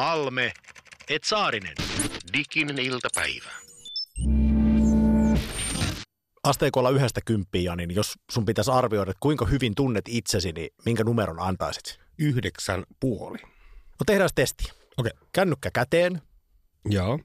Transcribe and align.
Halme, 0.00 0.52
et 1.08 1.24
Saarinen. 1.24 1.74
Diginen 2.32 2.78
iltapäivä. 2.78 3.50
Asteikolla 6.44 6.90
yhdestä 6.90 7.20
kymppiä, 7.24 7.62
Jani, 7.62 7.86
niin 7.86 7.96
jos 7.96 8.12
sun 8.30 8.44
pitäisi 8.44 8.70
arvioida, 8.70 9.10
että 9.10 9.20
kuinka 9.20 9.44
hyvin 9.44 9.74
tunnet 9.74 10.04
itsesi, 10.08 10.52
niin 10.52 10.70
minkä 10.84 11.04
numeron 11.04 11.40
antaisit? 11.40 12.00
Yhdeksän 12.18 12.84
puoli. 13.00 13.38
No 13.72 14.04
tehdään 14.06 14.30
testi. 14.34 14.72
Okei. 14.96 15.12
Kännykkä 15.32 15.70
käteen. 15.70 16.22
Joo. 16.84 17.18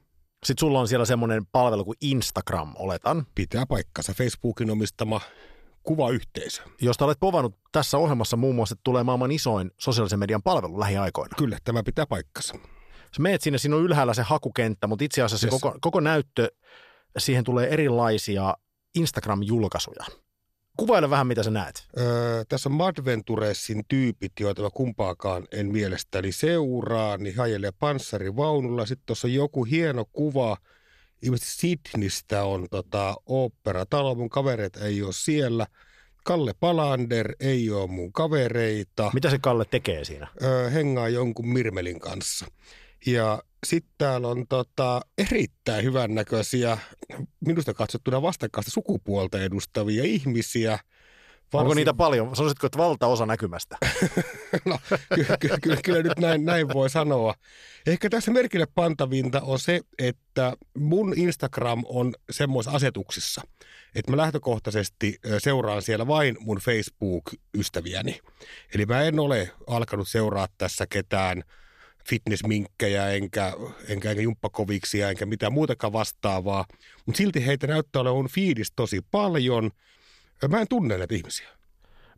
Sitten 0.45 0.59
sulla 0.59 0.79
on 0.79 0.87
siellä 0.87 1.05
semmoinen 1.05 1.45
palvelu 1.51 1.85
kuin 1.85 1.97
Instagram, 2.01 2.73
oletan, 2.75 3.25
Pitää 3.35 3.65
paikkansa 3.65 4.13
Facebookin 4.13 4.71
omistama 4.71 5.21
kuvayhteisö. 5.85 6.61
josta 6.81 7.05
olet 7.05 7.19
povannut 7.19 7.55
tässä 7.71 7.97
ohjelmassa 7.97 8.37
muun 8.37 8.55
muassa, 8.55 8.73
että 8.73 8.81
tulee 8.83 9.03
maailman 9.03 9.31
isoin 9.31 9.71
sosiaalisen 9.77 10.19
median 10.19 10.43
palvelu 10.43 10.79
lähiaikoina. 10.79 11.35
Kyllä, 11.37 11.57
tämä 11.63 11.83
pitää 11.83 12.05
paikkansa. 12.05 12.53
Sä 13.15 13.21
meet 13.21 13.41
sinne, 13.41 13.57
siinä 13.57 13.75
on 13.75 13.83
ylhäällä 13.83 14.13
se 14.13 14.21
hakukenttä, 14.21 14.87
mutta 14.87 15.05
itse 15.05 15.21
asiassa 15.21 15.47
Yes. 15.47 15.61
koko, 15.61 15.77
koko 15.81 15.99
näyttö, 15.99 16.47
siihen 17.17 17.43
tulee 17.43 17.67
erilaisia 17.67 18.53
Instagram-julkaisuja. 18.99 20.05
Kuvaile 20.77 21.09
vähän, 21.09 21.27
mitä 21.27 21.43
sä 21.43 21.51
näet. 21.51 21.87
Öö, 21.97 22.43
tässä 22.49 22.69
on 22.69 22.75
Madventuresin 22.75 23.83
tyypit, 23.87 24.31
joita 24.39 24.61
mä 24.61 24.69
kumpaakaan 24.73 25.47
en 25.51 25.71
mielestäni 25.71 26.31
seuraa, 26.31 27.17
niin 27.17 27.37
hajelee 27.37 27.71
panssarivaunulla. 27.79 28.85
Sitten 28.85 29.05
tuossa 29.05 29.27
on 29.27 29.33
joku 29.33 29.63
hieno 29.63 30.05
kuva, 30.13 30.57
ilmeisesti 31.25 31.79
Sydneystä 31.91 32.43
on 32.43 32.67
tota, 32.71 33.15
oopperatalo, 33.25 34.15
mun 34.15 34.29
kavereita 34.29 34.85
ei 34.85 35.01
ole 35.03 35.13
siellä. 35.13 35.67
Kalle 36.23 36.53
Palander 36.59 37.35
ei 37.39 37.71
ole 37.71 37.87
mun 37.87 38.13
kavereita. 38.13 39.11
Mitä 39.13 39.29
se 39.29 39.39
Kalle 39.39 39.65
tekee 39.65 40.05
siinä? 40.05 40.27
Öö, 40.43 40.69
hengaa 40.69 41.09
jonkun 41.09 41.47
Mirmelin 41.47 41.99
kanssa. 41.99 42.45
Ja 43.05 43.43
sitten 43.65 43.93
täällä 43.97 44.27
on 44.27 44.47
tota, 44.47 45.01
erittäin 45.17 45.85
hyvän 45.85 46.15
näköisiä, 46.15 46.77
minusta 47.39 47.73
katsottuna 47.73 48.21
vastakkaista 48.21 48.71
sukupuolta 48.71 49.41
edustavia 49.41 50.03
ihmisiä. 50.03 50.79
Onko 51.53 51.73
niitä 51.73 51.93
paljon? 51.93 52.35
Sanoisitko, 52.35 52.67
että 52.67 52.77
valtaosa 52.77 53.25
näkymästä? 53.25 53.77
No, 54.65 54.79
kyllä, 55.15 55.37
kyllä, 55.39 55.57
kyllä, 55.61 55.77
kyllä 55.83 56.01
nyt 56.01 56.19
näin, 56.19 56.45
näin 56.45 56.67
voi 56.73 56.89
sanoa. 56.89 57.33
Ehkä 57.87 58.09
tässä 58.09 58.31
merkille 58.31 58.65
pantavinta 58.75 59.41
on 59.41 59.59
se, 59.59 59.81
että 59.99 60.53
mun 60.77 61.13
Instagram 61.17 61.83
on 61.85 62.13
semmoisissa 62.29 62.75
asetuksissa, 62.75 63.41
että 63.95 64.11
mä 64.11 64.17
lähtökohtaisesti 64.17 65.19
seuraan 65.37 65.81
siellä 65.81 66.07
vain 66.07 66.37
mun 66.39 66.57
Facebook-ystäviäni. 66.57 68.19
Eli 68.75 68.85
mä 68.85 69.01
en 69.01 69.19
ole 69.19 69.51
alkanut 69.67 70.07
seuraa 70.07 70.47
tässä 70.57 70.85
ketään 70.89 71.43
fitnessminkkejä, 72.09 73.09
enkä, 73.09 73.53
enkä, 73.87 74.11
enkä 74.11 74.21
jumppakoviksia, 74.21 75.09
enkä 75.09 75.25
mitään 75.25 75.53
muutakaan 75.53 75.93
vastaavaa. 75.93 76.65
Mutta 77.05 77.17
silti 77.17 77.45
heitä 77.45 77.67
näyttää 77.67 78.01
olevan 78.01 78.17
mun 78.17 78.29
fiidis 78.29 78.71
tosi 78.75 79.01
paljon. 79.11 79.71
Mä 80.47 80.61
en 80.61 80.67
tunne 80.69 80.97
näitä 80.97 81.15
ihmisiä. 81.15 81.49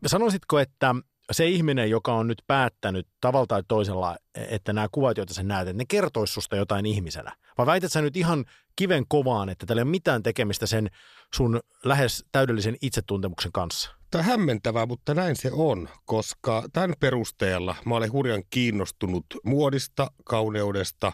Sanoisitko, 0.06 0.60
että 0.60 0.96
se 1.32 1.48
ihminen, 1.48 1.90
joka 1.90 2.14
on 2.14 2.28
nyt 2.28 2.42
päättänyt 2.48 3.08
tavalla 3.22 3.48
tai 3.48 3.64
toisella, 3.68 4.18
että 4.36 4.74
nämä 4.74 4.88
kuvat, 4.92 5.18
joita 5.18 5.34
sä 5.34 5.44
näet, 5.44 5.68
että 5.68 5.78
ne 5.78 5.86
kertois 5.88 6.34
susta 6.34 6.56
jotain 6.56 6.86
ihmisenä? 6.86 7.36
Vai 7.58 7.66
väität 7.66 7.92
sä 7.92 8.02
nyt 8.02 8.18
ihan 8.18 8.46
kiven 8.76 9.06
kovaan, 9.08 9.50
että 9.50 9.66
tällä 9.66 9.80
ei 9.80 9.84
ole 9.84 9.92
mitään 9.92 10.24
tekemistä 10.24 10.66
sen 10.66 10.90
sun 11.34 11.60
lähes 11.84 12.26
täydellisen 12.32 12.78
itsetuntemuksen 12.82 13.52
kanssa? 13.52 13.92
Tämä 14.12 14.20
on 14.20 14.26
hämmentävää, 14.26 14.86
mutta 14.86 15.14
näin 15.14 15.36
se 15.36 15.52
on, 15.54 15.90
koska 16.06 16.64
tämän 16.74 16.94
perusteella 17.00 17.76
mä 17.86 17.96
olen 17.96 18.12
hurjan 18.12 18.44
kiinnostunut 18.50 19.26
muodista, 19.44 20.12
kauneudesta, 20.26 21.14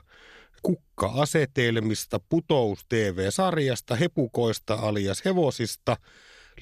kukka-asetelmista, 0.63 2.19
putous 2.29 2.85
TV-sarjasta, 2.89 3.95
hepukoista 3.95 4.73
alias 4.73 5.25
hevosista, 5.25 5.97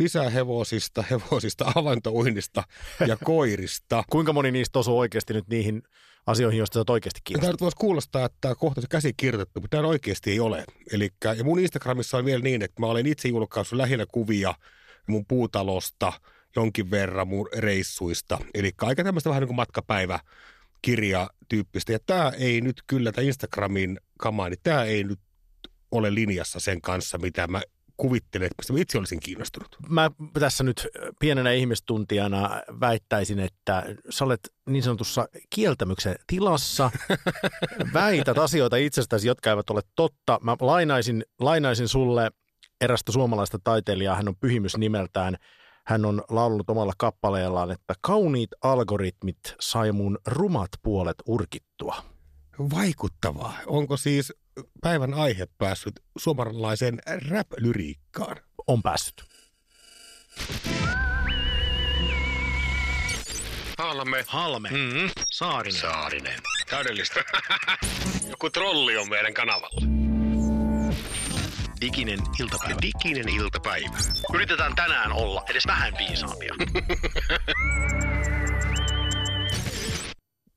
lisää 0.04 0.30
hevosista, 0.30 1.04
hevosista, 1.12 1.72
avantouinnista 1.76 2.64
ja 3.08 3.18
koirista. 3.24 4.04
Kuinka 4.10 4.34
moni 4.34 4.52
niistä 4.52 4.80
osuu 4.80 5.00
oikeasti 5.00 5.34
nyt 5.34 5.48
niihin 5.48 5.84
asioihin, 6.28 6.58
joista 6.58 6.74
sä 6.74 6.80
oot 6.80 6.90
oikeasti 6.90 7.20
Tämä 7.20 7.24
kiinnostunut? 7.24 7.54
nyt 7.54 7.62
voisi 7.62 7.78
kuulostaa, 7.78 8.26
että 8.26 8.38
tämä 8.42 8.56
kohta 8.56 8.82
se 8.82 8.88
käsikirjoitettu, 8.90 9.62
mutta 9.62 9.78
tämä 9.78 9.88
oikeasti 9.88 10.32
ei 10.32 10.40
ole. 10.40 10.64
Elikkä, 10.92 11.34
ja 11.34 11.44
mun 11.44 11.60
Instagramissa 11.60 12.18
on 12.18 12.26
vielä 12.26 12.44
niin, 12.44 12.62
että 12.62 12.82
mä 12.82 12.88
olen 12.88 13.06
itse 13.06 13.28
julkaissut 13.28 13.78
lähinnä 13.78 14.06
kuvia 14.12 14.54
mun 15.08 15.26
puutalosta, 15.26 16.14
jonkin 16.56 16.92
verran 16.92 17.28
mun 17.28 17.50
reissuista. 17.58 18.38
Eli 18.54 18.72
aika 18.82 19.04
tämmöistä 19.04 19.30
vähän 19.30 19.42
niin 19.42 19.48
kuin 19.48 19.56
matkapäivä 19.56 20.20
kirjatyyppistä. 20.82 21.92
Ja 21.92 22.00
tämä 22.06 22.32
ei 22.38 22.62
nyt 22.62 22.84
kyllä, 22.88 23.12
tämä 23.12 23.26
Instagramin 23.26 24.00
kama, 24.18 24.50
niin 24.50 24.60
tämä 24.64 24.84
ei 24.84 25.04
nyt 25.04 25.20
ole 25.92 26.16
linjassa 26.16 26.60
sen 26.60 26.82
kanssa, 26.82 27.18
mitä 27.18 27.48
mä 27.48 27.62
kuvittelen, 28.02 28.46
että 28.46 28.56
mistä 28.58 28.74
itse 28.82 28.98
olisin 28.98 29.20
kiinnostunut. 29.20 29.78
Mä 29.90 30.12
tässä 30.40 30.64
nyt 30.64 30.88
pienenä 31.20 31.52
ihmistuntijana 31.52 32.62
väittäisin, 32.80 33.40
että 33.40 33.84
sä 34.10 34.26
olet 34.26 34.54
niin 34.70 34.84
sanotussa 34.84 35.28
kieltämyksen 35.50 36.16
tilassa. 36.28 36.92
Väität 37.94 38.38
asioita 38.38 38.76
itsestäsi, 38.76 39.28
jotka 39.28 39.50
eivät 39.50 39.70
ole 39.70 39.82
totta. 39.96 40.40
Mä 40.44 40.58
lainaisin, 40.60 41.26
lainaisin 41.40 41.88
sulle 41.88 42.32
erästä 42.82 43.12
suomalaista 43.12 43.60
taiteilijaa, 43.64 44.16
hän 44.16 44.28
on 44.28 44.36
pyhimys 44.40 44.78
nimeltään. 44.78 45.38
Hän 45.86 46.06
on 46.06 46.24
laulunut 46.30 46.70
omalla 46.70 46.94
kappaleellaan, 46.98 47.72
että 47.72 47.94
kauniit 48.02 48.50
algoritmit 48.64 49.40
sai 49.60 49.92
mun 49.92 50.18
rumat 50.28 50.70
puolet 50.82 51.18
urkittua. 51.26 51.96
Vaikuttavaa. 52.60 53.58
Onko 53.66 53.98
siis 53.98 54.34
päivän 54.82 55.14
aihe 55.14 55.48
päässyt 55.58 55.94
suomalaiseen 56.18 57.00
rap-lyriikkaan? 57.30 58.38
On 58.68 58.82
päässyt. 58.84 59.24
Halme. 63.78 64.26
Halme, 64.28 64.70
Mm-hmm. 64.70 65.10
Saarinen. 65.32 65.82
Saarinen. 65.82 66.40
Täydellistä. 66.70 67.24
Joku 68.30 68.50
trolli 68.50 68.98
on 68.98 69.10
meidän 69.10 69.34
kanavalla. 69.34 69.82
Diginen 71.82 72.20
iltapäivä. 72.40 72.76
Diginen 72.82 73.30
iltapäivä. 73.30 73.98
Yritetään 74.34 74.76
tänään 74.76 75.12
olla 75.12 75.44
edes 75.50 75.68
vähän 75.68 75.94
viisaampia. 75.98 76.56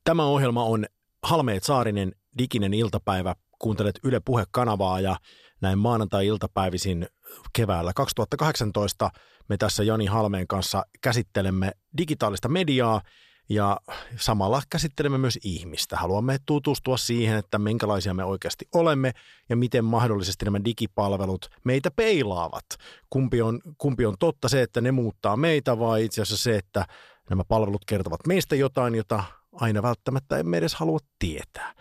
Tämä 0.03 0.25
ohjelma 0.25 0.63
on 0.63 0.85
Halmeet 1.23 1.63
Saarinen 1.63 2.11
diginen 2.37 2.73
iltapäivä. 2.73 3.35
Kuuntelet 3.59 3.99
Yle 4.03 4.19
Puhe-kanavaa 4.25 4.99
ja 4.99 5.15
näin 5.61 5.77
maanantai-iltapäivisin 5.77 7.07
keväällä 7.53 7.91
2018 7.95 9.09
me 9.49 9.57
tässä 9.57 9.83
Jani 9.83 10.05
Halmeen 10.05 10.47
kanssa 10.47 10.85
käsittelemme 11.01 11.71
digitaalista 11.97 12.49
mediaa 12.49 13.01
ja 13.49 13.77
samalla 14.17 14.61
käsittelemme 14.69 15.17
myös 15.17 15.39
ihmistä. 15.43 15.97
Haluamme 15.97 16.37
tutustua 16.45 16.97
siihen, 16.97 17.37
että 17.37 17.59
minkälaisia 17.59 18.13
me 18.13 18.23
oikeasti 18.23 18.67
olemme 18.73 19.11
ja 19.49 19.55
miten 19.55 19.85
mahdollisesti 19.85 20.45
nämä 20.45 20.65
digipalvelut 20.65 21.49
meitä 21.63 21.91
peilaavat. 21.91 22.65
Kumpi 23.09 23.41
on, 23.41 23.61
kumpi 23.77 24.05
on 24.05 24.15
totta 24.19 24.49
se, 24.49 24.61
että 24.61 24.81
ne 24.81 24.91
muuttaa 24.91 25.37
meitä 25.37 25.79
vai 25.79 26.05
itse 26.05 26.21
asiassa 26.21 26.43
se, 26.43 26.55
että 26.57 26.85
nämä 27.29 27.43
palvelut 27.47 27.85
kertovat 27.85 28.27
meistä 28.27 28.55
jotain, 28.55 28.95
jota 28.95 29.23
aina 29.53 29.81
välttämättä 29.81 30.37
emme 30.37 30.57
edes 30.57 30.75
halua 30.75 30.99
tietää. 31.19 31.73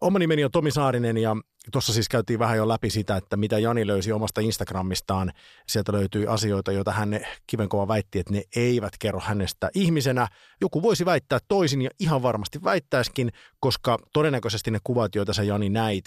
Oma 0.00 0.18
nimeni 0.18 0.44
on 0.44 0.50
Tomi 0.50 0.70
Saarinen 0.70 1.16
ja 1.16 1.36
tuossa 1.72 1.92
siis 1.92 2.08
käytiin 2.08 2.38
vähän 2.38 2.56
jo 2.56 2.68
läpi 2.68 2.90
sitä, 2.90 3.16
että 3.16 3.36
mitä 3.36 3.58
Jani 3.58 3.86
löysi 3.86 4.12
omasta 4.12 4.40
Instagramistaan. 4.40 5.32
Sieltä 5.68 5.92
löytyi 5.92 6.26
asioita, 6.26 6.72
joita 6.72 6.92
hän 6.92 7.20
kivenkova 7.46 7.88
väitti, 7.88 8.18
että 8.18 8.32
ne 8.32 8.42
eivät 8.56 8.92
kerro 8.98 9.20
hänestä 9.20 9.70
ihmisenä. 9.74 10.28
Joku 10.60 10.82
voisi 10.82 11.04
väittää 11.04 11.38
toisin 11.48 11.82
ja 11.82 11.90
ihan 12.00 12.22
varmasti 12.22 12.64
väittäiskin, 12.64 13.32
koska 13.60 13.98
todennäköisesti 14.12 14.70
ne 14.70 14.78
kuvat, 14.84 15.14
joita 15.14 15.32
sä 15.32 15.42
Jani 15.42 15.68
näit, 15.68 16.04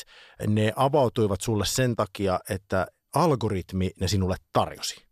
ne 0.47 0.73
avautuivat 0.75 1.41
sulle 1.41 1.65
sen 1.65 1.95
takia, 1.95 2.39
että 2.49 2.87
algoritmi 3.15 3.91
ne 3.99 4.07
sinulle 4.07 4.35
tarjosi. 4.53 5.05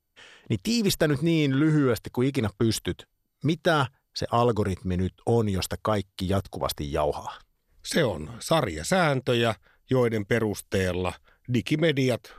Niin 0.50 0.60
tiivistä 0.64 1.08
nyt 1.08 1.22
niin 1.22 1.60
lyhyesti 1.60 2.10
kuin 2.14 2.28
ikinä 2.28 2.50
pystyt, 2.58 3.08
mitä 3.44 3.86
se 4.16 4.26
algoritmi 4.32 4.98
nyt 4.98 5.14
on, 5.26 5.50
josta 5.50 5.76
kaikki 5.82 6.30
jatkuvasti 6.30 6.94
jauhaa. 6.94 7.49
Se 7.94 8.04
on 8.04 8.30
sarjasääntöjä, 8.40 9.56
joiden 9.90 10.26
perusteella 10.26 11.14
digimediat 11.54 12.34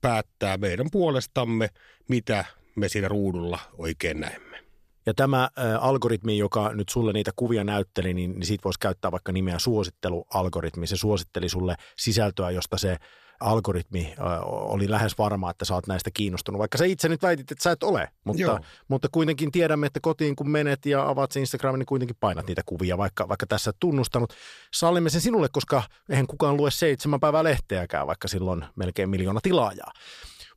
päättää 0.00 0.56
meidän 0.56 0.86
puolestamme, 0.92 1.68
mitä 2.08 2.44
me 2.76 2.88
siinä 2.88 3.08
ruudulla 3.08 3.58
oikein 3.78 4.20
näemme. 4.20 4.64
Ja 5.06 5.14
tämä 5.14 5.50
algoritmi, 5.80 6.38
joka 6.38 6.72
nyt 6.74 6.88
sulle 6.88 7.12
niitä 7.12 7.30
kuvia 7.36 7.64
näytteli, 7.64 8.14
niin, 8.14 8.32
niin 8.32 8.46
siitä 8.46 8.64
voisi 8.64 8.80
käyttää 8.80 9.12
vaikka 9.12 9.32
nimeä 9.32 9.58
suosittelualgoritmi. 9.58 10.86
Se 10.86 10.96
suositteli 10.96 11.48
sulle 11.48 11.76
sisältöä, 11.96 12.50
josta 12.50 12.78
se 12.78 12.96
algoritmi 13.40 14.14
oli 14.50 14.90
lähes 14.90 15.18
varma, 15.18 15.50
että 15.50 15.64
sä 15.64 15.74
oot 15.74 15.86
näistä 15.86 16.10
kiinnostunut, 16.14 16.58
vaikka 16.58 16.78
sä 16.78 16.84
itse 16.84 17.08
nyt 17.08 17.22
väitit, 17.22 17.50
että 17.50 17.62
sä 17.62 17.70
et 17.70 17.82
ole, 17.82 18.08
mutta, 18.24 18.42
Joo. 18.42 18.58
mutta 18.88 19.08
kuitenkin 19.12 19.52
tiedämme, 19.52 19.86
että 19.86 20.00
kotiin 20.00 20.36
kun 20.36 20.50
menet 20.50 20.86
ja 20.86 21.08
avaat 21.08 21.32
sen 21.32 21.40
Instagramin, 21.40 21.78
niin 21.78 21.86
kuitenkin 21.86 22.16
painat 22.20 22.46
niitä 22.46 22.62
kuvia, 22.66 22.98
vaikka, 22.98 23.28
vaikka 23.28 23.46
tässä 23.46 23.70
et 23.70 23.76
tunnustanut. 23.80 24.32
Sallimme 24.74 25.10
sen 25.10 25.20
sinulle, 25.20 25.48
koska 25.52 25.82
eihän 26.08 26.26
kukaan 26.26 26.56
lue 26.56 26.70
seitsemän 26.70 27.20
päivää 27.20 27.44
lehteäkään, 27.44 28.06
vaikka 28.06 28.28
silloin 28.28 28.64
melkein 28.76 29.10
miljoona 29.10 29.40
tilaajaa. 29.42 29.92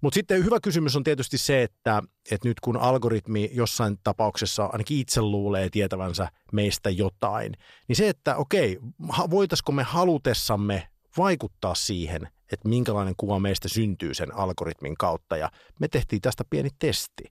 Mutta 0.01 0.15
sitten 0.15 0.45
hyvä 0.45 0.59
kysymys 0.63 0.95
on 0.95 1.03
tietysti 1.03 1.37
se, 1.37 1.63
että, 1.63 2.03
että 2.31 2.47
nyt 2.47 2.59
kun 2.59 2.77
algoritmi 2.77 3.49
jossain 3.53 3.97
tapauksessa 4.03 4.65
ainakin 4.65 4.97
itse 4.97 5.21
luulee 5.21 5.69
tietävänsä 5.69 6.27
meistä 6.51 6.89
jotain, 6.89 7.53
niin 7.87 7.95
se, 7.95 8.09
että 8.09 8.35
okei, 8.35 8.79
voitaisiko 9.29 9.71
me 9.71 9.83
halutessamme 9.83 10.87
vaikuttaa 11.17 11.75
siihen, 11.75 12.27
että 12.51 12.69
minkälainen 12.69 13.13
kuva 13.17 13.39
meistä 13.39 13.67
syntyy 13.67 14.13
sen 14.13 14.35
algoritmin 14.35 14.97
kautta. 14.97 15.37
Ja 15.37 15.51
me 15.79 15.87
tehtiin 15.87 16.21
tästä 16.21 16.43
pieni 16.49 16.69
testi. 16.79 17.23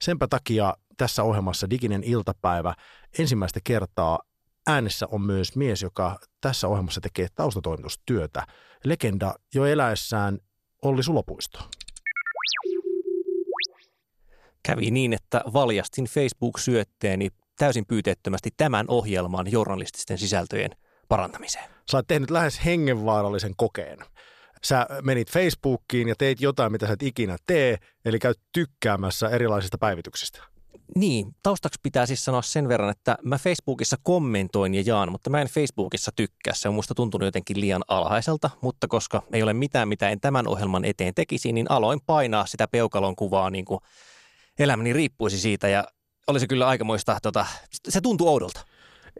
Senpä 0.00 0.26
takia 0.30 0.74
tässä 0.96 1.22
ohjelmassa 1.22 1.70
Diginen 1.70 2.04
iltapäivä 2.04 2.74
ensimmäistä 3.18 3.60
kertaa 3.64 4.18
äänessä 4.66 5.06
on 5.10 5.20
myös 5.20 5.56
mies, 5.56 5.82
joka 5.82 6.18
tässä 6.40 6.68
ohjelmassa 6.68 7.00
tekee 7.00 7.26
taustatoimitustyötä. 7.34 8.46
Legenda 8.84 9.34
jo 9.54 9.64
eläessään 9.64 10.38
Olli 10.82 11.02
Sulopuisto. 11.02 11.58
Kävi 14.62 14.90
niin, 14.90 15.12
että 15.12 15.42
valjastin 15.52 16.04
Facebook-syötteeni 16.04 17.28
täysin 17.58 17.86
pyyteettömästi 17.86 18.50
tämän 18.56 18.86
ohjelman 18.88 19.52
journalististen 19.52 20.18
sisältöjen 20.18 20.70
parantamiseen. 21.08 21.70
Sä 21.90 21.96
oot 21.96 22.06
tehnyt 22.06 22.30
lähes 22.30 22.64
hengenvaarallisen 22.64 23.52
kokeen. 23.56 23.98
Sä 24.64 24.86
menit 25.02 25.32
Facebookiin 25.32 26.08
ja 26.08 26.14
teit 26.18 26.40
jotain, 26.40 26.72
mitä 26.72 26.86
sä 26.86 26.92
et 26.92 27.02
ikinä 27.02 27.36
tee, 27.46 27.78
eli 28.04 28.18
käyt 28.18 28.40
tykkäämässä 28.52 29.28
erilaisista 29.28 29.78
päivityksistä. 29.78 30.42
Niin, 30.96 31.36
taustaksi 31.42 31.80
pitää 31.82 32.06
siis 32.06 32.24
sanoa 32.24 32.42
sen 32.42 32.68
verran, 32.68 32.90
että 32.90 33.18
mä 33.22 33.38
Facebookissa 33.38 33.96
kommentoin 34.02 34.74
ja 34.74 34.82
jaan, 34.86 35.12
mutta 35.12 35.30
mä 35.30 35.40
en 35.40 35.48
Facebookissa 35.48 36.12
tykkää. 36.16 36.54
Se 36.54 36.68
on 36.68 36.74
musta 36.74 36.94
tuntunut 36.94 37.26
jotenkin 37.26 37.60
liian 37.60 37.84
alhaiselta, 37.88 38.50
mutta 38.60 38.88
koska 38.88 39.22
ei 39.32 39.42
ole 39.42 39.52
mitään, 39.52 39.88
mitä 39.88 40.08
en 40.08 40.20
tämän 40.20 40.48
ohjelman 40.48 40.84
eteen 40.84 41.14
tekisi, 41.14 41.52
niin 41.52 41.70
aloin 41.70 42.00
painaa 42.06 42.46
sitä 42.46 42.68
peukalon 42.68 43.16
kuvaa 43.16 43.50
niin 43.50 43.64
kuin 43.64 43.80
elämäni 44.58 44.92
riippuisi 44.92 45.38
siitä 45.38 45.68
ja 45.68 45.84
oli 46.26 46.40
se 46.40 46.46
kyllä 46.46 46.68
aikamoista, 46.68 47.18
tota, 47.22 47.46
se 47.88 48.00
tuntui 48.00 48.28
oudolta. 48.28 48.60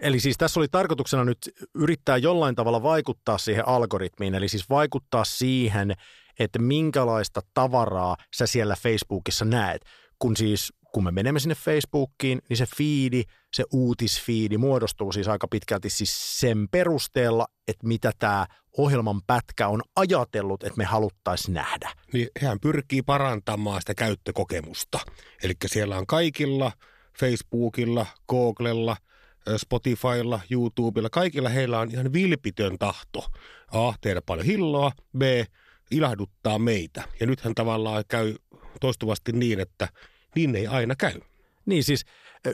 Eli 0.00 0.20
siis 0.20 0.36
tässä 0.38 0.60
oli 0.60 0.68
tarkoituksena 0.68 1.24
nyt 1.24 1.38
yrittää 1.74 2.16
jollain 2.16 2.54
tavalla 2.54 2.82
vaikuttaa 2.82 3.38
siihen 3.38 3.68
algoritmiin, 3.68 4.34
eli 4.34 4.48
siis 4.48 4.70
vaikuttaa 4.70 5.24
siihen, 5.24 5.94
että 6.38 6.58
minkälaista 6.58 7.40
tavaraa 7.54 8.16
sä 8.36 8.46
siellä 8.46 8.76
Facebookissa 8.76 9.44
näet. 9.44 9.84
Kun 10.18 10.36
siis 10.36 10.72
kun 10.92 11.04
me 11.04 11.10
menemme 11.10 11.40
sinne 11.40 11.54
Facebookiin, 11.54 12.40
niin 12.48 12.56
se 12.56 12.66
fiidi, 12.76 13.22
se 13.52 13.64
uutisfiidi 13.72 14.58
muodostuu 14.58 15.12
siis 15.12 15.28
aika 15.28 15.48
pitkälti 15.48 15.90
siis 15.90 16.40
sen 16.40 16.68
perusteella, 16.70 17.46
että 17.68 17.86
mitä 17.86 18.12
tämä 18.18 18.46
ohjelman 18.78 19.20
pätkä 19.26 19.68
on 19.68 19.82
ajatellut, 19.96 20.62
että 20.62 20.76
me 20.76 20.84
haluttaisiin 20.84 21.54
nähdä. 21.54 21.92
Niin 22.12 22.28
hän 22.42 22.60
pyrkii 22.60 23.02
parantamaan 23.02 23.80
sitä 23.80 23.94
käyttökokemusta. 23.94 24.98
Eli 25.42 25.54
siellä 25.66 25.98
on 25.98 26.06
kaikilla, 26.06 26.72
Facebookilla, 27.20 28.06
Googlella, 28.28 28.96
Spotifylla, 29.56 30.40
YouTubella, 30.50 31.10
kaikilla 31.10 31.48
heillä 31.48 31.78
on 31.78 31.90
ihan 31.90 32.12
vilpitön 32.12 32.78
tahto. 32.78 33.26
A, 33.72 33.92
tehdä 34.00 34.22
paljon 34.26 34.46
hilloa, 34.46 34.92
B, 35.18 35.22
ilahduttaa 35.90 36.58
meitä. 36.58 37.04
Ja 37.20 37.26
nythän 37.26 37.54
tavallaan 37.54 38.04
käy 38.08 38.34
toistuvasti 38.80 39.32
niin, 39.32 39.60
että 39.60 39.88
niin 40.34 40.56
ei 40.56 40.66
aina 40.66 40.94
käy. 40.94 41.20
Niin 41.66 41.84
siis 41.84 42.04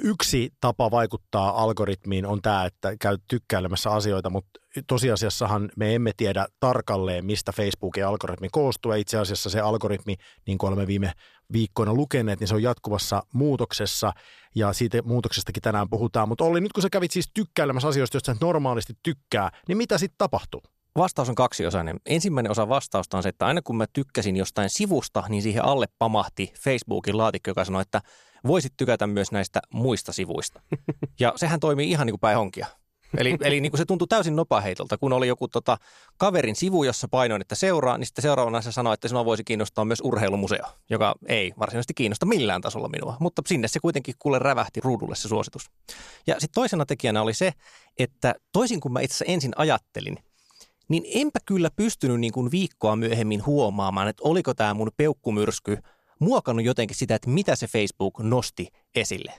yksi 0.03 0.51
tapa 0.61 0.91
vaikuttaa 0.91 1.63
algoritmiin 1.63 2.27
on 2.27 2.43
tämä, 2.43 2.65
että 2.65 2.97
käy 3.01 3.19
tykkäilemässä 3.29 3.91
asioita, 3.91 4.31
mutta 4.31 4.61
tosiasiassahan 4.87 5.71
me 5.77 5.95
emme 5.95 6.11
tiedä 6.17 6.47
tarkalleen, 6.61 7.27
mistä 7.27 7.53
Facebookin 7.53 8.07
algoritmi 8.07 8.49
koostuu. 8.53 8.93
Ja 8.93 8.99
itse 8.99 9.19
asiassa 9.19 9.51
se 9.51 9.61
algoritmi, 9.61 10.17
niin 10.47 10.59
kuin 10.59 10.69
olemme 10.69 10.87
viime 10.87 11.13
viikkoina 11.53 11.95
lukeneet, 11.95 12.41
niin 12.41 12.49
se 12.49 12.55
on 12.55 12.63
jatkuvassa 12.63 13.23
muutoksessa 13.33 14.13
ja 14.55 14.73
siitä 14.73 15.03
muutoksestakin 15.05 15.63
tänään 15.63 15.91
puhutaan. 15.91 16.29
Mutta 16.29 16.45
Olli, 16.45 16.61
nyt 16.61 16.73
kun 16.73 16.83
sä 16.83 16.91
kävit 16.91 17.11
siis 17.11 17.31
tykkäilemässä 17.35 17.89
asioista, 17.89 18.17
joista 18.17 18.37
normaalisti 18.41 18.93
tykkää, 19.03 19.51
niin 19.69 19.79
mitä 19.79 19.99
sitten 19.99 20.19
tapahtuu? 20.19 20.63
Vastaus 20.99 21.29
on 21.29 21.35
kaksiosainen. 21.35 22.01
Ensimmäinen 22.07 22.51
osa 22.51 22.69
vastausta 22.69 23.17
on 23.17 23.23
se, 23.23 23.29
että 23.29 23.47
aina 23.47 23.63
kun 23.63 23.77
mä 23.77 23.87
tykkäsin 23.93 24.37
jostain 24.37 24.71
sivusta, 24.71 25.25
niin 25.29 25.43
siihen 25.43 25.65
alle 25.65 25.87
pamahti 25.99 26.53
Facebookin 26.61 27.17
laatikko, 27.17 27.51
joka 27.51 27.65
sanoi, 27.65 27.83
että 27.83 28.01
voisit 28.47 28.73
tykätä 28.77 29.07
myös 29.07 29.33
näistä 29.33 29.61
muista 29.73 30.13
sivuista. 30.13 30.61
Ja 31.21 31.33
sehän 31.37 31.61
toimii 31.61 31.91
ihan 31.91 32.07
niin 32.07 32.13
kuin 32.13 32.21
päin 32.21 32.37
honkia. 32.37 32.67
Eli, 33.17 33.37
eli 33.47 33.61
niin 33.61 33.73
kuin 33.73 33.79
se 33.79 33.85
tuntui 33.85 34.09
täysin 34.09 34.37
nopaheitolta, 34.37 34.99
kun 34.99 35.13
oli 35.13 35.29
joku 35.29 35.49
tota, 35.49 35.79
kaverin 36.17 36.57
sivu, 36.57 36.85
jossa 36.85 37.09
painoin, 37.09 37.41
että 37.41 37.55
seuraa, 37.55 37.99
niin 37.99 38.07
sitten 38.07 38.23
seuraavana 38.23 38.61
se 38.61 38.73
sanoi, 38.73 38.95
että 38.95 39.09
sinua 39.09 39.25
voisi 39.25 39.45
kiinnostaa 39.45 39.85
myös 39.85 40.01
urheilumuseo, 40.05 40.65
joka 40.91 41.15
ei 41.27 41.53
varsinaisesti 41.59 41.95
kiinnosta 41.95 42.27
millään 42.27 42.61
tasolla 42.61 42.89
minua, 42.89 43.17
mutta 43.21 43.43
sinne 43.47 43.69
se 43.69 43.81
kuitenkin 43.81 44.15
kuule 44.19 44.39
rävähti 44.39 44.81
ruudulle 44.81 45.17
se 45.17 45.29
suositus. 45.29 45.71
Ja 46.27 46.35
sitten 46.35 46.55
toisena 46.55 46.87
tekijänä 46.87 47.23
oli 47.23 47.35
se, 47.35 47.53
että 47.99 48.35
toisin 48.53 48.81
kuin 48.81 48.93
mä 48.93 49.01
itse 49.01 49.15
asiassa 49.15 49.33
ensin 49.33 49.53
ajattelin, 49.57 50.19
niin 50.89 51.05
enpä 51.15 51.39
kyllä 51.47 51.71
pystynyt 51.77 52.21
niin 52.21 52.33
kuin 52.33 52.51
viikkoa 52.51 52.97
myöhemmin 52.97 53.47
huomaamaan, 53.47 54.09
että 54.09 54.23
oliko 54.25 54.55
tämä 54.55 54.75
mun 54.75 54.91
peukkumyrsky 54.97 55.79
muokannut 56.21 56.65
jotenkin 56.65 56.97
sitä, 56.97 57.15
että 57.15 57.31
mitä 57.31 57.57
se 57.57 57.67
Facebook 57.67 58.19
nosti 58.19 58.69
esille. 58.95 59.33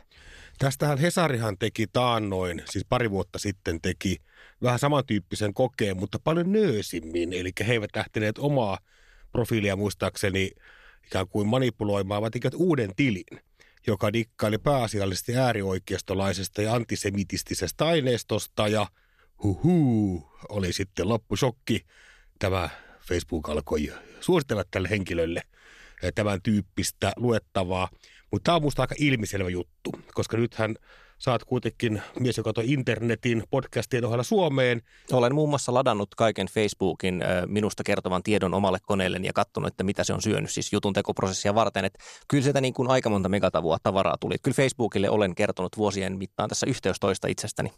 Tästähän 0.58 0.98
Hesarihan 0.98 1.58
teki 1.58 1.88
taannoin, 1.94 2.64
siis 2.70 2.86
pari 2.90 3.12
vuotta 3.12 3.40
sitten 3.40 3.82
teki 3.82 4.18
vähän 4.64 4.80
samantyyppisen 4.80 5.54
kokeen, 5.54 5.98
mutta 5.98 6.20
paljon 6.24 6.52
nöösimmin. 6.52 7.34
Eli 7.34 7.52
he 7.68 7.74
eivät 7.74 7.96
lähteneet 7.96 8.38
omaa 8.38 8.78
profiilia 9.32 9.76
muistaakseni 9.76 10.52
ikään 11.06 11.28
kuin 11.28 11.48
manipuloimaan, 11.48 12.22
vaan 12.22 12.32
tekivät 12.32 12.54
uuden 12.54 12.96
tilin, 12.96 13.42
joka 13.88 14.14
dikkaili 14.14 14.58
pääasiallisesti 14.58 15.38
äärioikeistolaisesta 15.38 16.62
ja 16.62 16.74
antisemitistisestä 16.74 17.86
aineistosta 17.86 18.68
ja 18.68 18.88
huhu, 19.44 20.24
oli 20.50 20.74
sitten 20.74 21.10
loppusokki. 21.10 21.86
Tämä 22.40 22.70
Facebook 23.02 23.50
alkoi 23.50 23.94
suositella 24.20 24.64
tälle 24.72 24.90
henkilölle 24.90 25.42
tämän 26.12 26.42
tyyppistä 26.42 27.12
luettavaa. 27.16 27.90
Mutta 28.32 28.46
tämä 28.46 28.56
on 28.56 28.62
minusta 28.62 28.84
aika 28.84 28.96
ilmiselvä 29.00 29.50
juttu, 29.50 29.92
koska 30.14 30.38
nythän 30.38 30.76
sä 31.18 31.32
oot 31.32 31.44
kuitenkin 31.44 32.02
mies, 32.20 32.38
joka 32.38 32.54
toi 32.54 32.72
internetin 32.72 33.44
podcastien 33.50 34.06
ohella 34.06 34.24
Suomeen. 34.24 34.82
Olen 35.12 35.36
muun 35.36 35.50
muassa 35.50 35.74
ladannut 35.74 36.16
kaiken 36.16 36.48
Facebookin 36.48 37.22
ö, 37.22 37.26
minusta 37.48 37.84
kertovan 37.84 38.24
tiedon 38.24 38.54
omalle 38.54 38.78
koneelleni 38.82 39.28
ja 39.28 39.34
katsonut, 39.34 39.68
että 39.68 39.84
mitä 39.84 40.04
se 40.04 40.14
on 40.14 40.22
syönyt 40.22 40.52
siis 40.52 40.74
jutun 40.74 40.94
tekoprosessia 40.94 41.56
varten. 41.56 41.86
Että 41.86 42.00
kyllä 42.28 42.44
sieltä 42.44 42.62
niin 42.62 42.74
kuin 42.74 42.90
aika 42.90 43.10
monta 43.10 43.30
megatavua 43.30 43.78
tavaraa 43.84 44.18
tuli. 44.20 44.36
Kyllä 44.44 44.56
Facebookille 44.56 45.10
olen 45.10 45.36
kertonut 45.36 45.78
vuosien 45.78 46.18
mittaan 46.18 46.50
tässä 46.50 46.66
yhteystoista 46.70 47.28
itsestäni. 47.28 47.74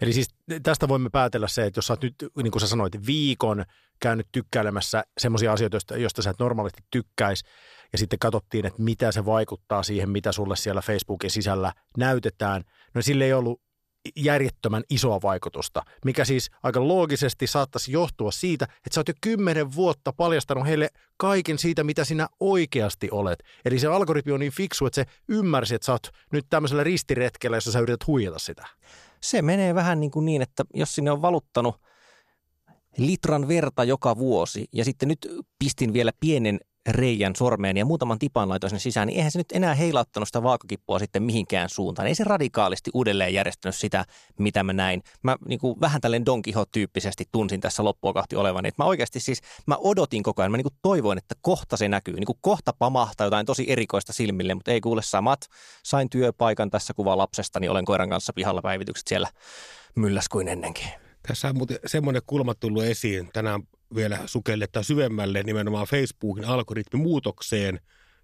Eli 0.00 0.12
siis 0.12 0.28
tästä 0.62 0.88
voimme 0.88 1.10
päätellä 1.10 1.48
se, 1.48 1.66
että 1.66 1.78
jos 1.78 1.86
sä 1.86 1.92
oot 1.92 2.02
nyt, 2.02 2.14
niin 2.42 2.50
kuin 2.50 2.60
sä 2.60 2.66
sanoit, 2.66 3.06
viikon 3.06 3.64
käynyt 4.00 4.28
tykkäilemässä 4.32 5.04
semmoisia 5.18 5.52
asioita, 5.52 5.74
joista, 5.74 5.96
joista 5.96 6.22
sä 6.22 6.30
et 6.30 6.38
normaalisti 6.38 6.82
tykkäisi, 6.90 7.44
ja 7.92 7.98
sitten 7.98 8.18
katsottiin, 8.18 8.66
että 8.66 8.82
mitä 8.82 9.12
se 9.12 9.24
vaikuttaa 9.24 9.82
siihen, 9.82 10.10
mitä 10.10 10.32
sulle 10.32 10.56
siellä 10.56 10.80
Facebookin 10.80 11.30
sisällä 11.30 11.72
näytetään, 11.96 12.64
no 12.94 13.02
sille 13.02 13.24
ei 13.24 13.32
ollut 13.32 13.60
järjettömän 14.16 14.82
isoa 14.90 15.22
vaikutusta, 15.22 15.82
mikä 16.04 16.24
siis 16.24 16.50
aika 16.62 16.88
loogisesti 16.88 17.46
saattaisi 17.46 17.92
johtua 17.92 18.30
siitä, 18.30 18.64
että 18.64 18.94
sä 18.94 19.00
oot 19.00 19.08
jo 19.08 19.14
kymmenen 19.20 19.74
vuotta 19.74 20.12
paljastanut 20.12 20.66
heille 20.66 20.88
kaiken 21.16 21.58
siitä, 21.58 21.84
mitä 21.84 22.04
sinä 22.04 22.28
oikeasti 22.40 23.08
olet. 23.10 23.38
Eli 23.64 23.78
se 23.78 23.86
algoritmi 23.86 24.32
on 24.32 24.40
niin 24.40 24.52
fiksu, 24.52 24.86
että 24.86 24.94
se 24.94 25.06
ymmärsi, 25.28 25.74
että 25.74 25.86
sä 25.86 25.92
oot 25.92 26.10
nyt 26.32 26.46
tämmöisellä 26.50 26.84
ristiretkellä, 26.84 27.56
jossa 27.56 27.72
sä 27.72 27.80
yrität 27.80 28.06
huijata 28.06 28.38
sitä. 28.38 28.66
Se 29.20 29.42
menee 29.42 29.74
vähän 29.74 30.00
niin, 30.00 30.10
kuin 30.10 30.26
niin 30.26 30.42
että 30.42 30.64
jos 30.74 30.94
sinne 30.94 31.10
on 31.10 31.22
valuttanut 31.22 31.76
litran 32.98 33.48
verta 33.48 33.84
joka 33.84 34.18
vuosi 34.18 34.68
ja 34.72 34.84
sitten 34.84 35.08
nyt 35.08 35.28
pistin 35.58 35.92
vielä 35.92 36.12
pienen 36.20 36.60
reijän 36.88 37.36
sormeen 37.36 37.76
ja 37.76 37.84
muutaman 37.84 38.18
tipan 38.18 38.48
laitoin 38.48 38.70
sinne 38.70 38.80
sisään, 38.80 39.06
niin 39.08 39.16
eihän 39.16 39.32
se 39.32 39.38
nyt 39.38 39.52
enää 39.52 39.74
heilauttanut 39.74 40.28
sitä 40.28 40.42
vaakakippua 40.42 40.98
sitten 40.98 41.22
mihinkään 41.22 41.68
suuntaan. 41.68 42.08
Ei 42.08 42.14
se 42.14 42.24
radikaalisti 42.24 42.90
uudelleen 42.94 43.34
järjestänyt 43.34 43.76
sitä, 43.76 44.04
mitä 44.38 44.62
mä 44.62 44.72
näin. 44.72 45.02
Mä 45.22 45.36
niin 45.48 45.58
kuin 45.58 45.80
vähän 45.80 46.00
tälleen 46.00 46.26
Don 46.26 46.42
Quixote-tyyppisesti 46.48 47.24
tunsin 47.32 47.60
tässä 47.60 47.84
loppua 47.84 48.12
kohti 48.12 48.36
olevani. 48.36 48.68
Että 48.68 48.82
mä 48.82 48.86
oikeasti 48.86 49.20
siis, 49.20 49.40
mä 49.66 49.76
odotin 49.76 50.22
koko 50.22 50.42
ajan, 50.42 50.50
mä 50.50 50.56
niin 50.56 50.64
kuin 50.64 50.78
toivoin, 50.82 51.18
että 51.18 51.34
kohta 51.40 51.76
se 51.76 51.88
näkyy. 51.88 52.14
Niin 52.14 52.26
kuin 52.26 52.38
kohta 52.40 52.72
pamahtaa 52.78 53.26
jotain 53.26 53.46
tosi 53.46 53.64
erikoista 53.68 54.12
silmille, 54.12 54.54
mutta 54.54 54.70
ei 54.70 54.80
kuule 54.80 55.02
samat. 55.02 55.46
Sain 55.82 56.10
työpaikan 56.10 56.70
tässä 56.70 56.94
kuva 56.94 57.16
lapsesta, 57.16 57.60
niin 57.60 57.70
olen 57.70 57.84
koiran 57.84 58.10
kanssa 58.10 58.32
pihalla 58.32 58.62
päivitykset 58.62 59.06
siellä 59.06 59.28
mylläs 59.94 60.28
kuin 60.28 60.48
ennenkin. 60.48 60.88
Tässä 61.28 61.48
on 61.48 61.56
muuten 61.56 61.78
semmoinen 61.86 62.22
kulma 62.26 62.54
tullut 62.54 62.84
esiin. 62.84 63.30
Tänään 63.32 63.62
vielä 63.94 64.18
sukellettaa 64.26 64.82
syvemmälle 64.82 65.42
nimenomaan 65.42 65.86
Facebookin 65.86 66.44
algoritmimuutokseen. 66.44 67.80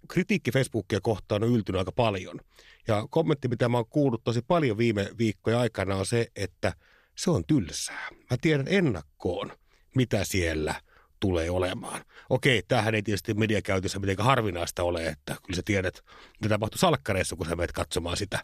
Kritiikki 0.07 0.51
Facebookia 0.51 1.01
kohtaan 1.01 1.43
on 1.43 1.49
yltynyt 1.49 1.79
aika 1.79 1.91
paljon. 1.91 2.39
Ja 2.87 3.07
kommentti, 3.09 3.47
mitä 3.47 3.69
mä 3.69 3.77
oon 3.77 3.85
kuullut 3.89 4.23
tosi 4.23 4.41
paljon 4.47 4.77
viime 4.77 5.09
viikkojen 5.17 5.59
aikana 5.59 5.95
on 5.95 6.05
se, 6.05 6.27
että 6.35 6.73
se 7.15 7.31
on 7.31 7.43
tylsää. 7.47 8.07
Mä 8.11 8.37
tiedän 8.41 8.67
ennakkoon, 8.69 9.51
mitä 9.95 10.23
siellä 10.23 10.75
tulee 11.19 11.49
olemaan. 11.49 12.01
Okei, 12.29 12.63
tämähän 12.67 12.95
ei 12.95 13.01
tietysti 13.01 13.33
mediakäytössä 13.33 13.99
mitenkään 13.99 14.25
harvinaista 14.25 14.83
ole, 14.83 15.07
että 15.07 15.35
kyllä 15.43 15.55
sä 15.55 15.61
tiedät, 15.65 16.03
mitä 16.41 16.49
tapahtuu 16.49 16.77
salkkareissa, 16.77 17.35
kun 17.35 17.45
sä 17.45 17.55
menet 17.55 17.71
katsomaan 17.71 18.17
sitä. 18.17 18.39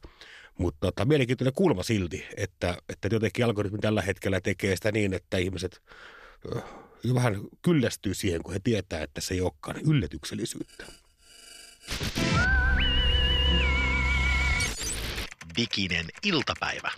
Mutta 0.58 0.78
tota, 0.82 1.06
mielenkiintoinen 1.06 1.54
kulma 1.54 1.84
silti, 1.84 2.26
että, 2.38 2.78
että 2.90 3.08
jotenkin 3.12 3.46
algoritmi 3.46 3.80
tällä 3.80 4.02
hetkellä 4.02 4.42
tekee 4.42 4.76
sitä 4.76 4.92
niin, 4.92 5.14
että 5.14 5.38
ihmiset 5.38 5.82
vähän 7.14 7.36
kyllästyy 7.62 8.14
siihen, 8.14 8.44
kun 8.44 8.54
he 8.54 8.60
tietää, 8.64 9.04
että 9.04 9.22
se 9.22 9.34
ei 9.34 9.42
olekaan 9.42 9.78
yllätyksellisyyttä. 9.78 10.86
Diginen 15.58 16.06
iltapäivä. 16.24 16.92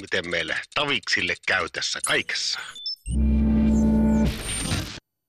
Miten 0.00 0.30
meille 0.30 0.56
taviksille 0.74 1.34
käy 1.46 1.68
tässä 1.72 1.98
kaikessa? 2.06 2.60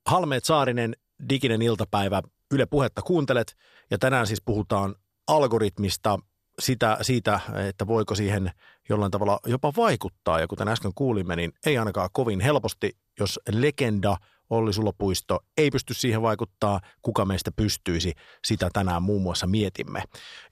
Halmeet 0.08 0.46
Saarinen, 0.46 0.96
diginen 1.30 1.62
iltapäivä, 1.62 2.22
Yle 2.52 2.66
Puhetta 2.66 3.02
kuuntelet 3.02 3.58
ja 3.92 3.98
tänään 3.98 4.28
siis 4.28 4.42
puhutaan 4.46 4.96
algoritmista, 5.28 6.20
sitä, 6.60 6.98
siitä, 7.02 7.40
että 7.68 7.88
voiko 7.88 8.16
siihen 8.16 8.52
jollain 8.90 9.12
tavalla 9.12 9.40
jopa 9.46 9.74
vaikuttaa. 9.78 10.40
Ja 10.40 10.48
kuten 10.48 10.68
äsken 10.68 10.92
kuulimme, 10.96 11.36
niin 11.36 11.52
ei 11.66 11.78
ainakaan 11.78 12.10
kovin 12.14 12.40
helposti, 12.40 12.98
jos 13.20 13.40
legenda 13.52 14.18
Olli 14.50 14.74
Sulopuisto 14.74 15.40
ei 15.58 15.72
pysty 15.72 15.94
siihen 15.94 16.22
vaikuttaa, 16.22 16.80
kuka 17.02 17.26
meistä 17.26 17.52
pystyisi, 17.52 18.14
sitä 18.46 18.70
tänään 18.74 19.04
muun 19.04 19.22
muassa 19.22 19.48
mietimme. 19.48 20.04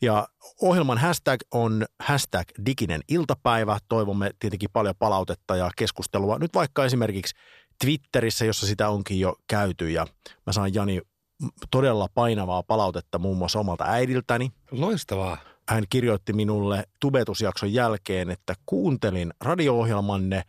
Ja 0.01 0.27
ohjelman 0.61 0.97
hashtag 0.97 1.41
on 1.53 1.85
hashtag 1.99 2.47
diginen 2.65 3.01
iltapäivä. 3.07 3.77
Toivomme 3.89 4.31
tietenkin 4.39 4.69
paljon 4.73 4.95
palautetta 4.99 5.55
ja 5.55 5.71
keskustelua. 5.77 6.39
Nyt 6.39 6.53
vaikka 6.53 6.85
esimerkiksi 6.85 7.35
Twitterissä, 7.83 8.45
jossa 8.45 8.67
sitä 8.67 8.89
onkin 8.89 9.19
jo 9.19 9.35
käyty 9.47 9.89
ja 9.89 10.07
mä 10.45 10.53
saan 10.53 10.73
Jani 10.73 11.01
todella 11.71 12.07
painavaa 12.13 12.63
palautetta 12.63 13.19
muun 13.19 13.37
muassa 13.37 13.59
omalta 13.59 13.83
äidiltäni. 13.87 14.51
Loistavaa. 14.71 15.37
Hän 15.71 15.83
kirjoitti 15.89 16.33
minulle 16.33 16.83
tubetusjakson 16.99 17.73
jälkeen, 17.73 18.29
että 18.29 18.55
kuuntelin 18.65 19.33
radio-ohjelmanne, 19.41 20.43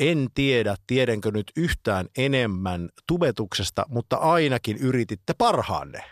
en 0.00 0.28
tiedä, 0.34 0.76
tiedänkö 0.86 1.30
nyt 1.30 1.52
yhtään 1.56 2.06
enemmän 2.18 2.88
tubetuksesta, 3.06 3.86
mutta 3.88 4.16
ainakin 4.16 4.76
yrititte 4.76 5.34
parhaanne. 5.38 6.02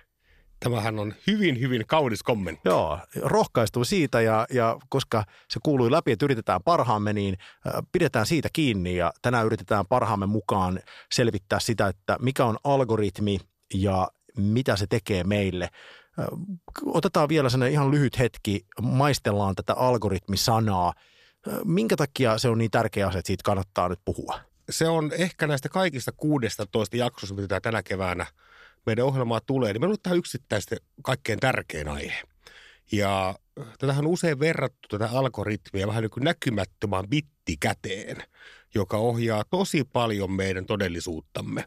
Tämähän 0.60 0.98
on 0.98 1.14
hyvin, 1.26 1.60
hyvin 1.60 1.86
kaunis 1.86 2.22
kommentti. 2.22 2.68
Joo, 2.68 2.98
rohkaistu 3.22 3.84
siitä 3.84 4.20
ja, 4.20 4.46
ja 4.50 4.78
koska 4.88 5.24
se 5.48 5.60
kuului 5.62 5.90
läpi, 5.90 6.12
että 6.12 6.24
yritetään 6.24 6.60
parhaamme, 6.64 7.12
niin 7.12 7.36
pidetään 7.92 8.26
siitä 8.26 8.48
kiinni 8.52 8.96
ja 8.96 9.12
tänään 9.22 9.46
yritetään 9.46 9.86
parhaamme 9.86 10.26
mukaan 10.26 10.80
selvittää 11.12 11.60
sitä, 11.60 11.88
että 11.88 12.16
mikä 12.20 12.44
on 12.44 12.56
algoritmi 12.64 13.38
ja 13.74 14.08
mitä 14.36 14.76
se 14.76 14.86
tekee 14.86 15.24
meille. 15.24 15.68
Otetaan 16.84 17.28
vielä 17.28 17.48
sellainen 17.48 17.72
ihan 17.72 17.90
lyhyt 17.90 18.18
hetki, 18.18 18.66
maistellaan 18.82 19.54
tätä 19.54 19.74
algoritmisanaa. 19.74 20.94
Minkä 21.64 21.96
takia 21.96 22.38
se 22.38 22.48
on 22.48 22.58
niin 22.58 22.70
tärkeä 22.70 23.06
asia, 23.06 23.18
että 23.18 23.26
siitä 23.26 23.42
kannattaa 23.44 23.88
nyt 23.88 24.00
puhua? 24.04 24.40
Se 24.70 24.88
on 24.88 25.12
ehkä 25.18 25.46
näistä 25.46 25.68
kaikista 25.68 26.12
16 26.16 26.96
jaksosta, 26.96 27.34
mitä 27.34 27.60
tänä 27.60 27.82
keväänä 27.82 28.26
meidän 28.86 29.04
ohjelmaa 29.04 29.40
tulee, 29.40 29.72
niin 29.72 29.84
on 29.84 29.96
tämä 30.02 30.16
yksittäistä 30.16 30.76
kaikkein 31.02 31.40
tärkein 31.40 31.88
aihe. 31.88 32.22
Ja 32.92 33.34
tätähän 33.78 34.04
on 34.04 34.12
usein 34.12 34.40
verrattu 34.40 34.88
tätä 34.88 35.08
algoritmia 35.12 35.86
vähän 35.86 36.02
niin 36.02 36.10
kuin 36.10 36.24
näkymättömään 36.24 37.08
bittikäteen, 37.08 38.16
joka 38.74 38.96
ohjaa 38.96 39.44
tosi 39.50 39.84
paljon 39.92 40.32
meidän 40.32 40.66
todellisuuttamme. 40.66 41.64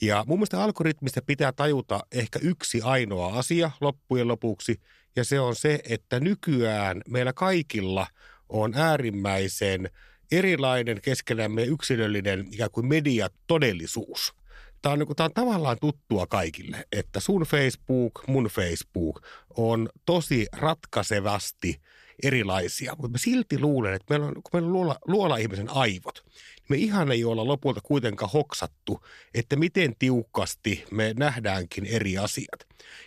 Ja 0.00 0.24
mun 0.26 0.38
mielestä 0.38 0.62
algoritmista 0.62 1.20
pitää 1.26 1.52
tajuta 1.52 2.00
ehkä 2.12 2.38
yksi 2.42 2.80
ainoa 2.82 3.38
asia 3.38 3.70
loppujen 3.80 4.28
lopuksi, 4.28 4.80
ja 5.16 5.24
se 5.24 5.40
on 5.40 5.56
se, 5.56 5.80
että 5.88 6.20
nykyään 6.20 7.02
meillä 7.08 7.32
kaikilla 7.32 8.06
on 8.48 8.72
äärimmäisen 8.74 9.90
erilainen 10.32 11.00
keskenämme 11.00 11.64
yksilöllinen 11.64 12.46
ikään 12.50 12.70
kuin 12.70 12.86
mediatodellisuus– 12.86 14.32
tämä 14.84 14.92
on, 14.92 14.98
niin 14.98 15.16
tämä 15.16 15.24
on 15.24 15.34
tavallaan 15.34 15.76
tuttua 15.80 16.26
kaikille, 16.26 16.84
että 16.92 17.20
sun 17.20 17.42
Facebook, 17.42 18.12
mun 18.26 18.44
Facebook 18.44 19.22
on 19.56 19.88
tosi 20.06 20.46
ratkaisevasti 20.52 21.80
erilaisia. 22.22 22.92
Mutta 22.98 23.08
mä 23.08 23.18
silti 23.18 23.58
luulen, 23.58 23.94
että 23.94 24.06
meillä 24.10 24.26
on, 24.26 24.34
kun 24.34 24.50
meillä 24.52 24.66
on 24.66 24.72
luola, 24.72 24.98
luola-ihmisen 25.06 25.70
aivot, 25.70 26.24
niin 26.24 26.66
me 26.68 26.76
ihan 26.76 27.12
ei 27.12 27.24
olla 27.24 27.46
lopulta 27.46 27.80
kuitenkaan 27.80 28.30
hoksattu, 28.32 29.04
että 29.34 29.56
miten 29.56 29.96
tiukasti 29.98 30.84
me 30.90 31.14
nähdäänkin 31.16 31.86
eri 31.86 32.18
asiat. 32.18 32.66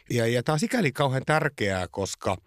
Ja, 0.09 0.27
ja 0.27 0.43
tämä 0.43 0.53
on 0.53 0.59
sikäli 0.59 0.91
kauhean 0.91 1.23
tärkeää, 1.25 1.87
koska 1.87 2.37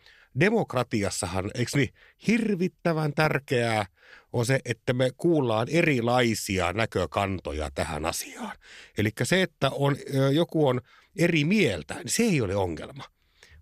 demokratiassahan, 0.41 1.51
eikö 1.55 1.71
niin, 1.75 1.95
hirvittävän 2.27 3.13
tärkeää– 3.15 3.87
on 4.33 4.47
se, 4.47 4.61
että 4.65 4.93
me 4.93 5.11
kuullaan 5.17 5.69
erilaisia 5.71 6.73
näkökantoja 6.73 7.71
tähän 7.75 8.07
asiaan. 8.07 8.57
Eli 8.99 9.11
se, 9.23 9.43
että 9.43 9.71
on, 9.71 9.97
joku 10.33 10.69
on 10.69 10.81
eri 11.17 11.45
mieltä, 11.45 11.95
niin 11.95 12.11
se 12.11 12.23
ei 12.23 12.41
ole 12.41 12.57
ongelma, 12.57 13.05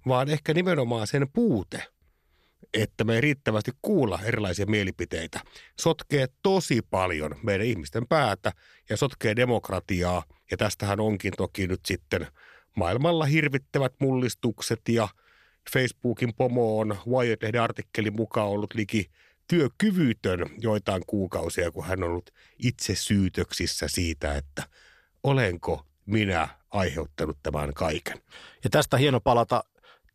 vaan 0.08 0.28
ehkä 0.28 0.54
nimenomaan 0.54 1.06
sen 1.06 1.28
puute, 1.32 1.82
että 2.74 3.04
me 3.04 3.14
ei 3.14 3.20
riittävästi 3.20 3.70
kuulla 3.82 4.20
erilaisia 4.24 4.66
mielipiteitä, 4.66 5.40
sotkee 5.80 6.26
tosi 6.42 6.82
paljon 6.90 7.34
meidän 7.42 7.66
ihmisten 7.66 8.06
päätä 8.06 8.52
ja 8.90 8.96
sotkee 8.96 9.36
demokratiaa. 9.36 10.22
Ja 10.50 10.56
tästähän 10.56 11.00
onkin 11.00 11.32
toki 11.36 11.66
nyt 11.66 11.80
sitten 11.86 12.26
maailmalla 12.76 13.24
hirvittävät 13.24 13.92
mullistukset 13.98 14.80
ja 14.88 15.08
Facebookin 15.72 16.34
pomo 16.34 16.78
on 16.78 16.96
Wired-lehden 17.06 17.62
artikkelin 17.62 18.16
mukaan 18.16 18.48
ollut 18.48 18.74
liki 18.74 19.10
työkyvytön 19.48 20.50
joitain 20.58 21.02
kuukausia, 21.06 21.70
kun 21.70 21.84
hän 21.84 22.02
on 22.02 22.10
ollut 22.10 22.30
itse 22.58 22.94
syytöksissä 22.94 23.88
siitä, 23.88 24.36
että 24.36 24.62
olenko 25.22 25.86
minä 26.06 26.48
aiheuttanut 26.70 27.38
tämän 27.42 27.74
kaiken. 27.74 28.18
Ja 28.64 28.70
tästä 28.70 28.96
hieno 28.96 29.20
palata 29.20 29.64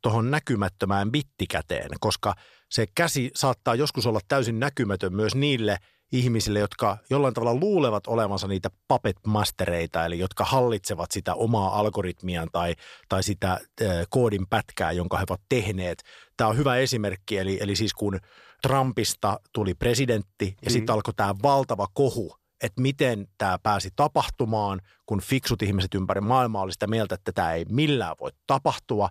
tuohon 0.04 0.32
näkymättömään 0.32 1.12
bittikäteen, 1.12 1.90
koska 2.00 2.34
se 2.70 2.86
käsi 2.96 3.32
saattaa 3.36 3.76
joskus 3.76 4.06
olla 4.06 4.20
täysin 4.28 4.60
näkymätön 4.60 5.16
myös 5.16 5.36
niille 5.36 5.78
ihmisille, 6.12 6.60
jotka 6.60 6.98
jollain 7.10 7.34
tavalla 7.34 7.60
luulevat 7.60 8.08
olevansa 8.08 8.48
niitä 8.48 8.70
puppet 8.88 9.16
mastereita, 9.28 10.06
eli 10.06 10.20
jotka 10.20 10.46
hallitsevat 10.46 11.12
sitä 11.12 11.34
omaa 11.34 11.80
algoritmiaan 11.80 12.50
tai, 12.52 12.76
tai 13.10 13.24
sitä 13.24 13.52
äh, 13.52 13.88
koodin 14.10 14.48
pätkää, 14.50 14.92
jonka 14.92 15.18
he 15.18 15.26
ovat 15.30 15.42
tehneet. 15.50 16.04
Tämä 16.38 16.50
on 16.50 16.58
hyvä 16.58 16.76
esimerkki, 16.76 17.38
eli, 17.38 17.58
eli 17.62 17.76
siis 17.76 17.94
kun 17.94 18.20
Trumpista 18.62 19.40
tuli 19.54 19.74
presidentti 19.74 20.46
ja 20.62 20.70
mm. 20.70 20.74
sitten 20.74 20.94
alkoi 20.94 21.14
tämä 21.14 21.36
valtava 21.44 21.88
kohu, 21.94 22.36
että 22.64 22.82
miten 22.82 23.28
tämä 23.38 23.58
pääsi 23.64 23.90
tapahtumaan, 23.96 24.82
kun 25.06 25.22
fiksut 25.22 25.62
ihmiset 25.62 25.94
ympäri 25.94 26.22
maailmaa 26.22 26.62
oli 26.62 26.72
sitä 26.72 26.88
mieltä, 26.88 27.16
että 27.16 27.32
tämä 27.32 27.54
ei 27.54 27.66
millään 27.70 28.16
voi 28.20 28.32
tapahtua. 28.48 29.10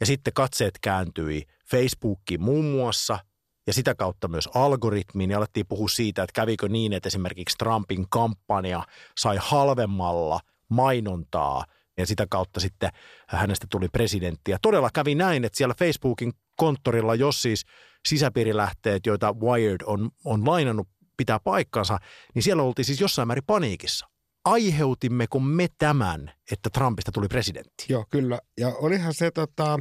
Ja 0.00 0.06
sitten 0.06 0.32
katseet 0.32 0.78
kääntyi 0.80 1.46
Facebookiin 1.70 2.42
muun 2.42 2.64
muassa 2.64 3.18
ja 3.66 3.72
sitä 3.72 3.94
kautta 3.94 4.28
myös 4.28 4.48
algoritmiin. 4.54 5.30
Ja 5.30 5.38
alettiin 5.38 5.66
puhua 5.66 5.88
siitä, 5.88 6.22
että 6.22 6.32
kävikö 6.32 6.68
niin, 6.68 6.92
että 6.92 7.06
esimerkiksi 7.06 7.58
Trumpin 7.58 8.06
kampanja 8.10 8.82
sai 9.18 9.36
halvemmalla 9.40 10.40
mainontaa 10.68 11.64
ja 11.98 12.06
sitä 12.06 12.26
kautta 12.30 12.60
sitten 12.60 12.90
hänestä 13.28 13.66
tuli 13.70 13.88
presidentti. 13.88 14.50
Ja 14.50 14.58
todella 14.62 14.90
kävi 14.94 15.14
näin, 15.14 15.44
että 15.44 15.56
siellä 15.56 15.74
Facebookin 15.78 16.32
konttorilla, 16.56 17.14
jos 17.14 17.42
siis 17.42 17.64
sisäpiirilähteet, 18.08 19.06
joita 19.06 19.32
Wired 19.32 19.80
on, 19.84 20.10
on 20.24 20.46
lainannut, 20.46 20.88
pitää 21.16 21.40
paikkansa, 21.40 21.98
niin 22.34 22.42
siellä 22.42 22.62
oltiin 22.62 22.84
siis 22.84 23.00
jossain 23.00 23.28
määrin 23.28 23.44
paniikissa. 23.46 24.08
Aiheutimmeko 24.44 25.40
me 25.40 25.68
tämän, 25.78 26.32
että 26.52 26.70
Trumpista 26.70 27.12
tuli 27.12 27.28
presidentti? 27.28 27.86
Joo, 27.88 28.04
kyllä. 28.10 28.38
Ja 28.56 28.68
olihan 28.68 29.14
se 29.14 29.30
tota, 29.30 29.78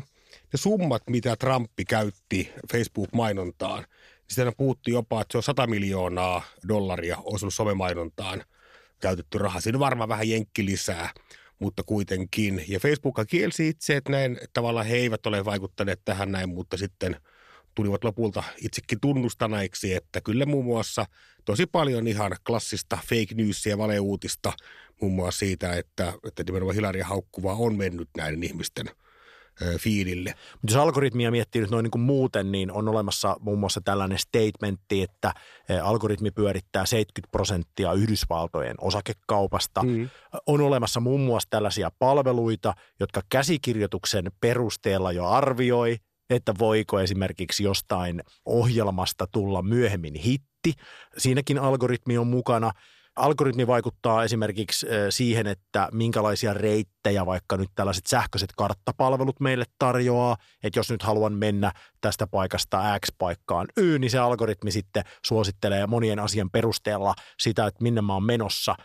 ne 0.53 0.57
summat, 0.57 1.03
mitä 1.09 1.35
Trumpi 1.35 1.85
käytti 1.85 2.53
Facebook-mainontaan, 2.71 3.79
niin 3.79 4.27
sitä 4.27 4.51
puhuttiin 4.57 4.93
jopa, 4.93 5.21
että 5.21 5.31
se 5.31 5.37
on 5.37 5.43
100 5.43 5.67
miljoonaa 5.67 6.41
dollaria 6.67 7.17
osunut 7.23 7.53
somemainontaan 7.53 8.43
käytetty 8.99 9.37
raha. 9.37 9.61
Siinä 9.61 9.75
on 9.75 9.79
varmaan 9.79 10.09
vähän 10.09 10.29
jenkki 10.29 10.65
lisää, 10.65 11.09
mutta 11.59 11.83
kuitenkin. 11.83 12.65
Ja 12.67 12.79
Facebook 12.79 13.15
kielsi 13.29 13.67
itse, 13.67 13.95
että 13.95 14.11
näin, 14.11 14.39
tavallaan 14.53 14.85
he 14.85 14.95
eivät 14.95 15.25
ole 15.25 15.45
vaikuttaneet 15.45 16.01
tähän 16.05 16.31
näin, 16.31 16.49
mutta 16.49 16.77
sitten– 16.77 17.15
tulivat 17.77 18.03
lopulta 18.03 18.43
itsekin 18.57 18.99
tunnustaneiksi, 18.99 19.93
että 19.93 20.21
kyllä 20.21 20.45
muun 20.45 20.65
muassa 20.65 21.05
tosi 21.45 21.65
paljon 21.65 22.07
ihan 22.07 22.31
klassista 22.47 22.97
fake 23.09 23.35
newsia 23.35 23.69
ja 23.69 23.77
valeuutista, 23.77 24.53
muun 25.01 25.13
muassa 25.13 25.39
siitä, 25.39 25.73
että, 25.73 26.13
että 26.27 26.43
nimenomaan 26.43 26.75
Hilaria 26.75 27.05
Haukkuvaa 27.05 27.55
on 27.55 27.75
mennyt 27.75 28.09
näiden 28.17 28.43
ihmisten 28.43 28.85
fiilille. 29.79 30.33
Mutta 30.53 30.73
jos 30.73 30.75
algoritmia 30.75 31.31
miettii 31.31 31.61
nyt 31.61 31.71
noin 31.71 31.83
niin 31.83 31.91
kuin 31.91 32.01
muuten, 32.01 32.51
niin 32.51 32.71
on 32.71 32.87
olemassa 32.87 33.35
muun 33.39 33.59
muassa 33.59 33.81
tällainen 33.81 34.19
statementti, 34.19 35.01
että 35.01 35.33
algoritmi 35.83 36.31
pyörittää 36.31 36.85
70 36.85 37.31
prosenttia 37.31 37.93
Yhdysvaltojen 37.93 38.75
osakekaupasta. 38.81 39.83
Mm. 39.83 40.09
On 40.47 40.61
olemassa 40.61 40.99
muun 40.99 41.21
muassa 41.21 41.49
tällaisia 41.49 41.91
palveluita, 41.99 42.73
jotka 42.99 43.21
käsikirjoituksen 43.29 44.31
perusteella 44.41 45.11
jo 45.11 45.25
arvioi, 45.25 45.97
että 46.29 46.53
voiko 46.59 46.99
esimerkiksi 46.99 47.63
jostain 47.63 48.21
ohjelmasta 48.45 49.27
tulla 49.31 49.61
myöhemmin 49.61 50.15
hitti. 50.15 50.73
Siinäkin 51.17 51.59
algoritmi 51.59 52.17
on 52.17 52.27
mukana. 52.27 52.71
Algoritmi 53.15 53.67
vaikuttaa 53.67 54.23
esimerkiksi 54.23 54.87
siihen, 55.09 55.47
että 55.47 55.89
minkälaisia 55.91 56.53
reittejä 56.53 57.25
vaikka 57.25 57.57
nyt 57.57 57.69
tällaiset 57.75 58.05
sähköiset 58.05 58.49
karttapalvelut 58.57 59.39
meille 59.39 59.65
tarjoaa. 59.79 60.37
Että 60.63 60.79
jos 60.79 60.89
nyt 60.89 61.03
haluan 61.03 61.33
mennä 61.33 61.71
tästä 62.01 62.27
paikasta 62.27 62.99
X 63.05 63.09
paikkaan 63.17 63.67
Y, 63.77 63.99
niin 63.99 64.11
se 64.11 64.17
algoritmi 64.17 64.71
sitten 64.71 65.03
suosittelee 65.25 65.87
monien 65.87 66.19
asian 66.19 66.49
perusteella 66.49 67.13
sitä, 67.39 67.67
että 67.67 67.83
minne 67.83 68.01
mä 68.01 68.13
oon 68.13 68.23
menossa. 68.23 68.75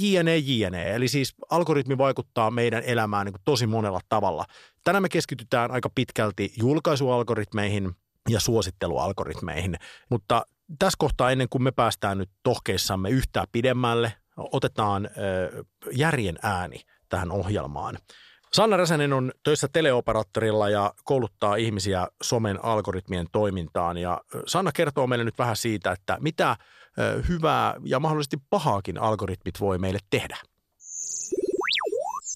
JNE, 0.00 0.36
JNE. 0.36 0.94
Eli 0.94 1.08
siis 1.08 1.34
algoritmi 1.50 1.98
vaikuttaa 1.98 2.50
meidän 2.50 2.82
elämään 2.82 3.26
niin 3.26 3.34
tosi 3.44 3.66
monella 3.66 4.00
tavalla. 4.08 4.44
Tänään 4.84 5.02
me 5.02 5.08
keskitytään 5.08 5.70
aika 5.70 5.90
pitkälti 5.94 6.52
julkaisualgoritmeihin 6.56 7.92
ja 8.28 8.40
suosittelualgoritmeihin, 8.40 9.76
mutta 10.10 10.46
tässä 10.78 10.96
kohtaa 10.98 11.30
ennen 11.30 11.48
kuin 11.48 11.62
me 11.62 11.72
päästään 11.72 12.18
nyt 12.18 12.30
tohkeissamme 12.42 13.10
yhtään 13.10 13.46
pidemmälle, 13.52 14.12
otetaan 14.36 15.10
järjen 15.92 16.38
ääni 16.42 16.80
tähän 17.08 17.32
ohjelmaan. 17.32 17.98
Sanna 18.52 18.76
Räsänen 18.76 19.12
on 19.12 19.32
töissä 19.44 19.68
teleoperaattorilla 19.72 20.68
ja 20.68 20.94
kouluttaa 21.04 21.56
ihmisiä 21.56 22.08
somen 22.22 22.64
algoritmien 22.64 23.26
toimintaan. 23.32 23.98
Ja 23.98 24.20
Sanna 24.46 24.72
kertoo 24.72 25.06
meille 25.06 25.24
nyt 25.24 25.38
vähän 25.38 25.56
siitä, 25.56 25.92
että 25.92 26.16
mitä 26.20 26.56
hyvää 27.28 27.74
ja 27.84 28.00
mahdollisesti 28.00 28.36
pahaakin 28.50 28.98
algoritmit 28.98 29.60
voi 29.60 29.78
meille 29.78 29.98
tehdä. 30.10 30.36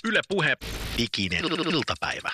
Yle 0.09 0.21
Puhe, 0.29 0.57
diginen 0.99 1.45
iltapäivä. 1.73 2.31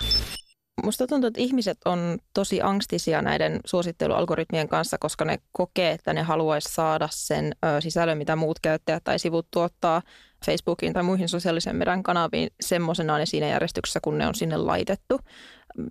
Musta 0.82 1.06
tuntuu, 1.06 1.28
että 1.28 1.40
ihmiset 1.40 1.78
on 1.84 2.18
tosi 2.34 2.62
angstisia 2.62 3.22
näiden 3.22 3.60
suosittelualgoritmien 3.64 4.68
kanssa, 4.68 4.98
koska 4.98 5.24
ne 5.24 5.38
kokee, 5.52 5.90
että 5.90 6.12
ne 6.12 6.22
haluaisi 6.22 6.72
saada 6.72 7.08
sen 7.12 7.52
sisällön, 7.80 8.18
mitä 8.18 8.36
muut 8.36 8.60
käyttäjät 8.60 9.04
tai 9.04 9.18
sivut 9.18 9.46
tuottaa 9.50 10.02
Facebookiin 10.46 10.92
tai 10.92 11.02
muihin 11.02 11.28
sosiaalisen 11.28 11.76
median 11.76 12.02
kanaviin 12.02 12.50
semmoisenaan 12.60 13.20
ja 13.20 13.26
siinä 13.26 13.48
järjestyksessä, 13.48 14.00
kun 14.02 14.18
ne 14.18 14.26
on 14.26 14.34
sinne 14.34 14.56
laitettu. 14.56 15.20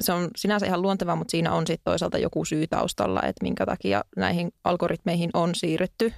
Se 0.01 0.13
on 0.13 0.29
sinänsä 0.35 0.65
ihan 0.65 0.81
luontevaa, 0.81 1.15
mutta 1.15 1.31
siinä 1.31 1.53
on 1.53 1.67
sitten 1.67 1.91
toisaalta 1.91 2.17
joku 2.17 2.45
syy 2.45 2.67
taustalla, 2.67 3.21
että 3.21 3.43
minkä 3.43 3.65
takia 3.65 4.03
näihin 4.15 4.51
algoritmeihin 4.63 5.29
on 5.33 5.55
siirrytty 5.55 6.13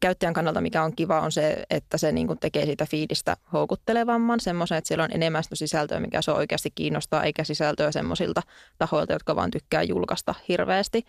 käyttäjän 0.00 0.34
kannalta 0.34 0.60
mikä 0.60 0.82
on 0.82 0.96
kiva 0.96 1.20
on 1.20 1.32
se, 1.32 1.64
että 1.70 1.98
se 1.98 2.12
niin 2.12 2.26
kuin 2.26 2.38
tekee 2.38 2.66
siitä 2.66 2.86
fiidistä 2.90 3.36
houkuttelevamman, 3.52 4.40
semmoisen, 4.40 4.78
että 4.78 4.88
siellä 4.88 5.04
on 5.04 5.12
enemmän 5.14 5.42
sitä 5.42 5.56
sisältöä, 5.56 6.00
mikä 6.00 6.22
se 6.22 6.30
oikeasti 6.30 6.70
kiinnostaa, 6.74 7.24
eikä 7.24 7.44
sisältöä 7.44 7.92
semmoisilta 7.92 8.42
tahoilta, 8.78 9.12
jotka 9.12 9.36
vaan 9.36 9.50
tykkää 9.50 9.82
julkaista 9.82 10.34
hirveästi. 10.48 11.04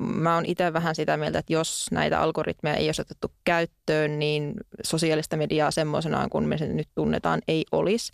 Mä 0.00 0.34
oon 0.34 0.46
itse 0.46 0.72
vähän 0.72 0.94
sitä 0.94 1.16
mieltä, 1.16 1.38
että 1.38 1.52
jos 1.52 1.86
näitä 1.90 2.20
algoritmeja 2.20 2.76
ei 2.76 2.88
olisi 2.88 3.02
otettu 3.02 3.32
käyttöön, 3.44 4.18
niin 4.18 4.54
sosiaalista 4.82 5.36
mediaa 5.36 5.70
semmoisenaan, 5.70 6.30
kun 6.30 6.44
me 6.44 6.58
sen 6.58 6.76
nyt 6.76 6.88
tunnetaan, 6.94 7.40
ei 7.48 7.64
olisi 7.72 8.12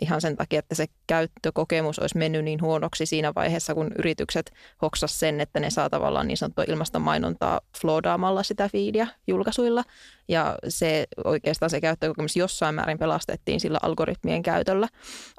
ihan 0.00 0.20
sen 0.20 0.36
takia, 0.36 0.58
että 0.58 0.74
se 0.74 0.86
käyttökokemus 1.06 1.98
olisi 1.98 2.18
mennyt 2.18 2.44
niin 2.44 2.62
huonoksi 2.62 3.06
siinä 3.06 3.32
vaiheessa, 3.34 3.74
kun 3.74 3.90
yritykset 3.98 4.52
hoksas 4.82 5.20
sen, 5.20 5.40
että 5.40 5.60
ne 5.60 5.70
saa 5.70 5.90
tavallaan 5.90 6.28
niin 6.28 6.36
sanottua 6.36 6.64
ilmasta 6.68 6.98
mainontaa 6.98 7.60
floodaamalla 7.80 8.42
sitä 8.42 8.68
fiidia 8.68 9.06
julkaisuilla. 9.26 9.84
Ja 10.28 10.58
se 10.68 11.06
oikeastaan 11.24 11.70
se 11.70 11.80
käyttökokemus 11.80 12.36
jossain 12.36 12.74
määrin 12.74 12.98
pelastettiin 12.98 13.60
sillä 13.60 13.78
algoritmien 13.82 14.42
käytöllä. 14.42 14.88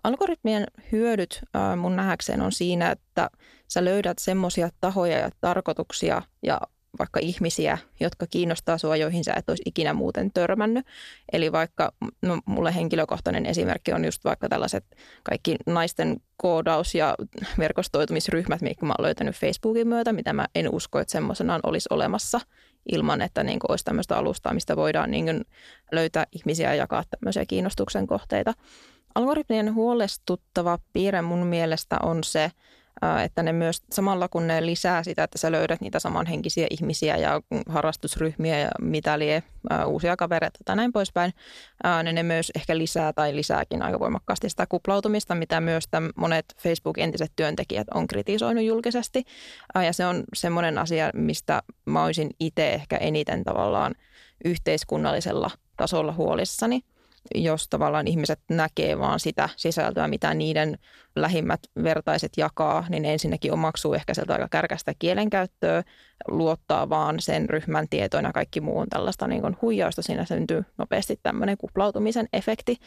Algoritmien 0.03 0.67
hyödyt 0.91 1.41
mun 1.77 1.95
nähäkseen 1.95 2.41
on 2.41 2.51
siinä, 2.51 2.91
että 2.91 3.29
sä 3.67 3.85
löydät 3.85 4.19
semmoisia 4.19 4.69
tahoja 4.79 5.17
ja 5.17 5.29
tarkoituksia 5.41 6.21
ja 6.43 6.61
vaikka 6.99 7.19
ihmisiä, 7.19 7.77
jotka 7.99 8.27
kiinnostaa 8.27 8.77
sua, 8.77 8.95
joihin 8.95 9.23
sä 9.23 9.33
et 9.33 9.49
olisi 9.49 9.63
ikinä 9.65 9.93
muuten 9.93 10.31
törmännyt. 10.33 10.87
Eli 11.33 11.51
vaikka, 11.51 11.91
no 12.21 12.39
mulle 12.45 12.75
henkilökohtainen 12.75 13.45
esimerkki 13.45 13.93
on 13.93 14.05
just 14.05 14.25
vaikka 14.25 14.49
tällaiset 14.49 14.85
kaikki 15.23 15.55
naisten 15.65 16.17
koodaus- 16.37 16.95
ja 16.95 17.15
verkostoitumisryhmät, 17.57 18.61
mitkä 18.61 18.85
mä 18.85 18.93
oon 18.97 19.05
löytänyt 19.05 19.35
Facebookin 19.35 19.87
myötä, 19.87 20.13
mitä 20.13 20.33
mä 20.33 20.47
en 20.55 20.69
usko, 20.69 20.99
että 20.99 21.11
semmoisenaan 21.11 21.61
olisi 21.63 21.87
olemassa 21.89 22.39
ilman, 22.91 23.21
että 23.21 23.43
niin 23.43 23.59
olisi 23.69 23.85
tämmöistä 23.85 24.17
alustaa, 24.17 24.53
mistä 24.53 24.75
voidaan 24.75 25.11
niin 25.11 25.45
löytää 25.91 26.25
ihmisiä 26.31 26.69
ja 26.69 26.75
jakaa 26.75 27.03
tämmöisiä 27.09 27.45
kiinnostuksen 27.45 28.07
kohteita. 28.07 28.53
Algoritmien 29.15 29.73
huolestuttava 29.73 30.79
piirre 30.93 31.21
mun 31.21 31.47
mielestä 31.47 31.97
on 32.03 32.23
se, 32.23 32.51
että 33.23 33.43
ne 33.43 33.53
myös 33.53 33.83
samalla 33.91 34.27
kun 34.27 34.47
ne 34.47 34.65
lisää 34.65 35.03
sitä, 35.03 35.23
että 35.23 35.37
sä 35.37 35.51
löydät 35.51 35.81
niitä 35.81 35.99
samanhenkisiä 35.99 36.67
ihmisiä 36.69 37.17
ja 37.17 37.41
harrastusryhmiä 37.69 38.59
ja 38.59 38.69
mitä 38.81 39.19
lie, 39.19 39.43
uusia 39.85 40.15
kavereita 40.15 40.59
tai 40.65 40.75
näin 40.75 40.93
poispäin, 40.93 41.33
niin 42.03 42.15
ne 42.15 42.23
myös 42.23 42.51
ehkä 42.55 42.77
lisää 42.77 43.13
tai 43.13 43.35
lisääkin 43.35 43.81
aika 43.81 43.99
voimakkaasti 43.99 44.49
sitä 44.49 44.65
kuplautumista, 44.69 45.35
mitä 45.35 45.61
myös 45.61 45.83
monet 46.15 46.45
Facebook-entiset 46.59 47.31
työntekijät 47.35 47.87
on 47.93 48.07
kritisoinut 48.07 48.63
julkisesti. 48.63 49.23
Ja 49.85 49.93
se 49.93 50.05
on 50.05 50.23
semmoinen 50.35 50.77
asia, 50.77 51.09
mistä 51.13 51.63
mä 51.85 52.03
olisin 52.03 52.29
itse 52.39 52.73
ehkä 52.73 52.97
eniten 52.97 53.43
tavallaan 53.43 53.95
yhteiskunnallisella 54.45 55.51
tasolla 55.77 56.13
huolissani– 56.13 56.81
jos 57.35 57.67
tavallaan 57.67 58.07
ihmiset 58.07 58.39
näkee 58.49 58.99
vaan 58.99 59.19
sitä 59.19 59.49
sisältöä, 59.55 60.07
mitä 60.07 60.33
niiden 60.33 60.77
lähimmät 61.15 61.59
vertaiset 61.83 62.31
jakaa, 62.37 62.85
niin 62.89 63.05
ensinnäkin 63.05 63.53
omaksuu 63.53 63.93
ehkä 63.93 64.13
sieltä 64.13 64.33
aika 64.33 64.47
kärkästä 64.51 64.93
kielenkäyttöä, 64.99 65.83
luottaa 66.27 66.89
vaan 66.89 67.19
sen 67.19 67.49
ryhmän 67.49 67.87
tietoina 67.89 68.33
kaikki 68.33 68.61
muu 68.61 68.79
on 68.79 68.89
tällaista 68.89 69.27
niin 69.27 69.41
kuin 69.41 69.57
huijausta. 69.61 70.01
Siinä 70.01 70.25
syntyy 70.25 70.63
nopeasti 70.77 71.19
tämmöinen 71.23 71.57
kuplautumisen 71.57 72.27
efekti. 72.33 72.77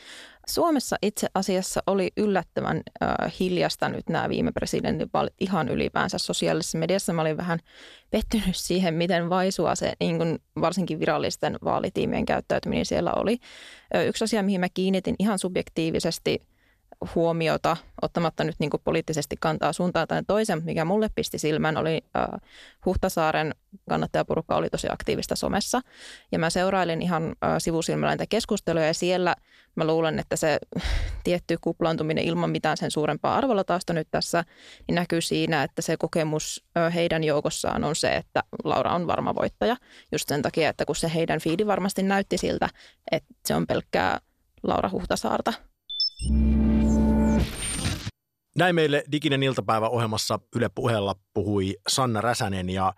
Suomessa 0.47 0.97
itse 1.03 1.27
asiassa 1.35 1.83
oli 1.87 2.11
yllättävän 2.17 2.81
äh, 3.03 3.33
hiljasta 3.41 3.89
nyt 3.89 4.09
nämä 4.09 4.29
viime 4.29 4.53
presidentinvaalit 4.53 5.35
ihan 5.41 5.69
ylipäänsä 5.69 6.19
sosiaalisessa 6.19 6.79
mediassa. 6.79 7.13
Mä 7.13 7.23
olin 7.23 7.37
vähän 7.37 7.59
pettynyt 8.11 8.57
siihen, 8.57 8.95
miten 8.95 9.31
vaisua 9.31 9.75
se 9.75 9.93
niin 10.01 10.19
kuin 10.19 10.39
varsinkin 10.61 11.01
virallisten 11.01 11.59
vaalitiimien 11.65 12.27
käyttäytyminen 12.27 12.87
siellä 12.87 13.13
oli. 13.13 13.39
Yksi 14.07 14.25
asia, 14.25 14.43
mihin 14.43 14.61
mä 14.61 14.69
kiinnitin 14.69 15.15
ihan 15.19 15.39
subjektiivisesti– 15.39 16.43
huomiota, 17.15 17.77
ottamatta 18.03 18.45
nyt 18.45 18.57
niin 18.59 18.71
poliittisesti 18.85 19.37
kantaa 19.41 19.73
suuntaan 19.73 20.09
tai 20.09 20.23
toisen, 20.27 20.63
mikä 20.65 20.85
mulle 20.85 21.09
pisti 21.15 21.39
silmään, 21.39 21.77
oli 21.77 22.05
äh, 22.17 22.41
Huhtasaaren 22.87 23.55
kannattajaporukka 23.89 24.57
oli 24.57 24.71
tosi 24.71 24.87
aktiivista 24.91 25.37
somessa. 25.37 25.81
Ja 26.33 26.39
mä 26.39 26.51
seurailin 26.51 27.03
ihan 27.03 27.25
äh, 27.25 27.55
sivusilmällä 27.59 28.11
näitä 28.11 28.27
keskusteluja 28.29 28.87
ja 28.87 28.95
siellä 28.95 29.37
mä 29.75 29.85
luulen, 29.87 30.19
että 30.19 30.37
se 30.37 30.59
tietty 31.25 31.57
kuplaantuminen 31.61 32.25
ilman 32.25 32.51
mitään 32.51 32.77
sen 32.77 32.91
suurempaa 32.91 33.37
arvolatausta 33.37 33.93
nyt 33.93 34.09
tässä, 34.11 34.45
niin 34.89 34.95
näkyy 34.95 35.21
siinä, 35.21 35.63
että 35.63 35.83
se 35.83 35.97
kokemus 35.97 36.65
äh, 36.77 36.95
heidän 36.95 37.25
joukossaan 37.25 37.85
on 37.85 37.97
se, 37.97 38.17
että 38.17 38.43
Laura 38.65 38.95
on 38.95 39.07
varma 39.07 39.35
voittaja. 39.35 39.77
Just 40.13 40.29
sen 40.29 40.43
takia, 40.43 40.69
että 40.69 40.85
kun 40.85 40.97
se 40.97 41.11
heidän 41.15 41.41
fiidi 41.41 41.67
varmasti 41.67 42.03
näytti 42.03 42.39
siltä, 42.39 42.69
että 43.11 43.35
se 43.45 43.55
on 43.55 43.67
pelkkää 43.67 44.21
Laura 44.63 44.91
Huhtasaarta. 44.91 45.53
Näin 48.59 48.75
meille 48.75 49.05
Diginen 49.13 49.43
iltapäivä 49.43 49.89
ohjelmassa 49.89 50.39
Yle 50.57 50.69
Puheella 50.69 51.15
puhui 51.35 51.77
Sanna 51.89 52.21
Räsänen 52.21 52.71
ja 52.71 52.93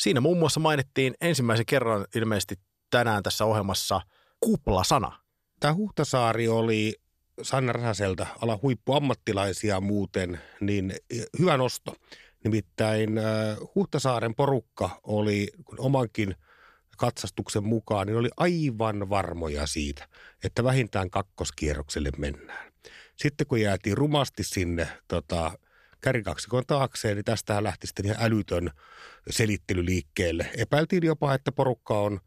siinä 0.00 0.20
muun 0.20 0.38
muassa 0.38 0.60
mainittiin 0.60 1.14
ensimmäisen 1.20 1.66
kerran 1.66 2.06
ilmeisesti 2.14 2.54
tänään 2.90 3.22
tässä 3.22 3.44
ohjelmassa 3.44 4.00
kuplasana. 4.40 5.20
Tämä 5.60 5.74
Huhtasaari 5.74 6.48
oli 6.48 6.94
Sanna 7.42 7.72
Räsäseltä, 7.72 8.26
ala 8.42 8.58
huippuammattilaisia 8.62 9.80
muuten, 9.80 10.40
niin 10.60 10.94
hyvä 11.38 11.56
nosto. 11.56 11.94
Nimittäin 12.44 13.18
äh, 13.18 13.24
Huhtasaaren 13.74 14.34
porukka 14.34 15.00
oli 15.02 15.48
omankin 15.78 16.34
katsastuksen 16.96 17.64
mukaan, 17.64 18.06
niin 18.06 18.16
oli 18.16 18.28
aivan 18.36 19.10
varmoja 19.10 19.66
siitä, 19.66 20.08
että 20.44 20.64
vähintään 20.64 21.10
kakkoskierrokselle 21.10 22.10
mennään. 22.18 22.69
Sitten 23.20 23.46
kun 23.46 23.60
jäätiin 23.60 23.96
rumasti 23.96 24.44
sinne 24.44 24.88
tota, 25.08 25.58
kärkikaksikon 26.00 26.64
taakse, 26.66 27.14
niin 27.14 27.24
tästähän 27.24 27.64
lähti 27.64 27.86
sitten 27.86 28.06
ihan 28.06 28.16
älytön 28.20 28.70
selittely 29.30 29.84
liikkeelle. 29.84 30.50
Epäiltiin 30.56 31.06
jopa, 31.06 31.34
että 31.34 31.52
porukka 31.52 31.98
on 31.98 32.20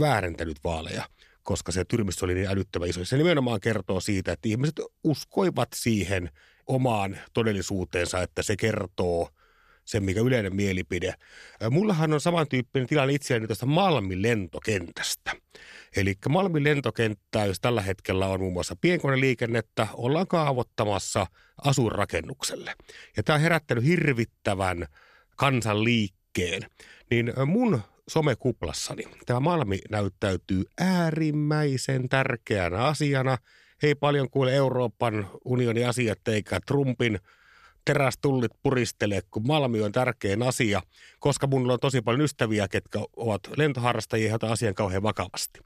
väärentänyt 0.00 0.56
vaaleja 0.64 1.04
koska 1.44 1.72
se 1.72 1.84
tyrmistö 1.84 2.24
oli 2.24 2.34
niin 2.34 2.48
älyttömän 2.48 2.88
iso. 2.88 3.04
Se 3.04 3.16
nimenomaan 3.16 3.60
kertoo 3.60 4.00
siitä, 4.00 4.32
että 4.32 4.48
ihmiset 4.48 4.80
uskoivat 5.04 5.68
siihen 5.74 6.30
omaan 6.66 7.18
todellisuuteensa, 7.32 8.22
että 8.22 8.42
se 8.42 8.56
kertoo 8.56 9.28
sen, 9.84 10.04
mikä 10.04 10.20
yleinen 10.20 10.56
mielipide. 10.56 11.14
Mullahan 11.70 12.12
on 12.12 12.20
samantyyppinen 12.20 12.86
tilanne 12.88 13.14
itseäni 13.14 13.46
tuosta 13.46 13.66
Malmin 13.66 14.22
lentokentästä. 14.22 15.32
Eli 15.96 16.14
Malmin 16.28 16.64
lentokenttä, 16.64 17.44
jos 17.44 17.60
tällä 17.60 17.82
hetkellä 17.82 18.26
on 18.26 18.40
muun 18.40 18.52
muassa 18.52 18.76
pienkoneliikennettä, 18.80 19.86
ollaan 19.92 20.26
kaavoittamassa 20.26 21.26
asuinrakennukselle. 21.64 22.74
Ja 23.16 23.22
tämä 23.22 23.34
on 23.34 23.40
herättänyt 23.42 23.84
hirvittävän 23.84 24.86
kansanliikkeen. 25.36 26.62
Niin 27.10 27.32
mun 27.46 27.82
somekuplassani 28.08 29.02
tämä 29.26 29.40
Malmi 29.40 29.78
näyttäytyy 29.90 30.64
äärimmäisen 30.80 32.08
tärkeänä 32.08 32.84
asiana. 32.84 33.38
Ei 33.82 33.94
paljon 33.94 34.30
kuule 34.30 34.54
Euroopan 34.54 35.30
unionin 35.44 35.88
asiat 35.88 36.28
eikä 36.28 36.60
Trumpin 36.66 37.18
terästullit 37.84 38.52
puristele, 38.62 39.22
kun 39.30 39.46
Malmi 39.46 39.82
on 39.82 39.92
tärkein 39.92 40.42
asia, 40.42 40.82
koska 41.18 41.46
minulla 41.46 41.72
on 41.72 41.80
tosi 41.80 42.02
paljon 42.02 42.20
ystäviä, 42.20 42.68
ketkä 42.68 42.98
ovat 43.16 43.40
lentoharrastajia 43.56 44.38
ja 44.42 44.50
asian 44.50 44.74
kauhean 44.74 45.02
vakavasti. 45.02 45.60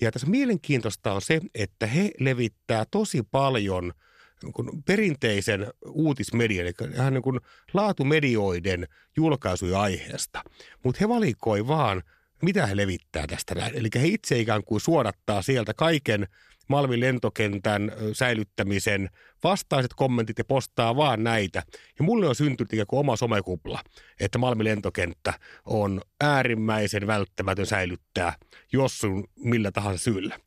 Ja 0.00 0.12
tässä 0.12 0.26
mielenkiintoista 0.26 1.12
on 1.12 1.22
se, 1.22 1.40
että 1.54 1.86
he 1.86 2.10
levittää 2.20 2.84
tosi 2.90 3.22
paljon 3.30 3.92
niin 4.42 4.82
perinteisen 4.82 5.66
uutismedian, 5.86 6.66
eli 6.66 6.92
ihan 6.94 7.14
niin 7.14 7.40
laatumedioiden 7.74 8.88
julkaisuja 9.16 9.80
aiheesta. 9.80 10.42
Mutta 10.84 10.98
he 11.00 11.08
valikoi 11.08 11.66
vaan, 11.66 12.02
mitä 12.42 12.66
he 12.66 12.76
levittää 12.76 13.26
tästä 13.26 13.54
näin. 13.54 13.74
Eli 13.74 13.88
he 13.94 14.06
itse 14.06 14.38
ikään 14.38 14.64
kuin 14.64 14.80
suodattaa 14.80 15.42
sieltä 15.42 15.74
kaiken 15.74 16.26
Malmin 16.68 17.00
lentokentän 17.00 17.92
säilyttämisen 18.12 19.10
vastaiset 19.44 19.90
kommentit 19.96 20.38
ja 20.38 20.44
postaa 20.44 20.96
vaan 20.96 21.24
näitä. 21.24 21.62
Ja 21.98 22.04
mulle 22.04 22.28
on 22.28 22.34
syntynyt 22.34 22.72
ikään 22.72 22.86
kuin 22.86 23.00
oma 23.00 23.16
somekupla, 23.16 23.80
että 24.20 24.38
Malmin 24.38 24.64
lentokenttä 24.64 25.34
on 25.64 26.00
äärimmäisen 26.20 27.06
välttämätön 27.06 27.66
säilyttää, 27.66 28.36
jos 28.72 28.98
sun 28.98 29.24
millä 29.36 29.72
tahansa 29.72 30.04
syyllä. 30.04 30.38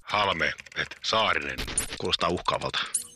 Halme, 0.00 0.52
että 0.76 0.96
Saarinen. 1.04 1.58
Kuulostaa 1.98 2.28
uhkaavalta. 2.28 3.11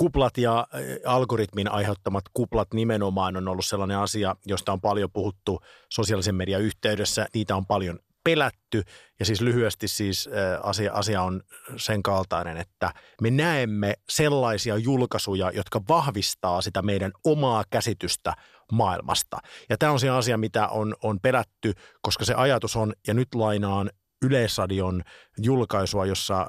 Kuplat 0.00 0.38
ja 0.38 0.66
algoritmin 1.06 1.72
aiheuttamat 1.72 2.24
kuplat 2.34 2.74
nimenomaan 2.74 3.36
on 3.36 3.48
ollut 3.48 3.64
sellainen 3.66 3.98
asia, 3.98 4.36
josta 4.46 4.72
on 4.72 4.80
paljon 4.80 5.10
puhuttu 5.12 5.60
sosiaalisen 5.88 6.34
median 6.34 6.62
yhteydessä. 6.62 7.26
Niitä 7.34 7.56
on 7.56 7.66
paljon 7.66 7.98
pelätty 8.24 8.82
ja 9.18 9.24
siis 9.24 9.40
lyhyesti 9.40 9.88
siis 9.88 10.28
asia, 10.62 10.92
asia 10.92 11.22
on 11.22 11.42
sen 11.76 12.02
kaltainen, 12.02 12.56
että 12.56 12.92
me 13.22 13.30
näemme 13.30 13.94
sellaisia 14.08 14.76
julkaisuja, 14.76 15.50
jotka 15.54 15.80
vahvistaa 15.88 16.62
sitä 16.62 16.82
meidän 16.82 17.12
omaa 17.24 17.64
käsitystä 17.70 18.34
maailmasta. 18.72 19.38
Ja 19.68 19.78
tämä 19.78 19.92
on 19.92 20.00
se 20.00 20.10
asia, 20.10 20.38
mitä 20.38 20.68
on, 20.68 20.94
on 21.02 21.20
pelätty, 21.20 21.72
koska 22.02 22.24
se 22.24 22.34
ajatus 22.34 22.76
on, 22.76 22.92
ja 23.06 23.14
nyt 23.14 23.34
lainaan 23.34 23.90
Yleisradion 24.24 25.02
julkaisua, 25.38 26.06
jossa 26.06 26.46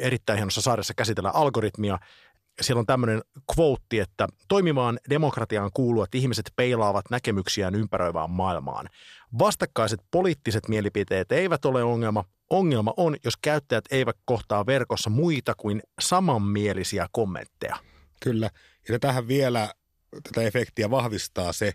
erittäin 0.00 0.36
hienossa 0.36 0.60
saaressa 0.60 0.94
käsitellään 0.94 1.34
algoritmia, 1.34 1.98
siellä 2.60 2.80
on 2.80 2.86
tämmöinen 2.86 3.22
quote, 3.56 4.00
että 4.00 4.28
toimimaan 4.48 4.98
demokratiaan 5.10 5.70
kuuluu, 5.74 6.02
että 6.02 6.18
ihmiset 6.18 6.52
peilaavat 6.56 7.04
näkemyksiään 7.10 7.74
ympäröivään 7.74 8.30
maailmaan. 8.30 8.88
Vastakkaiset 9.38 10.00
poliittiset 10.10 10.68
mielipiteet 10.68 11.32
eivät 11.32 11.64
ole 11.64 11.84
ongelma. 11.84 12.24
Ongelma 12.50 12.94
on, 12.96 13.16
jos 13.24 13.36
käyttäjät 13.36 13.84
eivät 13.90 14.16
kohtaa 14.24 14.66
verkossa 14.66 15.10
muita 15.10 15.54
kuin 15.56 15.82
samanmielisiä 16.00 17.06
kommentteja. 17.12 17.76
Kyllä. 18.22 18.50
Ja 18.88 18.98
tähän 18.98 19.28
vielä 19.28 19.74
tätä 20.22 20.42
efektiä 20.42 20.90
vahvistaa 20.90 21.52
se, 21.52 21.72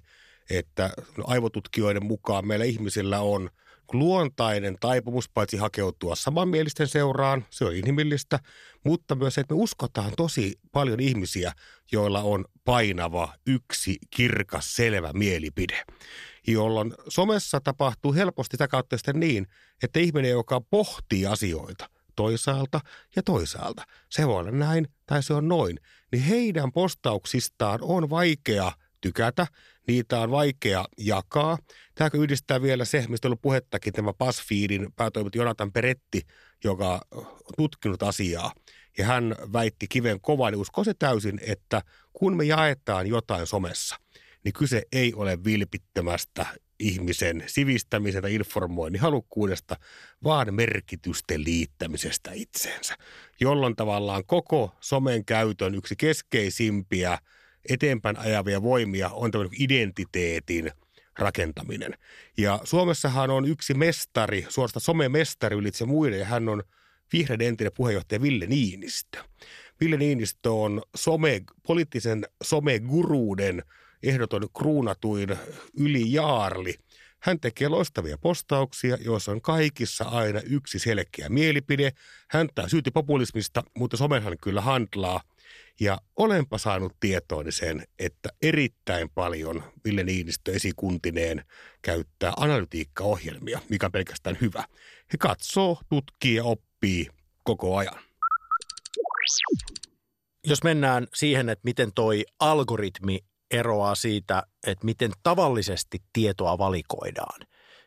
että 0.49 0.89
aivotutkijoiden 1.23 2.05
mukaan 2.05 2.47
meillä 2.47 2.65
ihmisillä 2.65 3.19
on– 3.19 3.49
luontainen 3.93 4.77
taipumus 4.79 5.29
paitsi 5.29 5.57
hakeutua 5.57 6.15
samanmielisten 6.15 6.87
seuraan, 6.87 7.45
se 7.49 7.65
on 7.65 7.75
inhimillistä, 7.75 8.39
mutta 8.83 9.15
myös 9.15 9.35
se, 9.35 9.41
että 9.41 9.53
me 9.53 9.61
uskotaan 9.61 10.11
tosi 10.17 10.59
paljon 10.71 10.99
ihmisiä, 10.99 11.53
joilla 11.91 12.21
on 12.21 12.45
painava, 12.65 13.33
yksi, 13.47 13.97
kirkas, 14.09 14.75
selvä 14.75 15.13
mielipide. 15.13 15.83
Jolloin 16.47 16.93
somessa 17.09 17.61
tapahtuu 17.63 18.13
helposti 18.13 18.53
sitä 18.53 18.67
kautta 18.67 18.97
sitten 18.97 19.19
niin, 19.19 19.47
että 19.83 19.99
ihminen, 19.99 20.31
joka 20.31 20.61
pohtii 20.61 21.25
asioita 21.25 21.89
toisaalta 22.15 22.79
ja 23.15 23.23
toisaalta, 23.23 23.83
se 24.09 24.27
voi 24.27 24.39
olla 24.39 24.51
näin 24.51 24.87
tai 25.05 25.23
se 25.23 25.33
on 25.33 25.47
noin, 25.47 25.79
niin 26.11 26.23
heidän 26.23 26.71
postauksistaan 26.71 27.79
on 27.81 28.09
vaikea 28.09 28.71
tykätä, 29.01 29.47
niitä 29.87 30.19
on 30.19 30.31
vaikea 30.31 30.85
jakaa. 30.97 31.57
Tämä 31.95 32.09
yhdistää 32.13 32.61
vielä 32.61 32.85
se, 32.85 33.05
mistä 33.09 33.27
on 33.27 33.29
ollut 33.29 33.41
puhettakin, 33.41 33.93
tämä 33.93 34.13
BuzzFeedin 34.13 34.93
päätoimittaja 34.95 35.41
Jonathan 35.41 35.71
Peretti, 35.71 36.21
joka 36.63 37.01
on 37.11 37.53
tutkinut 37.57 38.03
asiaa. 38.03 38.53
Ja 38.97 39.05
hän 39.05 39.35
väitti 39.53 39.87
kiven 39.87 40.21
kovaa, 40.21 40.51
niin 40.51 40.59
uskoo 40.59 40.83
se 40.83 40.93
täysin, 40.93 41.39
että 41.47 41.81
kun 42.13 42.37
me 42.37 42.43
jaetaan 42.43 43.07
jotain 43.07 43.47
somessa, 43.47 43.95
niin 44.43 44.53
kyse 44.53 44.83
ei 44.91 45.13
ole 45.13 45.43
vilpittömästä 45.43 46.45
ihmisen 46.79 47.43
sivistämisen 47.47 48.21
tai 48.21 48.35
informoinnin 48.35 49.01
halukkuudesta, 49.01 49.75
vaan 50.23 50.53
merkitysten 50.53 51.43
liittämisestä 51.43 52.31
itseensä, 52.33 52.95
jolloin 53.39 53.75
tavallaan 53.75 54.25
koko 54.25 54.75
somen 54.79 55.25
käytön 55.25 55.75
yksi 55.75 55.95
keskeisimpiä– 55.95 57.17
eteenpäin 57.69 58.17
ajavia 58.17 58.61
voimia 58.61 59.09
on 59.09 59.31
tämmöinen 59.31 59.61
identiteetin 59.61 60.71
rakentaminen. 61.19 61.93
Ja 62.37 62.59
Suomessahan 62.63 63.29
on 63.29 63.45
yksi 63.45 63.73
mestari, 63.73 64.45
suorasta 64.49 64.79
somemestari 64.79 65.55
ylitse 65.55 65.85
muiden, 65.85 66.19
ja 66.19 66.25
hän 66.25 66.49
on 66.49 66.63
vihreiden 67.13 67.47
entinen 67.47 67.73
puheenjohtaja 67.75 68.21
Ville 68.21 68.45
Niinistö. 68.45 69.23
Ville 69.81 69.97
Niinistö 69.97 70.51
on 70.51 70.81
some, 70.95 71.41
poliittisen 71.67 72.25
someguruuden 72.43 73.63
ehdoton 74.03 74.47
kruunatuin 74.57 75.29
ylijaarli. 75.77 76.75
Hän 77.19 77.39
tekee 77.39 77.67
loistavia 77.67 78.17
postauksia, 78.17 78.97
joissa 79.01 79.31
on 79.31 79.41
kaikissa 79.41 80.03
aina 80.03 80.41
yksi 80.41 80.79
selkeä 80.79 81.29
mielipide. 81.29 81.91
Häntä 82.29 82.67
syytti 82.67 82.91
populismista, 82.91 83.63
mutta 83.77 83.97
somenhan 83.97 84.37
kyllä 84.43 84.61
handlaa 84.61 85.21
ja 85.79 85.97
olenpa 86.15 86.57
saanut 86.57 86.95
tietooni 86.99 87.51
sen, 87.51 87.83
että 87.99 88.29
erittäin 88.41 89.09
paljon 89.09 89.63
Ville 89.85 90.03
Niinistö 90.03 90.51
esikuntineen 90.51 91.45
käyttää 91.81 92.33
analytiikkaohjelmia, 92.37 93.59
mikä 93.69 93.85
on 93.85 93.91
pelkästään 93.91 94.37
hyvä. 94.41 94.63
He 95.13 95.17
katsoo, 95.19 95.77
tutkii 95.89 96.35
ja 96.35 96.43
oppii 96.43 97.07
koko 97.43 97.77
ajan. 97.77 97.99
Jos 100.47 100.63
mennään 100.63 101.07
siihen, 101.13 101.49
että 101.49 101.61
miten 101.65 101.91
toi 101.95 102.25
algoritmi 102.39 103.19
eroaa 103.51 103.95
siitä, 103.95 104.43
että 104.67 104.85
miten 104.85 105.11
tavallisesti 105.23 105.99
tietoa 106.13 106.57
valikoidaan, 106.57 107.41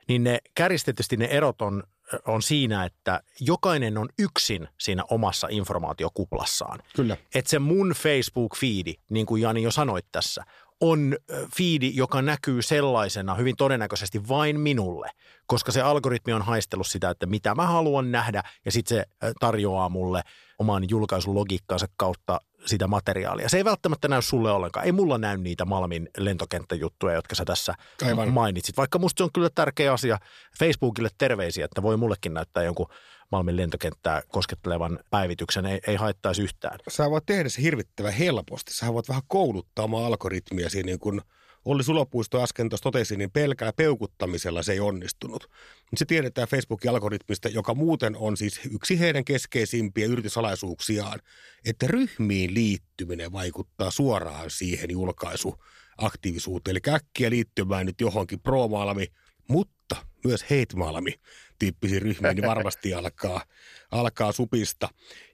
niin 0.09 0.25
ne 0.25 0.39
kärjistetysti 0.55 1.17
ne 1.17 1.25
erot 1.25 1.63
on 1.63 1.83
on 2.27 2.43
siinä, 2.43 2.85
että 2.85 3.21
jokainen 3.41 3.99
on 3.99 4.09
yksin 4.19 4.69
siinä 4.81 5.03
omassa 5.11 5.49
informaatiokuplassaan. 5.51 6.79
Kyllä. 6.97 7.17
Että 7.35 7.51
se 7.51 7.59
mun 7.59 7.95
Facebook-fiidi, 7.95 8.95
niin 9.11 9.27
kuin 9.27 9.43
Jani 9.43 9.63
jo 9.63 9.71
sanoit 9.71 10.07
tässä, 10.13 10.45
on 10.81 11.17
fiidi, 11.57 11.93
joka 11.95 12.23
näkyy 12.23 12.63
sellaisena 12.63 13.35
hyvin 13.35 13.57
todennäköisesti 13.57 14.29
vain 14.29 14.61
minulle, 14.61 15.11
koska 15.47 15.73
se 15.73 15.81
algoritmi 15.81 16.33
on 16.33 16.43
haistellut 16.43 16.87
sitä, 16.87 17.11
että 17.11 17.27
mitä 17.27 17.55
mä 17.55 17.67
haluan 17.67 18.13
nähdä, 18.13 18.43
ja 18.65 18.73
sitten 18.73 18.99
se 18.99 19.31
tarjoaa 19.41 19.89
mulle 19.89 20.23
oman 20.59 20.91
julkaisulogiikkaansa 20.91 21.87
kautta 21.97 22.41
sitä 22.67 22.87
materiaalia. 22.87 23.49
Se 23.49 23.57
ei 23.57 23.65
välttämättä 23.65 24.09
näy 24.09 24.23
sulle 24.23 24.53
ollenkaan. 24.53 24.87
Ei 24.87 24.93
mulla 24.93 25.19
näy 25.19 25.37
niitä 25.37 25.65
Malmin 25.65 26.09
lentokenttäjuttuja, 26.19 27.15
jotka 27.15 27.35
sä 27.35 27.45
tässä 27.45 27.75
Aivan. 28.07 28.33
mainitsit. 28.33 28.77
Vaikka 28.77 28.99
musta 28.99 29.19
se 29.19 29.25
on 29.25 29.33
kyllä 29.35 29.51
tärkeä 29.55 29.93
asia 29.93 30.19
Facebookille 30.59 31.09
terveisiä, 31.19 31.65
että 31.65 31.83
voi 31.83 31.97
mullekin 31.97 32.35
näyttää 32.35 32.63
jonkun 32.63 32.87
Malmin 33.33 33.57
lentokenttää 33.57 34.23
koskettelevan 34.29 34.99
päivityksen. 35.11 35.67
Ei, 35.67 35.81
ei 35.87 35.97
haittaisi 35.97 36.43
yhtään. 36.43 36.79
Sä 36.89 37.11
voit 37.11 37.27
tehdä 37.27 37.49
se 37.49 37.63
hirvittävän 37.63 38.13
helposti. 38.13 38.75
Sä 38.75 38.93
voit 38.93 39.09
vähän 39.09 39.23
kouluttaa 39.29 39.85
omaa 39.85 40.07
algoritmia 40.07 40.71
siinä 40.71 40.87
niin 40.87 40.99
kuin 40.99 41.21
Olli 41.65 41.85
Sulopuisto 41.85 42.43
äsken 42.43 42.69
tuossa 42.69 42.83
totesi, 42.83 43.17
niin 43.17 43.31
pelkää 43.31 43.73
peukuttamisella 43.73 44.63
se 44.63 44.73
ei 44.73 44.81
onnistunut. 44.81 45.51
Se 45.97 46.05
tiedetään 46.05 46.49
Facebookin 46.49 46.91
algoritmista, 46.91 47.49
joka 47.49 47.75
muuten 47.75 48.17
on 48.17 48.37
siis 48.37 48.61
yksi 48.71 49.01
heidän 49.01 49.25
keskeisimpiä 49.25 50.07
yrityssalaisuuksiaan, 50.07 51.21
että 51.65 51.87
ryhmiin 51.87 52.55
liittyminen 52.55 53.33
vaikuttaa 53.33 53.91
suoraan 53.91 54.51
siihen 54.51 54.91
julkaisuaktiivisuuteen. 54.91 56.77
Eli 56.77 56.95
äkkiä 56.95 57.31
liittymään 57.31 57.87
nyt 57.87 58.01
johonkin 58.01 58.41
pro-malmi, 58.41 59.07
mutta 59.49 59.74
myös 60.25 60.43
hate-malmi 60.43 61.15
tyyppisiin 61.59 62.03
ryhmiin, 62.03 62.37
niin 62.37 62.47
varmasti 62.47 62.95
alkaa, 63.01 63.43
alkaa 63.91 64.33
supista. 64.33 64.89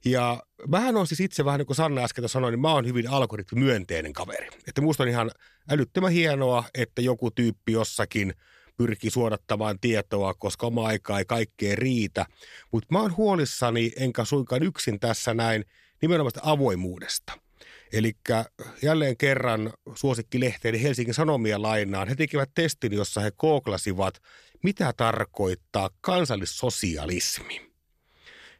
Ja 0.04 0.42
vähän 0.70 0.96
on 0.96 1.06
siis 1.06 1.20
itse, 1.20 1.44
vähän 1.44 1.58
niin 1.58 1.66
kuin 1.66 1.76
Sanna 1.76 2.04
äsken 2.04 2.28
sanoi, 2.28 2.50
niin 2.50 2.60
mä 2.60 2.72
oon 2.72 2.86
hyvin 2.86 3.10
algoritmimyönteinen 3.10 4.12
kaveri. 4.12 4.48
Että 4.68 4.80
musta 4.80 5.02
on 5.02 5.08
ihan 5.08 5.30
älyttömän 5.70 6.12
hienoa, 6.12 6.64
että 6.74 7.02
joku 7.02 7.30
tyyppi 7.30 7.72
jossakin 7.72 8.34
pyrkii 8.76 9.10
suodattamaan 9.10 9.80
tietoa, 9.80 10.34
koska 10.34 10.66
oma 10.66 10.86
aika 10.86 11.18
ei 11.18 11.24
kaikkeen 11.24 11.78
riitä. 11.78 12.26
Mutta 12.72 12.88
mä 12.90 13.00
oon 13.00 13.16
huolissani, 13.16 13.92
enkä 13.96 14.24
suinkaan 14.24 14.62
yksin 14.62 15.00
tässä 15.00 15.34
näin, 15.34 15.64
nimenomaan 16.02 16.32
avoimuudesta. 16.42 17.32
Eli 17.92 18.12
jälleen 18.82 19.16
kerran 19.16 19.72
suosikkilehteen 19.94 20.74
Helsingin 20.74 21.14
Sanomia 21.14 21.62
lainaan. 21.62 22.08
He 22.08 22.14
tekivät 22.14 22.50
testin, 22.54 22.92
jossa 22.92 23.20
he 23.20 23.30
kooklasivat, 23.36 24.22
mitä 24.62 24.92
tarkoittaa 24.96 25.90
kansallissosialismi. 26.00 27.70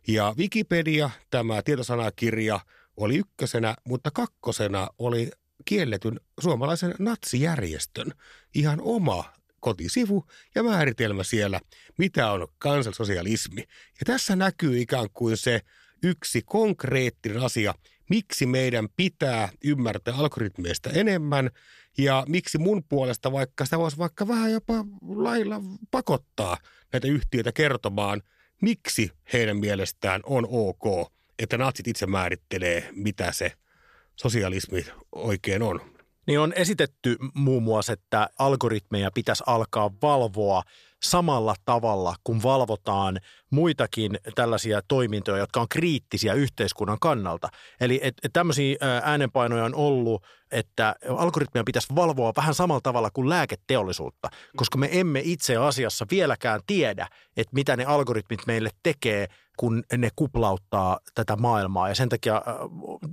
Ja 0.09 0.35
Wikipedia, 0.39 1.11
tämä 1.31 1.63
tietosanakirja, 1.63 2.61
oli 2.97 3.17
ykkösenä, 3.17 3.77
mutta 3.85 4.11
kakkosena 4.11 4.89
oli 4.99 5.31
kielletyn 5.65 6.21
suomalaisen 6.41 6.95
natsijärjestön 6.99 8.13
ihan 8.55 8.81
oma 8.83 9.33
kotisivu 9.61 10.25
ja 10.55 10.63
määritelmä 10.63 11.25
siellä, 11.25 11.61
mitä 11.99 12.33
on 12.33 12.49
kansallissosialismi. 12.59 13.61
Ja 13.61 14.05
tässä 14.05 14.37
näkyy 14.37 14.81
ikään 14.81 15.11
kuin 15.13 15.37
se 15.37 15.61
yksi 16.03 16.43
konkreettinen 16.47 17.43
asia, 17.43 17.75
miksi 18.11 18.47
meidän 18.47 18.89
pitää 18.97 19.49
ymmärtää 19.65 20.15
algoritmeista 20.15 20.91
enemmän 20.91 21.51
ja 21.99 22.25
miksi 22.29 22.59
mun 22.59 22.85
puolesta 22.89 23.33
vaikka 23.33 23.65
sitä 23.65 23.79
voisi 23.79 23.99
vaikka 23.99 24.29
vähän 24.29 24.53
jopa 24.53 24.85
lailla 25.03 25.61
pakottaa 25.91 26.57
näitä 26.93 27.09
yhtiöitä 27.09 27.53
kertomaan, 27.53 28.23
miksi 28.63 29.11
heidän 29.33 29.57
mielestään 29.57 30.21
on 30.25 30.47
ok, 30.51 31.13
että 31.39 31.59
natsit 31.59 31.89
itse 31.89 32.07
määrittelee, 32.07 32.89
mitä 32.93 33.33
se 33.33 33.53
sosialismi 34.17 34.87
oikein 35.13 35.63
on. 35.63 35.81
Niin 36.27 36.41
on 36.41 36.53
esitetty 36.57 37.17
muun 37.35 37.63
muassa, 37.63 37.93
että 37.93 38.29
algoritmeja 38.39 39.11
pitäisi 39.11 39.45
alkaa 39.47 39.91
valvoa 40.03 40.63
samalla 41.03 41.55
tavalla, 41.65 42.15
kun 42.25 42.43
valvotaan 42.43 43.21
muitakin 43.51 44.19
tällaisia 44.35 44.81
toimintoja, 44.89 45.39
jotka 45.39 45.61
on 45.61 45.69
kriittisiä 45.69 46.35
yhteiskunnan 46.35 46.99
kannalta. 47.01 47.49
Eli 47.81 48.01
et, 48.03 48.15
et 48.23 48.33
tämmöisiä 48.33 48.77
äänenpainoja 49.03 49.65
on 49.65 49.75
ollut, 49.75 50.25
että 50.51 50.95
algoritmia 51.17 51.65
pitäisi 51.65 51.95
valvoa 51.95 52.33
vähän 52.37 52.55
samalla 52.55 52.81
tavalla 52.81 53.11
kuin 53.11 53.29
lääketeollisuutta, 53.29 54.29
koska 54.57 54.79
me 54.79 54.89
emme 54.93 55.21
itse 55.25 55.57
asiassa 55.57 56.07
vieläkään 56.11 56.61
tiedä, 56.67 57.09
että 57.37 57.55
mitä 57.55 57.77
ne 57.77 57.85
algoritmit 57.85 58.41
meille 58.47 58.71
tekee, 58.83 59.27
kun 59.57 59.85
ne 59.97 60.11
kuplauttaa 60.17 60.99
tätä 61.15 61.37
maailmaa. 61.37 61.89
Ja 61.89 61.95
sen 61.95 62.09
takia 62.09 62.43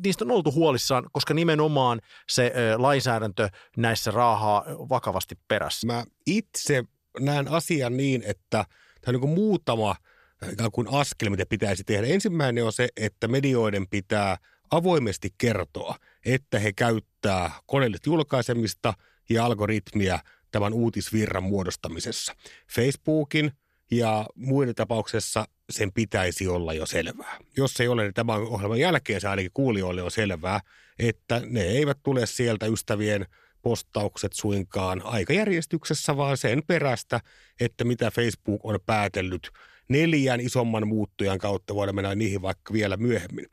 niistä 0.04 0.26
on 0.26 0.32
oltu 0.32 0.52
huolissaan, 0.52 1.10
koska 1.12 1.34
nimenomaan 1.34 2.02
se 2.30 2.54
lainsäädäntö 2.78 3.50
näissä 3.78 4.12
raahaa 4.12 4.66
vakavasti 4.90 5.36
perässä. 5.48 5.88
Mä 5.88 6.04
itse 6.28 6.84
näen 7.20 7.48
asian 7.48 7.98
niin, 7.98 8.24
että 8.26 8.66
tämä 9.02 9.18
on 9.18 9.22
niin 9.22 9.36
muutama 9.36 9.96
ikään 10.52 10.72
kuin 10.72 10.88
askel, 10.92 11.30
mitä 11.30 11.46
pitäisi 11.50 11.84
tehdä. 11.84 12.08
Ensimmäinen 12.08 12.66
on 12.66 12.74
se, 12.74 12.90
että 12.98 13.28
medioiden 13.28 13.88
pitää 13.88 14.38
avoimesti 14.72 15.34
kertoa, 15.38 15.96
että 16.26 16.60
he 16.60 16.74
käyttää 16.74 17.52
koneellista 17.66 18.10
julkaisemista 18.10 18.94
ja 19.30 19.46
algoritmia 19.46 20.20
tämän 20.52 20.74
uutisvirran 20.74 21.44
muodostamisessa. 21.44 22.36
Facebookin 22.72 23.52
ja 23.92 24.26
muiden 24.36 24.76
tapauksessa 24.76 25.48
sen 25.70 25.94
pitäisi 25.94 26.48
olla 26.48 26.74
jo 26.74 26.86
selvää. 26.86 27.38
Jos 27.58 27.80
ei 27.80 27.88
ole, 27.88 28.04
niin 28.04 28.14
tämän 28.14 28.42
ohjelman 28.42 28.80
jälkeen 28.80 29.22
se 29.22 29.28
ainakin 29.28 29.52
kuulijoille 29.54 30.02
on 30.02 30.12
selvää, 30.12 30.60
että 31.00 31.42
ne 31.46 31.62
eivät 31.62 31.98
tule 32.04 32.26
sieltä 32.26 32.66
ystävien– 32.66 33.26
postaukset 33.68 34.34
suinkaan 34.34 35.02
aikajärjestyksessä, 35.06 36.18
vaan 36.18 36.38
sen 36.38 36.64
perästä, 36.68 37.20
että 37.60 37.84
mitä 37.84 38.12
Facebook 38.12 38.66
on 38.66 38.80
päätellyt 38.86 39.50
neljän 39.90 40.40
isomman 40.40 40.88
muuttujan 40.88 41.38
kautta, 41.38 41.76
voidaan 41.76 41.96
mennä 41.96 42.16
niihin 42.16 42.42
vaikka 42.42 42.74
vielä 42.74 42.98
myöhemmin. 42.98 43.46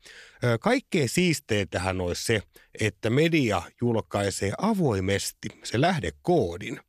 Kaikkein 0.61 1.09
siisteintähän 1.09 2.01
olisi 2.01 2.25
se, 2.25 2.43
että 2.81 3.11
media 3.11 3.63
julkaisee 3.81 4.53
avoimesti 4.59 5.49
se 5.65 5.81
lähdekoodin, 5.81 6.81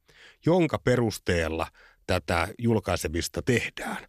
jonka 0.45 0.79
perusteella 0.79 1.67
tätä 2.07 2.47
julkaisemista 2.57 3.41
tehdään. 3.41 4.07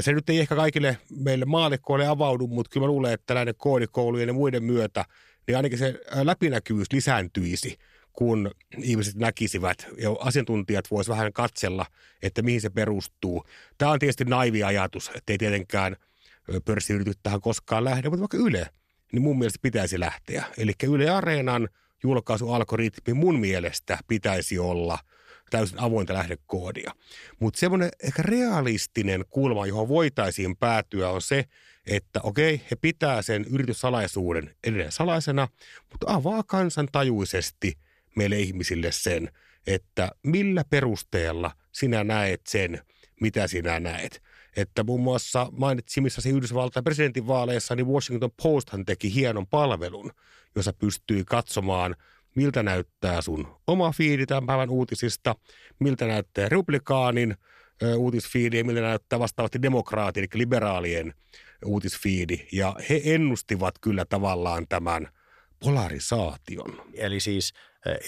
Se 0.00 0.12
nyt 0.12 0.30
ei 0.30 0.40
ehkä 0.40 0.56
kaikille 0.56 0.98
meille 1.10 1.44
maallikkoille 1.44 2.06
avaudu, 2.06 2.46
mutta 2.46 2.70
kyllä 2.72 2.84
mä 2.84 2.88
luulen, 2.88 3.12
että 3.12 3.34
näiden 3.34 3.54
koodikoulujen 3.56 4.28
ja 4.28 4.34
muiden 4.34 4.64
myötä, 4.64 5.04
niin 5.46 5.56
ainakin 5.56 5.78
se 5.78 6.00
läpinäkyvyys 6.22 6.92
lisääntyisi– 6.92 7.76
kun 8.16 8.50
ihmiset 8.78 9.14
näkisivät 9.14 9.86
ja 9.98 10.10
asiantuntijat 10.20 10.90
voisivat 10.90 11.18
vähän 11.18 11.32
katsella, 11.32 11.86
että 12.22 12.42
mihin 12.42 12.60
se 12.60 12.70
perustuu. 12.70 13.44
Tämä 13.78 13.90
on 13.90 13.98
tietysti 13.98 14.24
naivi 14.24 14.62
ajatus, 14.62 15.10
että 15.14 15.32
ei 15.32 15.38
tietenkään 15.38 15.96
pörssiyritys 16.64 17.18
tähän 17.22 17.40
koskaan 17.40 17.84
lähde, 17.84 18.08
mutta 18.08 18.20
vaikka 18.20 18.36
Yle, 18.36 18.68
niin 19.12 19.22
mun 19.22 19.38
mielestä 19.38 19.58
pitäisi 19.62 20.00
lähteä. 20.00 20.44
Eli 20.58 20.72
Yle 20.82 21.10
Areenan 21.10 21.68
julkaisualgoritmi 22.02 23.14
mun 23.14 23.40
mielestä 23.40 23.98
pitäisi 24.08 24.58
olla 24.58 24.98
täysin 25.50 25.80
avointa 25.80 26.14
lähdekoodia. 26.14 26.92
Mutta 27.40 27.60
semmoinen 27.60 27.90
ehkä 28.02 28.22
realistinen 28.22 29.24
kulma, 29.30 29.66
johon 29.66 29.88
voitaisiin 29.88 30.56
päätyä, 30.56 31.10
on 31.10 31.22
se, 31.22 31.44
että 31.86 32.20
okei, 32.22 32.60
he 32.70 32.76
pitää 32.76 33.22
sen 33.22 33.44
yrityssalaisuuden 33.50 34.54
edelleen 34.64 34.92
salaisena, 34.92 35.48
mutta 35.90 36.06
avaa 36.12 36.42
kansan 36.42 36.88
tajuisesti– 36.92 37.72
meille 38.16 38.38
ihmisille 38.38 38.92
sen, 38.92 39.30
että 39.66 40.10
millä 40.22 40.64
perusteella 40.70 41.50
sinä 41.72 42.04
näet 42.04 42.40
sen, 42.48 42.80
mitä 43.20 43.46
sinä 43.46 43.80
näet. 43.80 44.22
Että 44.56 44.84
muun 44.84 45.00
muassa 45.00 45.48
mainitsimissasi 45.52 46.30
Yhdysvaltain 46.30 46.84
presidentinvaaleissa, 46.84 47.74
niin 47.74 47.86
Washington 47.86 48.30
Posthan 48.42 48.84
teki 48.84 49.14
hienon 49.14 49.46
palvelun, 49.46 50.10
jossa 50.54 50.72
pystyy 50.72 51.24
katsomaan, 51.24 51.96
miltä 52.34 52.62
näyttää 52.62 53.20
sun 53.20 53.56
oma 53.66 53.92
fiidi 53.92 54.26
tämän 54.26 54.46
päivän 54.46 54.70
uutisista, 54.70 55.34
miltä 55.78 56.06
näyttää 56.06 56.48
republikaanin 56.48 57.36
uutisfiidi 57.96 58.58
ja 58.58 58.64
miltä 58.64 58.80
näyttää 58.80 59.18
vastaavasti 59.18 59.62
demokraatin, 59.62 60.20
eli 60.22 60.28
liberaalien 60.34 61.14
uutisfiidi. 61.64 62.46
Ja 62.52 62.76
he 62.90 63.00
ennustivat 63.04 63.74
kyllä 63.80 64.04
tavallaan 64.04 64.68
tämän 64.68 65.08
polarisaation. 65.60 66.82
Eli 66.94 67.20
siis 67.20 67.52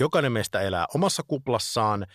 Jokainen 0.01 0.33
meistä 0.33 0.61
elää 0.61 0.87
omassa 0.95 1.23
kuplassaan. 1.23 2.07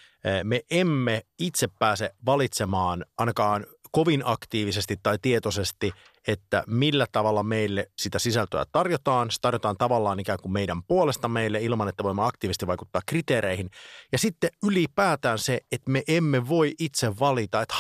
Me 0.44 0.62
emme 0.72 1.22
itse 1.40 1.68
pääse 1.80 2.12
valitsemaan 2.26 3.06
ainakaan 3.18 3.66
kovin 3.92 4.22
aktiivisesti 4.26 4.98
tai 5.04 5.18
tietoisesti, 5.22 5.92
että 6.28 6.64
millä 6.68 7.08
tavalla 7.12 7.44
meille 7.44 7.92
sitä 8.00 8.20
sisältöä 8.20 8.66
tarjotaan. 8.72 9.32
Se 9.32 9.42
tarjotaan 9.42 9.78
tavallaan 9.78 10.20
ikään 10.20 10.40
kuin 10.42 10.52
meidän 10.52 10.84
puolesta 10.84 11.28
meille 11.28 11.62
ilman, 11.62 11.88
että 11.88 12.04
voimme 12.04 12.26
aktiivisesti 12.26 12.68
vaikuttaa 12.68 13.02
kriteereihin. 13.06 13.70
Ja 14.12 14.18
sitten 14.18 14.50
ylipäätään 14.64 15.40
se, 15.40 15.60
että 15.72 15.92
me 15.92 16.04
emme 16.08 16.48
voi 16.48 16.74
itse 16.80 17.20
valita, 17.20 17.62
että 17.62 17.76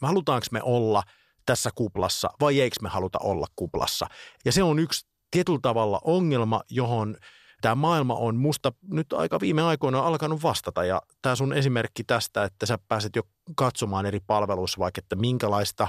halutaanko 0.00 0.46
me 0.50 0.62
olla 0.62 1.02
tässä 1.46 1.70
kuplassa 1.74 2.30
vai 2.40 2.60
eikö 2.60 2.76
me 2.82 2.88
haluta 2.88 3.18
olla 3.22 3.46
kuplassa. 3.56 4.06
Ja 4.44 4.52
se 4.52 4.62
on 4.62 4.78
yksi 4.78 5.06
tietyllä 5.30 5.58
tavalla 5.62 6.00
ongelma, 6.04 6.60
johon– 6.70 7.16
tämä 7.60 7.74
maailma 7.74 8.14
on 8.14 8.36
musta 8.36 8.72
nyt 8.90 9.12
aika 9.12 9.40
viime 9.40 9.62
aikoina 9.62 10.00
alkanut 10.00 10.42
vastata. 10.42 10.84
Ja 10.84 11.02
tämä 11.22 11.34
sun 11.34 11.52
esimerkki 11.52 12.04
tästä, 12.04 12.44
että 12.44 12.66
sä 12.66 12.78
pääset 12.88 13.16
jo 13.16 13.22
katsomaan 13.56 14.06
eri 14.06 14.20
palveluissa 14.26 14.78
vaikka, 14.78 14.98
että 14.98 15.16
minkälaista 15.16 15.88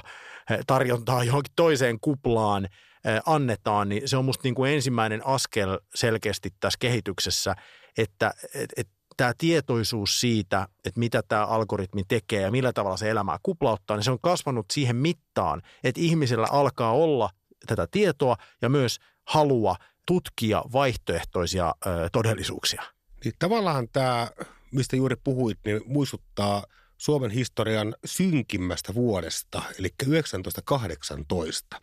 eh, 0.49 0.59
tarjontaa 0.67 1.23
johonkin 1.29 1.53
toiseen 1.55 1.99
kuplaan 1.99 2.65
eh, 2.65 3.21
annetaan, 3.25 3.89
niin 3.89 4.09
se 4.09 4.17
on 4.17 4.25
musta 4.25 4.43
niin 4.43 4.55
kuin 4.55 4.71
ensimmäinen 4.71 5.27
askel 5.27 5.79
selkeästi 5.95 6.49
tässä 6.59 6.77
kehityksessä, 6.79 7.55
että 7.97 8.33
et, 8.55 8.69
et, 8.77 8.87
tämä 9.17 9.33
tietoisuus 9.37 10.19
siitä, 10.19 10.67
että 10.85 10.99
mitä 10.99 11.23
tämä 11.27 11.45
algoritmi 11.45 12.03
tekee 12.07 12.41
ja 12.41 12.51
millä 12.51 12.73
tavalla 12.73 12.97
se 12.97 13.09
elämää 13.09 13.37
kuplauttaa, 13.43 13.97
niin 13.97 14.03
se 14.03 14.11
on 14.11 14.19
kasvanut 14.21 14.65
siihen 14.71 14.95
mittaan, 14.95 15.61
että 15.83 16.01
ihmisillä 16.01 16.47
alkaa 16.51 16.91
olla 16.91 17.29
tätä 17.67 17.87
tietoa 17.91 18.35
ja 18.61 18.69
myös 18.69 18.97
halua 19.27 19.75
tutkia 20.05 20.63
vaihtoehtoisia 20.73 21.73
ö, 21.85 22.09
todellisuuksia. 22.11 22.83
Niin 23.23 23.33
tavallaan 23.39 23.87
tämä 23.93 24.27
mistä 24.71 24.95
juuri 24.95 25.15
puhuit, 25.23 25.59
niin 25.65 25.81
muistuttaa 25.85 26.65
Suomen 26.97 27.31
historian 27.31 27.95
synkimmästä 28.05 28.93
vuodesta, 28.93 29.61
eli 29.79 29.89
1918. 30.05 31.81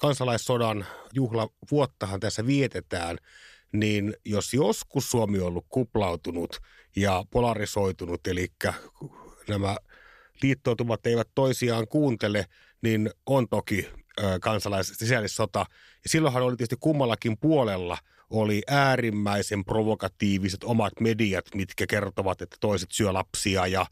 Kansalaissodan 0.00 0.86
juhlavuottahan 1.14 2.20
tässä 2.20 2.46
vietetään, 2.46 3.18
niin 3.72 4.14
jos 4.24 4.54
joskus 4.54 5.10
Suomi 5.10 5.38
on 5.40 5.46
ollut 5.46 5.66
kuplautunut 5.68 6.60
ja 6.96 7.24
polarisoitunut, 7.30 8.26
eli 8.26 8.48
nämä 9.48 9.76
liittoutumat 10.42 11.06
eivät 11.06 11.28
toisiaan 11.34 11.88
kuuntele, 11.88 12.46
niin 12.82 13.10
on 13.26 13.48
toki 13.48 13.88
kansalais- 14.40 14.94
sisällissota. 14.94 15.58
Ja 16.04 16.10
silloinhan 16.10 16.42
oli 16.42 16.56
tietysti 16.56 16.76
kummallakin 16.80 17.38
puolella 17.38 17.98
oli 18.30 18.62
äärimmäisen 18.66 19.64
provokatiiviset 19.64 20.64
omat 20.64 20.92
mediat, 21.00 21.44
mitkä 21.54 21.86
kertovat, 21.86 22.42
että 22.42 22.56
toiset 22.60 22.92
syö 22.92 23.12
lapsia 23.12 23.66
ja 23.66 23.86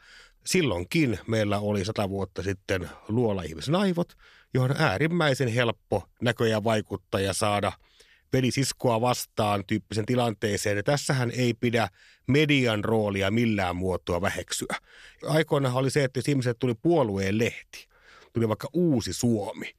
silloinkin 0.46 1.18
meillä 1.26 1.58
oli 1.58 1.84
sata 1.84 2.08
vuotta 2.08 2.42
sitten 2.42 2.90
luola 3.08 3.42
aivot, 3.78 4.12
johon 4.54 4.74
äärimmäisen 4.78 5.48
helppo 5.48 6.08
näköjään 6.20 6.64
vaikuttaa 6.64 7.20
ja 7.20 7.32
saada 7.32 7.72
velisiskoa 8.32 9.00
vastaan 9.00 9.64
tyyppisen 9.66 10.06
tilanteeseen. 10.06 10.76
Ja 10.76 10.82
tässähän 10.82 11.30
ei 11.30 11.54
pidä 11.54 11.88
median 12.26 12.84
roolia 12.84 13.30
millään 13.30 13.76
muotoa 13.76 14.20
väheksyä. 14.20 14.76
Aikoinaan 15.28 15.74
oli 15.74 15.90
se, 15.90 16.04
että 16.04 16.18
jos 16.18 16.28
ihmiset 16.28 16.58
tuli 16.58 16.74
puolueen 16.74 17.38
lehti, 17.38 17.88
tuli 18.32 18.48
vaikka 18.48 18.68
Uusi 18.72 19.12
Suomi, 19.12 19.72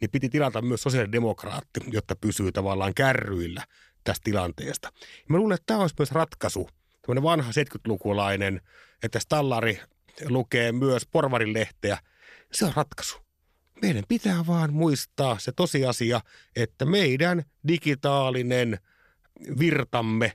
niin 0.00 0.10
piti 0.10 0.28
tilata 0.28 0.62
myös 0.62 0.82
sosiaalidemokraatti, 0.82 1.80
jotta 1.86 2.16
pysyy 2.16 2.52
tavallaan 2.52 2.94
kärryillä 2.94 3.66
tästä 4.04 4.24
tilanteesta. 4.24 4.92
Mä 5.28 5.36
luulen, 5.36 5.54
että 5.54 5.66
tämä 5.66 5.80
olisi 5.80 5.94
myös 5.98 6.12
ratkaisu, 6.12 6.68
tämmöinen 7.02 7.22
vanha 7.22 7.50
70-lukulainen, 7.50 8.60
että 9.02 9.18
Stallari 9.18 9.80
lukee 10.28 10.72
myös 10.72 11.06
porvarin 11.06 11.52
lehteä. 11.52 11.98
Se 12.52 12.64
on 12.64 12.72
ratkaisu. 12.76 13.18
Meidän 13.82 14.04
pitää 14.08 14.46
vaan 14.46 14.72
muistaa 14.72 15.38
se 15.38 15.52
tosiasia, 15.52 16.20
että 16.56 16.84
meidän 16.84 17.42
digitaalinen 17.68 18.78
virtamme 19.58 20.32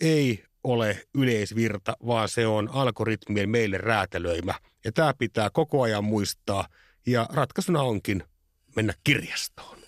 ei 0.00 0.44
ole 0.64 1.02
yleisvirta, 1.14 1.96
vaan 2.06 2.28
se 2.28 2.46
on 2.46 2.68
algoritmien 2.68 3.50
meille 3.50 3.78
räätälöimä. 3.78 4.54
Ja 4.84 4.92
tämä 4.92 5.14
pitää 5.18 5.50
koko 5.50 5.82
ajan 5.82 6.04
muistaa. 6.04 6.68
Ja 7.06 7.26
ratkaisuna 7.32 7.82
onkin 7.82 8.24
mennä 8.76 8.92
kirjastoon. 9.04 9.78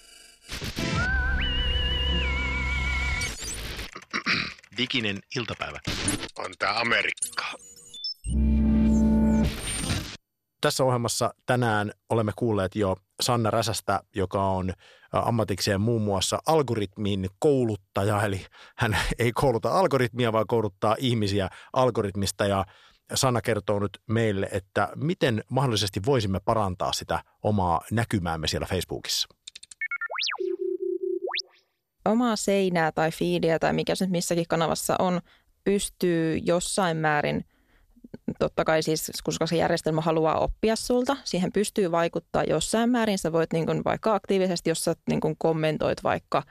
Diginen 4.77 5.19
iltapäivä. 5.37 5.81
On 6.39 6.51
tää 6.59 6.81
Amerikka. 6.81 7.45
Tässä 10.61 10.85
ohjelmassa 10.85 11.35
tänään 11.47 11.93
olemme 12.11 12.33
kuulleet 12.37 12.77
jo 12.77 12.97
Sanna 13.23 13.51
Räsästä, 13.51 14.01
joka 14.17 14.45
on 14.45 14.73
ammatikseen 15.13 15.81
muun 15.81 16.03
muassa 16.03 16.39
algoritmin 16.47 17.29
kouluttaja, 17.39 18.23
eli 18.23 18.47
hän 18.77 18.97
ei 19.19 19.33
kouluta 19.33 19.69
algoritmia, 19.69 20.33
vaan 20.33 20.47
kouluttaa 20.47 20.97
ihmisiä 20.99 21.49
algoritmista 21.73 22.47
ja 22.47 22.65
Sanna 23.15 23.41
kertoo 23.41 23.79
nyt 23.79 23.99
meille, 24.07 24.49
että 24.53 24.89
miten 24.97 25.45
mahdollisesti 25.51 26.01
voisimme 26.07 26.41
parantaa 26.41 26.93
sitä 26.93 27.25
omaa 27.43 27.81
näkymäämme 27.91 28.49
siellä 28.49 28.67
Facebookissa. 28.67 29.29
Omaa 32.05 32.37
seinää 32.37 32.93
tai 32.93 33.11
fiidiä 33.11 33.59
tai 33.59 33.73
mikä 33.73 33.95
se 33.95 34.07
missäkin 34.07 34.45
kanavassa 34.49 34.97
on, 34.99 35.21
pystyy 35.65 36.37
jossain 36.37 36.97
määrin– 36.97 37.45
totta 38.39 38.65
kai 38.65 38.83
siis, 38.83 39.11
koska 39.25 39.47
se 39.47 39.57
järjestelmä 39.57 40.01
haluaa 40.01 40.39
oppia 40.39 40.77
sulta, 40.77 41.17
siihen 41.25 41.53
pystyy 41.53 41.91
vaikuttaa 41.91 42.45
jossain 42.45 42.91
määrin. 42.91 43.19
Sä 43.19 43.33
voit 43.33 43.53
niin 43.53 43.67
kuin 43.67 43.85
vaikka 43.85 44.15
aktiivisesti, 44.15 44.71
jos 44.71 44.85
sä 44.85 44.95
niin 45.09 45.21
kuin 45.21 45.35
kommentoit 45.39 46.03
vaikka 46.03 46.43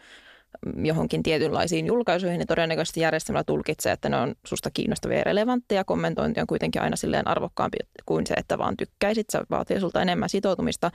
johonkin 0.83 1.23
tietynlaisiin 1.23 1.85
julkaisuihin, 1.85 2.37
niin 2.37 2.47
todennäköisesti 2.47 2.99
järjestelmä 2.99 3.43
tulkitsee, 3.43 3.91
että 3.91 4.09
ne 4.09 4.17
on 4.17 4.35
susta 4.45 4.69
kiinnostavia 4.73 5.17
ja 5.17 5.23
relevantteja. 5.23 5.83
Kommentointi 5.83 6.41
on 6.41 6.47
kuitenkin 6.47 6.81
aina 6.81 6.95
silleen 6.95 7.27
arvokkaampi 7.27 7.77
kuin 8.05 8.27
se, 8.27 8.33
että 8.33 8.57
vaan 8.57 8.77
tykkäisit. 8.77 9.29
Se 9.29 9.39
vaatii 9.49 9.79
sulta 9.79 10.01
enemmän 10.01 10.29
sitoutumista. 10.29 10.91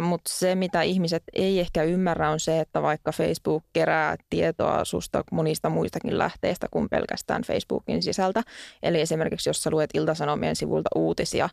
Mutta 0.00 0.30
se, 0.34 0.54
mitä 0.54 0.82
ihmiset 0.82 1.22
ei 1.32 1.60
ehkä 1.60 1.82
ymmärrä, 1.82 2.30
on 2.30 2.40
se, 2.40 2.60
että 2.60 2.82
vaikka 2.82 3.12
Facebook 3.12 3.64
kerää 3.72 4.16
tietoa 4.30 4.84
susta 4.84 5.24
monista 5.32 5.70
muistakin 5.70 6.18
lähteistä 6.18 6.66
kuin 6.70 6.88
pelkästään 6.88 7.42
Facebookin 7.42 8.02
sisältä. 8.02 8.42
Eli 8.82 9.00
esimerkiksi 9.00 9.48
jos 9.48 9.62
sä 9.62 9.70
luet 9.70 9.90
Iltasanomien 9.94 10.56
sivulta 10.56 10.90
uutisia, 10.94 11.48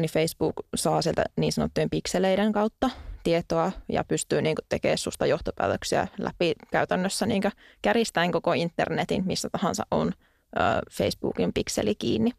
niin 0.00 0.10
Facebook 0.10 0.54
saa 0.74 1.02
sieltä 1.02 1.24
niin 1.36 1.52
sanottujen 1.52 1.90
pikseleiden 1.90 2.52
kautta 2.52 2.90
tietoa 3.22 3.72
ja 3.88 4.04
pystyy 4.04 4.42
niin 4.42 4.56
tekemään 4.68 4.98
susta 4.98 5.26
johtopäätöksiä 5.26 6.08
läpi 6.18 6.54
käytännössä 6.70 7.26
niin 7.26 7.42
käristäen 7.82 8.32
koko 8.32 8.52
internetin, 8.52 9.26
missä 9.26 9.48
tahansa 9.52 9.86
on 9.90 10.12
Facebookin 10.92 11.52
pikseli 11.52 11.94
kiinni. 11.94 12.30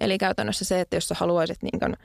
Eli 0.00 0.18
käytännössä 0.18 0.64
se, 0.64 0.80
että 0.80 0.96
jos 0.96 1.08
sä 1.08 1.14
haluaisit 1.18 1.62
niin 1.62 1.80
kuin 1.80 1.96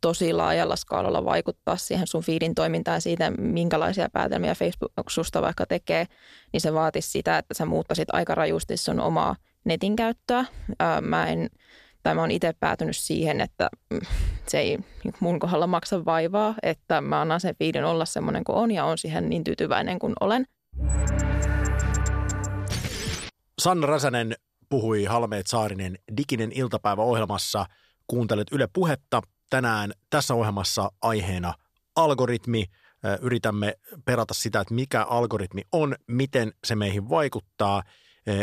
tosi 0.00 0.32
laajalla 0.32 0.76
skaalalla 0.76 1.24
vaikuttaa 1.24 1.76
siihen 1.76 2.06
sun 2.06 2.22
feedin 2.22 2.54
toimintaan 2.54 3.00
siitä, 3.00 3.30
minkälaisia 3.30 4.08
päätelmiä 4.12 4.54
Facebook 4.54 5.10
susta 5.10 5.42
vaikka 5.42 5.66
tekee, 5.66 6.06
niin 6.52 6.60
se 6.60 6.74
vaatisi 6.74 7.10
sitä, 7.10 7.38
että 7.38 7.54
sä 7.54 7.66
muuttaisit 7.66 8.08
aika 8.12 8.34
rajusti 8.34 8.76
sun 8.76 9.00
omaa 9.00 9.36
netin 9.64 9.96
käyttöä. 9.96 10.44
Mä 11.00 11.26
en, 11.26 11.50
tai 12.02 12.14
mä 12.14 12.20
oon 12.20 12.30
itse 12.30 12.54
päätynyt 12.60 12.96
siihen, 12.96 13.40
että 13.40 13.68
mm, 13.90 14.00
se 14.46 14.58
ei 14.58 14.78
mun 15.20 15.38
kohdalla 15.38 15.66
maksa 15.66 16.04
vaivaa, 16.04 16.54
että 16.62 17.00
mä 17.00 17.20
annan 17.20 17.40
sen 17.40 17.56
feedin 17.58 17.84
olla 17.84 18.04
semmoinen 18.04 18.44
kuin 18.44 18.56
on 18.56 18.70
ja 18.70 18.84
on 18.84 18.98
siihen 18.98 19.28
niin 19.28 19.44
tyytyväinen 19.44 19.98
kuin 19.98 20.12
olen. 20.20 20.46
Sanna 23.58 23.86
Räsänen 23.86 24.34
puhui 24.68 25.04
Halmeet 25.04 25.46
Saarinen 25.46 25.98
Diginen 26.16 26.52
iltapäivä 26.54 27.02
ohjelmassa. 27.02 27.66
Kuuntelet 28.06 28.48
Yle 28.52 28.68
Puhetta 28.72 29.22
tänään 29.50 29.92
tässä 30.10 30.34
ohjelmassa 30.34 30.90
aiheena 31.02 31.54
algoritmi. 31.96 32.64
Yritämme 33.20 33.74
perata 34.04 34.34
sitä, 34.34 34.60
että 34.60 34.74
mikä 34.74 35.04
algoritmi 35.04 35.62
on, 35.72 35.94
miten 36.06 36.52
se 36.64 36.76
meihin 36.76 37.08
vaikuttaa 37.08 37.82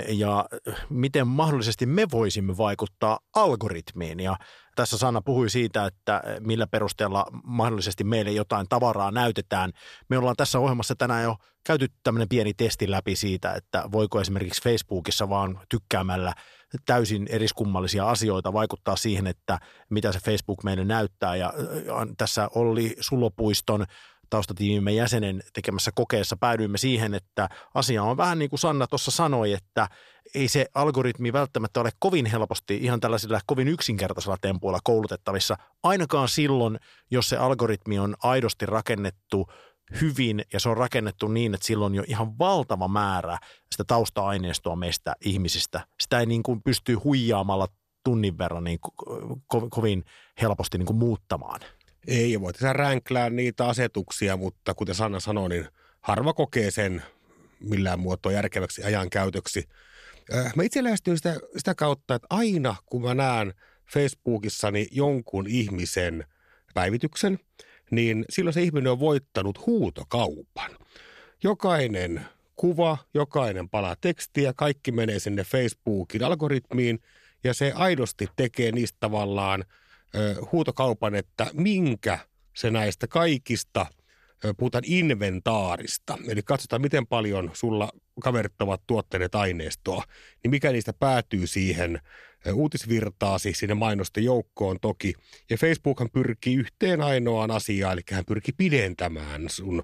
ja 0.08 0.46
miten 0.90 1.28
mahdollisesti 1.28 1.86
me 1.86 2.06
voisimme 2.12 2.58
vaikuttaa 2.58 3.20
algoritmiin. 3.36 4.20
Ja 4.20 4.38
tässä 4.76 4.98
Sanna 4.98 5.22
puhui 5.22 5.50
siitä, 5.50 5.86
että 5.86 6.24
millä 6.40 6.68
perusteella 6.68 7.26
mahdollisesti 7.44 8.04
meille 8.04 8.32
jotain 8.32 8.66
tavaraa 8.70 9.12
näytetään. 9.12 9.72
Me 10.10 10.18
ollaan 10.18 10.36
tässä 10.36 10.60
ohjelmassa 10.60 10.96
tänään 10.96 11.24
jo 11.24 11.36
käyty 11.66 11.88
tämmöinen 12.04 12.30
pieni 12.30 12.54
testi 12.54 12.92
läpi 12.92 13.16
siitä, 13.16 13.54
että 13.54 13.84
voiko 13.92 14.22
esimerkiksi 14.22 14.64
Facebookissa 14.64 15.30
vaan 15.30 15.60
tykkäämällä 15.70 16.34
täysin 16.86 17.28
eriskummallisia 17.30 18.10
asioita 18.10 18.54
vaikuttaa 18.54 18.96
siihen, 18.96 19.28
että 19.28 19.60
mitä 19.90 20.12
se 20.12 20.20
Facebook 20.20 20.64
meille 20.64 20.86
näyttää. 20.86 21.36
Ja 21.36 21.54
tässä 22.18 22.50
oli 22.56 22.96
Sulopuiston 23.00 23.86
taustatiimimme 24.30 24.92
jäsenen 24.92 25.44
tekemässä 25.54 25.92
kokeessa 25.96 26.38
päädyimme 26.38 26.78
siihen, 26.78 27.14
että 27.14 27.50
asia 27.74 28.04
on 28.04 28.18
vähän 28.18 28.40
niin 28.40 28.50
kuin 28.50 28.60
Sanna 28.60 28.88
tuossa 28.88 29.12
sanoi, 29.12 29.54
että 29.54 29.88
ei 30.36 30.48
se 30.48 30.66
algoritmi 30.74 31.34
välttämättä 31.34 31.80
ole 31.80 31.90
kovin 32.00 32.26
helposti 32.26 32.78
ihan 32.78 33.00
tällaisilla 33.00 33.40
kovin 33.46 33.68
yksinkertaisilla 33.68 34.38
tempuilla 34.42 34.80
koulutettavissa, 34.84 35.56
ainakaan 35.84 36.30
silloin, 36.30 36.80
jos 37.12 37.30
se 37.30 37.38
algoritmi 37.38 38.00
on 38.00 38.16
aidosti 38.24 38.66
rakennettu 38.66 39.48
hyvin 40.02 40.42
ja 40.54 40.60
se 40.60 40.70
on 40.70 40.78
rakennettu 40.78 41.28
niin, 41.28 41.54
että 41.54 41.68
silloin 41.68 41.96
jo 41.96 42.04
ihan 42.08 42.38
valtava 42.40 42.88
määrä 42.88 43.38
sitä 43.72 43.84
tausta-aineistoa 43.84 44.76
meistä 44.76 45.16
ihmisistä. 45.26 45.88
Sitä 46.00 46.20
ei 46.20 46.26
niin 46.26 46.44
kuin 46.44 46.62
pysty 46.64 46.94
huijaamalla 46.94 47.68
tunnin 48.04 48.38
verran 48.38 48.64
niin 48.64 48.80
ko- 49.56 49.68
kovin 49.70 50.04
helposti 50.42 50.78
niin 50.78 50.86
kuin 50.86 50.98
muuttamaan. 50.98 51.60
Ei, 52.08 52.42
voit 52.42 52.56
sä 52.56 52.74
ränklää 52.74 53.30
niitä 53.30 53.66
asetuksia, 53.68 54.38
mutta 54.38 54.74
kuten 54.74 54.96
Sanna 54.96 55.20
sanoi, 55.20 55.50
niin 55.50 55.68
harva 56.02 56.34
kokee 56.34 56.72
sen 56.72 57.04
millään 57.60 58.00
muotoa 58.00 58.32
järkeväksi 58.32 58.84
ajankäytöksi. 58.84 59.70
Äh, 60.36 60.54
mä 60.56 60.64
itse 60.64 60.84
lähestyn 60.84 61.18
sitä, 61.18 61.36
sitä 61.58 61.76
kautta, 61.76 62.16
että 62.16 62.28
aina 62.30 62.76
kun 62.86 63.02
mä 63.02 63.14
näen 63.14 63.54
Facebookissani 63.94 64.88
jonkun 64.92 65.48
ihmisen 65.48 66.26
päivityksen, 66.74 67.40
niin 67.92 68.26
silloin 68.30 68.54
se 68.54 68.62
ihminen 68.62 68.92
on 68.92 69.00
voittanut 69.00 69.66
huutokaupan. 69.66 70.72
Jokainen 71.44 72.26
kuva, 72.56 72.98
jokainen 73.14 73.70
pala 73.70 73.96
tekstiä, 74.02 74.54
kaikki 74.54 74.92
menee 74.92 75.20
sinne 75.20 75.44
Facebookin 75.44 76.24
algoritmiin 76.24 77.00
ja 77.44 77.54
se 77.54 77.72
aidosti 77.76 78.28
tekee 78.36 78.72
niistä 78.72 78.98
tavallaan– 79.00 79.66
huutokaupan, 80.52 81.16
että 81.16 81.48
minkä 81.54 82.20
se 82.54 82.72
näistä 82.72 83.08
kaikista 83.08 83.86
puhutaan 84.58 84.84
inventaarista. 84.88 86.18
Eli 86.28 86.42
katsotaan, 86.44 86.82
miten 86.82 87.08
paljon 87.08 87.52
sulla 87.54 87.90
kaverit 88.22 88.62
ovat 88.62 88.82
tuottaneet 88.88 89.36
aineistoa, 89.36 90.04
niin 90.44 90.52
mikä 90.52 90.72
niistä 90.72 90.94
päätyy 90.94 91.48
siihen 91.48 92.00
uutisvirtaasi 92.54 93.54
sinne 93.54 93.74
mainosten 93.74 94.24
joukkoon 94.24 94.78
toki. 94.82 95.14
Ja 95.50 95.58
Facebookhan 95.58 96.10
pyrkii 96.14 96.56
yhteen 96.56 97.02
ainoaan 97.02 97.52
asiaan, 97.52 97.94
eli 97.94 98.02
hän 98.12 98.26
pyrkii 98.26 98.54
pidentämään 98.58 99.50
sun 99.50 99.84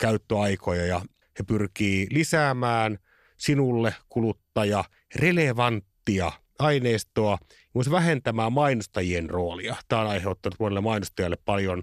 käyttöaikoja 0.00 0.86
ja 0.86 1.00
he 1.38 1.44
pyrkii 1.46 2.06
lisäämään 2.10 2.98
sinulle 3.36 3.94
kuluttaja 4.08 4.84
relevanttia 5.16 6.32
aineistoa, 6.58 7.38
myös 7.74 7.90
vähentämään 7.90 8.52
mainostajien 8.52 9.30
roolia. 9.30 9.76
Tämä 9.88 10.02
on 10.02 10.08
aiheuttanut 10.08 10.58
monelle 10.58 10.80
mainostajalle 10.80 11.36
paljon 11.44 11.82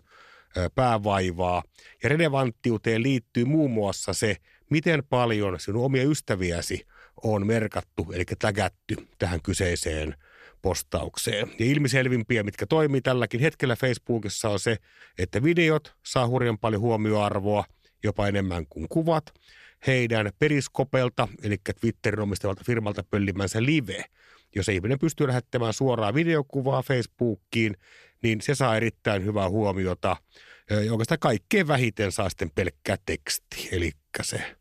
päävaivaa. 0.75 1.63
Ja 2.03 2.09
relevanttiuteen 2.09 3.03
liittyy 3.03 3.45
muun 3.45 3.71
muassa 3.71 4.13
se, 4.13 4.35
miten 4.69 5.03
paljon 5.09 5.59
sinun 5.59 5.85
omia 5.85 6.03
ystäviäsi 6.03 6.87
on 7.23 7.47
merkattu, 7.47 8.07
eli 8.13 8.23
tägätty 8.39 8.95
tähän 9.17 9.41
kyseiseen 9.41 10.15
postaukseen. 10.61 11.51
Ja 11.59 11.65
ilmiselvimpiä, 11.65 12.43
mitkä 12.43 12.65
toimii 12.65 13.01
tälläkin 13.01 13.39
hetkellä 13.39 13.75
Facebookissa 13.75 14.49
on 14.49 14.59
se, 14.59 14.77
että 15.17 15.43
videot 15.43 15.95
saa 16.05 16.27
hurjan 16.27 16.57
paljon 16.57 16.81
huomioarvoa, 16.81 17.65
jopa 18.03 18.27
enemmän 18.27 18.65
kuin 18.69 18.89
kuvat. 18.89 19.33
Heidän 19.87 20.31
periskopelta, 20.39 21.27
eli 21.43 21.57
Twitterin 21.81 22.19
omistavalta 22.19 22.63
firmalta 22.65 23.03
pöllimänsä 23.09 23.63
live, 23.63 24.05
jos 24.55 24.69
ihminen 24.69 24.99
pystyy 24.99 25.27
lähettämään 25.27 25.73
suoraa 25.73 26.13
videokuvaa 26.13 26.81
Facebookiin, 26.81 27.77
niin 28.23 28.41
se 28.41 28.55
saa 28.55 28.75
erittäin 28.75 29.25
hyvää 29.25 29.49
huomiota. 29.49 30.17
Ja 30.69 30.91
oikeastaan 30.91 31.19
kaikkein 31.19 31.67
vähiten 31.67 32.11
saa 32.11 32.29
sitten 32.29 32.51
pelkkää 32.55 32.97
teksti, 33.05 33.69
eli 33.71 33.91
se 34.21 34.55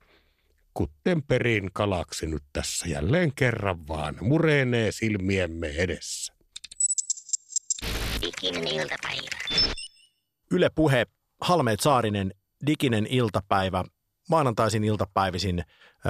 kuttenperin 0.74 1.70
kalaksi 1.72 2.26
nyt 2.26 2.43
tässä 2.53 2.88
jälleen 2.88 3.34
kerran 3.34 3.88
vaan 3.88 4.16
murenee 4.20 4.93
silmiemme 4.93 5.68
edessä. 5.68 6.32
Diginen 8.22 8.68
iltapäivä. 8.68 9.70
Yle 10.51 10.70
Puhe, 10.74 11.07
Halmeet 11.41 11.80
Saarinen, 11.80 12.34
Diginen 12.66 13.07
iltapäivä, 13.07 13.84
maanantaisin 14.28 14.84
iltapäivisin 14.84 15.64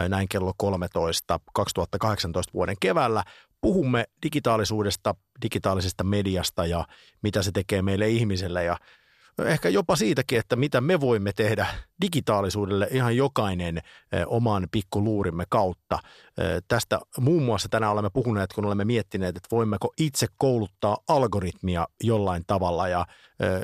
näin 0.09 0.29
kello 0.29 0.53
13 0.57 1.41
2018 1.55 2.53
vuoden 2.53 2.77
keväällä. 2.81 3.25
Puhumme 3.61 4.05
digitaalisuudesta, 4.23 5.15
digitaalisesta 5.43 6.05
mediasta 6.05 6.67
ja 6.67 6.85
mitä 7.23 7.43
se 7.43 7.53
tekee 7.53 7.83
meille 7.83 8.09
ihmiselle 8.09 8.65
ja 8.65 8.77
ehkä 9.45 9.69
jopa 9.69 9.97
siitäkin, 9.97 10.39
että 10.39 10.57
mitä 10.57 10.81
me 10.81 11.01
voimme 11.01 11.33
tehdä 11.33 11.67
digitaalisuudelle 12.01 12.89
ihan 12.91 13.17
jokainen 13.17 13.81
oman 14.27 14.69
pikkuluurimme 14.71 15.45
kautta. 15.49 15.99
Tästä 16.69 17.01
muun 17.19 17.43
muassa 17.43 17.69
tänään 17.69 17.93
olemme 17.93 18.11
puhuneet, 18.13 18.53
kun 18.53 18.65
olemme 18.65 18.85
miettineet, 18.85 19.37
että 19.37 19.49
voimmeko 19.51 19.93
itse 19.99 20.27
kouluttaa 20.39 20.99
algoritmia 21.09 21.87
jollain 22.03 22.45
tavalla 22.47 22.89
ja 22.89 23.07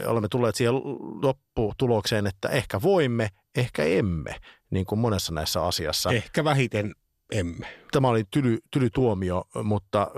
olemme 0.06 0.28
tulleet 0.28 0.54
siihen 0.54 0.74
lopputulokseen, 1.22 2.26
että 2.26 2.48
ehkä 2.48 2.82
voimme, 2.82 3.28
ehkä 3.56 3.84
emme, 3.84 4.36
niin 4.70 4.86
kuin 4.86 4.98
monessa 4.98 5.34
näissä 5.34 5.62
asiassa. 5.62 6.10
Ehkä 6.10 6.44
vähiten 6.44 6.94
emme. 7.32 7.66
Tämä 7.92 8.08
oli 8.08 8.24
tyly, 8.30 8.58
tyly 8.70 8.90
tuomio, 8.90 9.44
mutta 9.62 10.10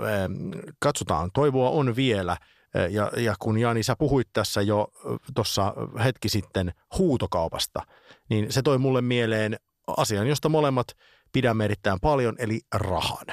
katsotaan, 0.79 1.29
toivoa 1.33 1.69
on 1.69 1.95
vielä– 1.95 2.37
ja, 2.89 3.11
ja 3.17 3.35
kun 3.39 3.57
Jani, 3.57 3.83
sä 3.83 3.95
puhuit 3.95 4.27
tässä 4.33 4.61
jo 4.61 4.87
tuossa 5.35 5.73
hetki 6.03 6.29
sitten 6.29 6.73
huutokaupasta, 6.97 7.81
niin 8.29 8.51
se 8.51 8.61
toi 8.61 8.77
mulle 8.77 9.01
mieleen 9.01 9.55
asian, 9.97 10.27
josta 10.27 10.49
molemmat 10.49 10.87
pidämme 11.31 11.65
erittäin 11.65 11.99
paljon, 11.99 12.35
eli 12.39 12.59
rahan. 12.75 13.25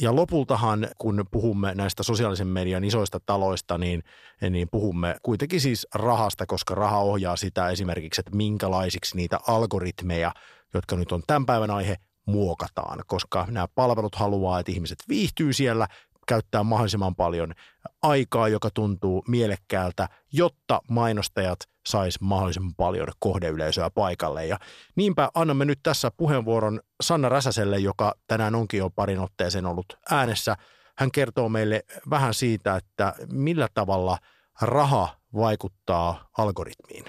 Ja 0.00 0.16
lopultahan, 0.16 0.88
kun 0.98 1.24
puhumme 1.30 1.74
näistä 1.74 2.02
sosiaalisen 2.02 2.46
median 2.46 2.84
isoista 2.84 3.20
taloista, 3.26 3.78
niin, 3.78 4.02
niin 4.50 4.68
puhumme 4.70 5.16
kuitenkin 5.22 5.60
siis 5.60 5.86
rahasta, 5.94 6.46
koska 6.46 6.74
raha 6.74 6.98
ohjaa 6.98 7.36
sitä 7.36 7.68
esimerkiksi, 7.68 8.20
että 8.20 8.36
minkälaisiksi 8.36 9.16
niitä 9.16 9.38
algoritmeja, 9.46 10.32
jotka 10.74 10.96
nyt 10.96 11.12
on 11.12 11.22
tämän 11.26 11.46
päivän 11.46 11.70
aihe, 11.70 11.96
muokataan, 12.26 12.98
koska 13.06 13.46
nämä 13.50 13.68
palvelut 13.74 14.14
haluaa, 14.14 14.58
että 14.58 14.72
ihmiset 14.72 14.98
viihtyy 15.08 15.52
siellä, 15.52 15.86
käyttää 16.26 16.62
mahdollisimman 16.62 17.14
paljon 17.14 17.54
aikaa, 18.02 18.48
joka 18.48 18.70
tuntuu 18.74 19.24
mielekkäältä, 19.28 20.08
jotta 20.32 20.80
mainostajat 20.90 21.58
sais 21.86 22.20
mahdollisimman 22.20 22.74
paljon 22.76 23.08
kohdeyleisöä 23.18 23.90
paikalle. 23.90 24.46
Ja 24.46 24.58
niinpä 24.96 25.30
annamme 25.34 25.64
nyt 25.64 25.80
tässä 25.82 26.10
puheenvuoron 26.16 26.80
Sanna 27.02 27.28
Räsäselle, 27.28 27.78
joka 27.78 28.14
tänään 28.26 28.54
onkin 28.54 28.78
jo 28.78 28.90
parin 28.90 29.18
otteeseen 29.18 29.66
ollut 29.66 29.98
äänessä. 30.10 30.56
Hän 30.98 31.10
kertoo 31.10 31.48
meille 31.48 31.82
vähän 32.10 32.34
siitä, 32.34 32.76
että 32.76 33.14
millä 33.32 33.68
tavalla 33.74 34.18
raha 34.60 35.08
vaikuttaa 35.34 36.28
algoritmiin. 36.38 37.04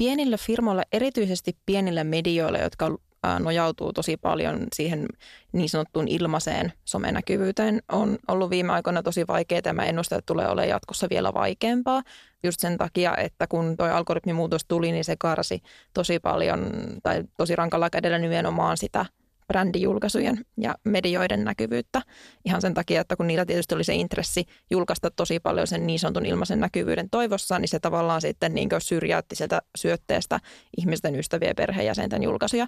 Pienille 0.00 0.36
firmoille, 0.36 0.82
erityisesti 0.92 1.56
pienille 1.66 2.04
medioille, 2.04 2.58
jotka 2.58 2.96
nojautuu 3.38 3.92
tosi 3.92 4.16
paljon 4.16 4.66
siihen 4.72 5.06
niin 5.52 5.68
sanottuun 5.68 6.08
ilmaiseen 6.08 6.72
somenäkyvyyteen. 6.84 7.82
On 7.92 8.18
ollut 8.28 8.50
viime 8.50 8.72
aikoina 8.72 9.02
tosi 9.02 9.26
vaikeaa 9.28 9.60
ja 9.64 9.72
mä 9.72 9.84
ennustan, 9.84 10.18
että 10.18 10.26
tulee 10.26 10.48
olemaan 10.48 10.68
jatkossa 10.68 11.06
vielä 11.10 11.34
vaikeampaa. 11.34 12.02
Just 12.42 12.60
sen 12.60 12.78
takia, 12.78 13.16
että 13.16 13.46
kun 13.46 13.76
tuo 13.76 13.86
algoritmimuutos 13.86 14.64
tuli, 14.68 14.92
niin 14.92 15.04
se 15.04 15.16
karsi 15.18 15.62
tosi 15.94 16.18
paljon 16.18 16.70
tai 17.02 17.24
tosi 17.36 17.56
rankalla 17.56 17.90
kädellä 17.90 18.18
nimenomaan 18.18 18.76
sitä– 18.76 19.06
brändijulkaisujen 19.50 20.44
ja 20.56 20.74
medioiden 20.84 21.44
näkyvyyttä. 21.44 22.02
Ihan 22.44 22.60
sen 22.60 22.74
takia, 22.74 23.00
että 23.00 23.16
kun 23.16 23.26
niillä 23.26 23.44
tietysti 23.46 23.74
oli 23.74 23.84
se 23.84 23.94
intressi 23.94 24.44
julkaista 24.70 25.10
tosi 25.10 25.40
paljon 25.40 25.66
sen 25.66 25.86
niin 25.86 25.98
sanotun 25.98 26.26
ilmaisen 26.26 26.60
näkyvyyden 26.60 27.10
toivossa, 27.10 27.58
niin 27.58 27.68
se 27.68 27.80
tavallaan 27.80 28.20
sitten 28.20 28.54
niin 28.54 28.68
syrjäytti 28.78 29.36
sieltä 29.36 29.62
syötteestä 29.78 30.40
ihmisten 30.76 31.16
ystävien 31.16 31.56
perheenjäsenten 31.56 32.22
julkaisuja. 32.22 32.66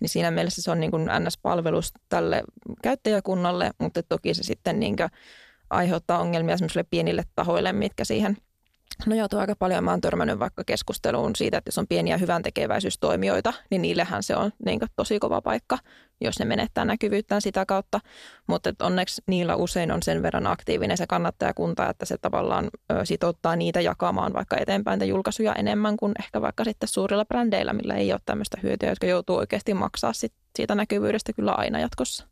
Niin 0.00 0.08
siinä 0.08 0.30
mielessä 0.30 0.62
se 0.62 0.70
on 0.70 0.80
niin 0.80 0.90
NS-palvelus 0.90 1.92
tälle 2.08 2.42
käyttäjäkunnalle, 2.82 3.70
mutta 3.78 4.02
toki 4.02 4.34
se 4.34 4.42
sitten 4.42 4.80
niin 4.80 4.96
aiheuttaa 5.70 6.18
ongelmia 6.18 6.56
semmoisille 6.56 6.86
pienille 6.90 7.22
tahoille, 7.34 7.72
mitkä 7.72 8.04
siihen– 8.04 8.36
nojautuu 9.06 9.38
aika 9.38 9.56
paljon. 9.56 9.84
Mä 9.84 9.90
oon 9.90 10.00
törmännyt 10.00 10.38
vaikka 10.38 10.64
keskusteluun 10.64 11.36
siitä, 11.36 11.58
että 11.58 11.68
jos 11.68 11.78
on 11.78 11.86
pieniä 11.86 12.16
hyvän 12.16 12.42
tekeväisyystoimijoita, 12.42 13.52
niin 13.70 13.82
niillehän 13.82 14.22
se 14.22 14.36
on 14.36 14.52
niin 14.64 14.80
tosi 14.96 15.18
kova 15.18 15.40
paikka, 15.40 15.78
jos 16.20 16.38
ne 16.38 16.44
menettää 16.44 16.84
näkyvyyttään 16.84 17.42
sitä 17.42 17.66
kautta. 17.66 18.00
Mutta 18.46 18.72
onneksi 18.80 19.22
niillä 19.26 19.56
usein 19.56 19.92
on 19.92 20.02
sen 20.02 20.22
verran 20.22 20.46
aktiivinen 20.46 20.96
se 20.96 21.06
kannattajakunta, 21.06 21.90
että 21.90 22.04
se 22.04 22.18
tavallaan 22.18 22.70
sitouttaa 23.04 23.56
niitä 23.56 23.80
jakamaan 23.80 24.32
vaikka 24.32 24.56
eteenpäin 24.56 25.08
julkaisuja 25.08 25.54
enemmän 25.54 25.96
kuin 25.96 26.12
ehkä 26.18 26.40
vaikka 26.40 26.64
sitten 26.64 26.88
suurilla 26.88 27.24
brändeillä, 27.24 27.72
millä 27.72 27.94
ei 27.94 28.12
ole 28.12 28.20
tämmöistä 28.26 28.58
hyötyä, 28.62 28.88
jotka 28.88 29.06
joutuu 29.06 29.36
oikeasti 29.36 29.74
maksaa 29.74 30.12
sit 30.12 30.32
siitä 30.56 30.74
näkyvyydestä 30.74 31.32
kyllä 31.32 31.52
aina 31.52 31.80
jatkossa 31.80 32.26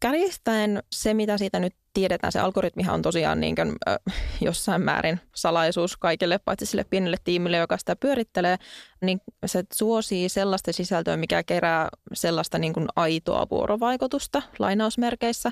kärjistäen 0.00 0.82
se, 0.92 1.14
mitä 1.14 1.38
siitä 1.38 1.60
nyt 1.60 1.74
tiedetään, 1.98 2.32
se 2.32 2.40
algoritmihan 2.40 2.94
on 2.94 3.02
tosiaan 3.02 3.40
niin 3.40 3.54
kuin, 3.54 3.72
ö, 3.88 3.98
jossain 4.40 4.82
määrin 4.82 5.20
salaisuus 5.34 5.96
kaikille, 5.96 6.38
paitsi 6.38 6.66
sille 6.66 6.84
pienelle 6.84 7.16
tiimille, 7.24 7.56
joka 7.56 7.78
sitä 7.78 7.96
pyörittelee, 7.96 8.56
niin 9.00 9.20
se 9.46 9.64
suosii 9.72 10.28
sellaista 10.28 10.72
sisältöä, 10.72 11.16
mikä 11.16 11.42
kerää 11.42 11.88
sellaista 12.12 12.58
niin 12.58 12.72
kuin 12.72 12.86
aitoa 12.96 13.46
vuorovaikutusta 13.50 14.42
lainausmerkeissä. 14.58 15.50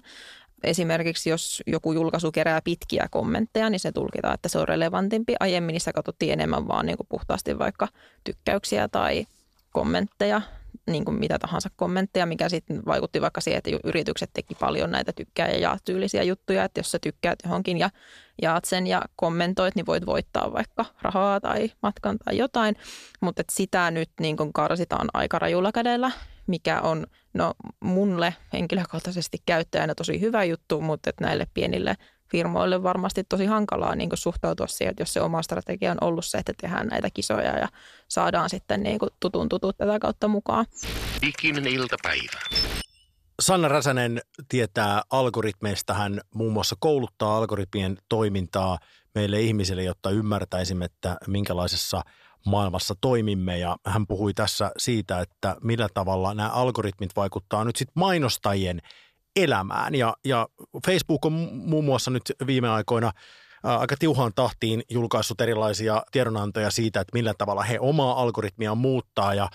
Esimerkiksi 0.64 1.30
jos 1.30 1.62
joku 1.66 1.92
julkaisu 1.92 2.32
kerää 2.32 2.62
pitkiä 2.62 3.06
kommentteja, 3.10 3.70
niin 3.70 3.80
se 3.80 3.92
tulkitaan, 3.92 4.34
että 4.34 4.48
se 4.48 4.58
on 4.58 4.68
relevantimpi. 4.68 5.34
Aiemmin 5.40 5.72
niissä 5.72 5.92
katsottiin 5.92 6.32
enemmän 6.32 6.68
vaan 6.68 6.86
niin 6.86 6.96
kuin 6.96 7.06
puhtaasti 7.10 7.58
vaikka 7.58 7.88
tykkäyksiä 8.24 8.88
tai 8.88 9.26
kommentteja 9.72 10.42
niin 10.86 11.04
kuin 11.04 11.18
mitä 11.18 11.38
tahansa 11.38 11.70
kommentteja, 11.76 12.26
mikä 12.26 12.48
sitten 12.48 12.82
vaikutti 12.86 13.20
vaikka 13.20 13.40
siihen, 13.40 13.58
että 13.58 13.70
yritykset 13.84 14.30
teki 14.32 14.54
paljon 14.54 14.90
näitä 14.90 15.12
tykkää 15.12 15.48
ja 15.48 15.58
jaa 15.58 15.78
tyylisiä 15.84 16.22
juttuja, 16.22 16.64
että 16.64 16.80
jos 16.80 16.90
sä 16.90 16.98
tykkäät 16.98 17.38
johonkin 17.44 17.78
ja 17.78 17.90
jaat 18.42 18.64
sen 18.64 18.86
ja 18.86 19.02
kommentoit, 19.16 19.74
niin 19.74 19.86
voit 19.86 20.06
voittaa 20.06 20.52
vaikka 20.52 20.84
rahaa 21.02 21.40
tai 21.40 21.70
matkan 21.82 22.18
tai 22.18 22.38
jotain, 22.38 22.76
mutta 23.20 23.42
sitä 23.52 23.90
nyt 23.90 24.10
niin 24.20 24.36
kuin 24.36 24.52
karsitaan 24.52 25.08
aika 25.14 25.38
rajulla 25.38 25.72
kädellä, 25.72 26.10
mikä 26.46 26.80
on 26.80 27.06
no 27.34 27.54
mulle 27.80 28.34
henkilökohtaisesti 28.52 29.38
käyttäjänä 29.46 29.94
tosi 29.94 30.20
hyvä 30.20 30.44
juttu, 30.44 30.80
mutta 30.80 31.10
näille 31.20 31.46
pienille 31.54 31.94
firmoille 32.30 32.82
varmasti 32.82 33.24
tosi 33.24 33.46
hankalaa 33.46 33.94
niin 33.94 34.08
kuin 34.08 34.18
suhtautua 34.18 34.66
siihen, 34.66 34.90
että 34.90 35.02
jos 35.02 35.12
se 35.12 35.20
oma 35.20 35.42
strategia 35.42 35.92
on 35.92 35.98
ollut 36.00 36.24
se, 36.24 36.38
että 36.38 36.52
tehdään 36.60 36.86
näitä 36.86 37.08
kisoja 37.14 37.58
ja 37.58 37.68
saadaan 38.08 38.50
sitten 38.50 38.82
niin 38.82 38.98
kuin 38.98 39.10
tutun 39.20 39.48
tutut 39.48 39.76
tätä 39.76 39.98
kautta 39.98 40.28
mukaan. 40.28 40.66
Diginen 41.22 41.66
iltapäivä. 41.66 42.40
Sanna 43.42 43.68
Räsänen 43.68 44.20
tietää 44.48 45.02
algoritmeista. 45.10 45.94
Hän 45.94 46.20
muun 46.34 46.52
muassa 46.52 46.76
kouluttaa 46.78 47.36
algoritmien 47.36 47.98
toimintaa. 48.08 48.78
meille 49.14 49.40
ihmisille, 49.40 49.82
jotta 49.82 50.10
ymmärtäisimme, 50.10 50.84
että 50.84 51.16
minkälaisessa 51.26 52.02
maailmassa 52.46 52.94
toimimme. 53.00 53.58
Ja 53.58 53.76
hän 53.86 54.06
puhui 54.06 54.34
tässä 54.34 54.70
siitä, 54.78 55.20
että 55.20 55.56
millä 55.62 55.88
tavalla 55.94 56.34
nämä 56.34 56.48
algoritmit 56.48 57.16
vaikuttaa 57.16 57.64
nyt 57.64 57.76
sitten 57.76 57.92
mainostajien 57.96 58.80
elämään. 59.36 59.94
Ja, 59.94 60.16
ja 60.24 60.48
Facebook 60.86 61.26
on 61.26 61.32
muun 61.52 61.84
muassa 61.84 62.10
nyt 62.10 62.22
viime 62.46 62.68
aikoina 62.68 63.12
aika 63.62 63.96
tiuhaan 63.98 64.32
tahtiin 64.34 64.82
julkaissut 64.90 65.40
erilaisia 65.40 66.02
tiedonantoja 66.12 66.70
siitä, 66.70 67.00
että 67.00 67.10
millä 67.14 67.34
tavalla 67.38 67.62
he 67.62 67.78
omaa 67.80 68.22
algoritmia 68.22 68.74
muuttaa 68.74 69.34
ja 69.34 69.48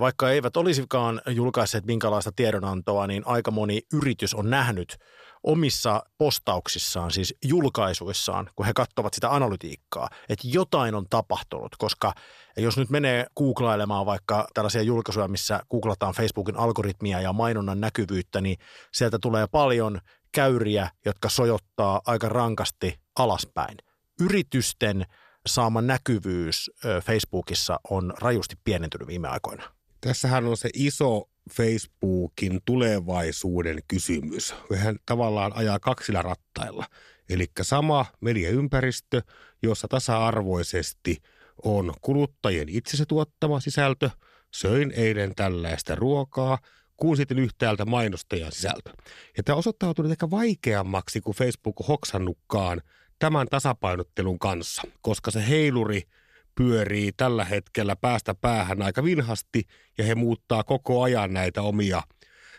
vaikka 0.00 0.30
eivät 0.30 0.56
olisikaan 0.56 1.20
julkaisseet 1.26 1.86
minkälaista 1.86 2.32
tiedonantoa, 2.36 3.06
niin 3.06 3.22
aika 3.26 3.50
moni 3.50 3.82
yritys 3.92 4.34
on 4.34 4.50
nähnyt 4.50 4.96
omissa 5.42 6.02
postauksissaan, 6.18 7.10
siis 7.10 7.34
julkaisuissaan, 7.44 8.50
kun 8.56 8.66
he 8.66 8.72
katsovat 8.74 9.14
sitä 9.14 9.34
analytiikkaa, 9.34 10.08
että 10.28 10.48
jotain 10.52 10.94
on 10.94 11.06
tapahtunut, 11.10 11.76
koska 11.78 12.12
jos 12.56 12.76
nyt 12.76 12.90
menee 12.90 13.26
googlailemaan 13.36 14.06
vaikka 14.06 14.48
tällaisia 14.54 14.82
julkaisuja, 14.82 15.28
missä 15.28 15.60
googlataan 15.70 16.14
Facebookin 16.14 16.56
algoritmia 16.56 17.20
ja 17.20 17.32
mainonnan 17.32 17.80
näkyvyyttä, 17.80 18.40
niin 18.40 18.56
sieltä 18.92 19.18
tulee 19.18 19.46
paljon 19.46 20.00
käyriä, 20.32 20.90
jotka 21.04 21.28
sojottaa 21.28 22.00
aika 22.06 22.28
rankasti 22.28 23.00
alaspäin. 23.18 23.76
Yritysten 24.20 25.06
saama 25.46 25.82
näkyvyys 25.82 26.70
Facebookissa 27.04 27.80
on 27.90 28.14
rajusti 28.20 28.56
pienentynyt 28.64 29.08
viime 29.08 29.28
aikoina. 29.28 29.62
Tässähän 30.00 30.46
on 30.46 30.56
se 30.56 30.70
iso 30.74 31.28
Facebookin 31.52 32.60
tulevaisuuden 32.64 33.78
kysymys. 33.88 34.54
Hän 34.76 34.96
tavallaan 35.06 35.52
ajaa 35.56 35.78
kaksilla 35.78 36.22
rattailla. 36.22 36.86
Eli 37.28 37.46
sama 37.62 38.06
mediaympäristö, 38.20 39.22
jossa 39.62 39.88
tasa-arvoisesti 39.88 41.16
on 41.64 41.94
kuluttajien 42.00 42.68
itsensä 42.68 43.04
tuottama 43.06 43.60
sisältö. 43.60 44.10
Söin 44.54 44.90
eilen 44.90 45.34
tällaista 45.34 45.94
ruokaa, 45.94 46.58
kuin 46.96 47.16
sitten 47.16 47.38
yhtäältä 47.38 47.84
mainostajan 47.84 48.52
sisältö. 48.52 48.90
Ja 49.36 49.42
tämä 49.42 49.56
osoittautunut 49.56 50.12
ehkä 50.12 50.30
vaikeammaksi 50.30 51.20
kuin 51.20 51.36
Facebook 51.36 51.88
hoksannutkaan 51.88 52.82
tämän 53.18 53.46
tasapainottelun 53.50 54.38
kanssa, 54.38 54.82
koska 55.02 55.30
se 55.30 55.48
heiluri– 55.48 56.02
pyörii 56.58 57.12
tällä 57.16 57.44
hetkellä 57.44 57.96
päästä 57.96 58.34
päähän 58.34 58.82
aika 58.82 59.04
vinhasti 59.04 59.62
ja 59.98 60.04
he 60.04 60.14
muuttaa 60.14 60.64
koko 60.64 61.02
ajan 61.02 61.32
näitä 61.32 61.62
omia 61.62 62.02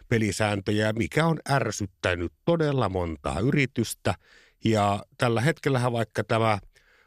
pelisääntöjä, 0.08 0.94
mikä 0.94 1.26
on 1.26 1.40
ärsyttänyt 1.50 2.34
todella 2.46 2.90
montaa 2.90 3.40
yritystä. 3.40 4.16
Ja 4.66 5.04
tällä 5.18 5.42
hetkellä 5.42 5.92
vaikka 5.92 6.24
tämä 6.24 6.60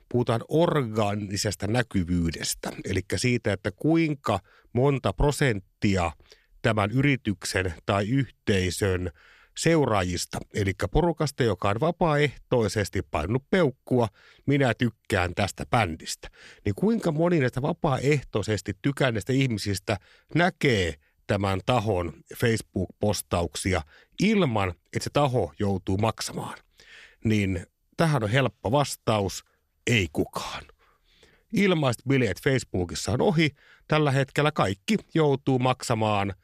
puhutaan 0.09 0.41
organisesta 0.49 1.67
näkyvyydestä, 1.67 2.73
eli 2.85 3.01
siitä, 3.17 3.53
että 3.53 3.71
kuinka 3.71 4.41
monta 4.73 5.13
prosenttia 5.13 6.11
tämän 6.63 6.91
yrityksen 6.91 7.75
tai 7.87 8.09
yhteisön 8.09 9.11
seuraajista, 9.59 10.39
eli 10.55 10.73
porukasta, 10.91 11.43
joka 11.43 11.69
on 11.69 11.81
vapaaehtoisesti 11.81 13.03
painunut 13.11 13.51
peukkua, 13.51 14.09
minä 14.47 14.75
tykkään 14.75 15.35
tästä 15.35 15.67
bändistä. 15.67 16.29
Niin 16.65 16.75
kuinka 16.75 17.13
moni 17.13 17.41
näistä 17.41 17.63
vapaaehtoisesti 17.63 18.73
tykänneistä 18.83 19.33
ihmisistä 19.33 19.97
näkee 20.35 20.95
tämän 21.27 21.61
tahon 21.67 22.13
Facebook-postauksia 22.37 23.83
ilman, 24.23 24.69
että 24.69 25.05
se 25.05 25.11
taho 25.13 25.53
joutuu 25.59 25.97
maksamaan? 25.99 26.59
Niin 27.25 27.67
tähän 27.97 28.23
on 28.23 28.31
helppo 28.31 28.73
vastaus, 28.73 29.45
ei 29.87 30.09
kukaan. 30.13 30.63
Ilmaiset 31.53 32.03
bileet 32.09 32.43
Facebookissa 32.43 33.13
on 33.13 33.21
ohi. 33.21 33.51
Tällä 33.89 34.11
hetkellä 34.11 34.53
kaikki 34.53 34.97
joutuu 35.15 35.59
maksamaan– 35.59 36.35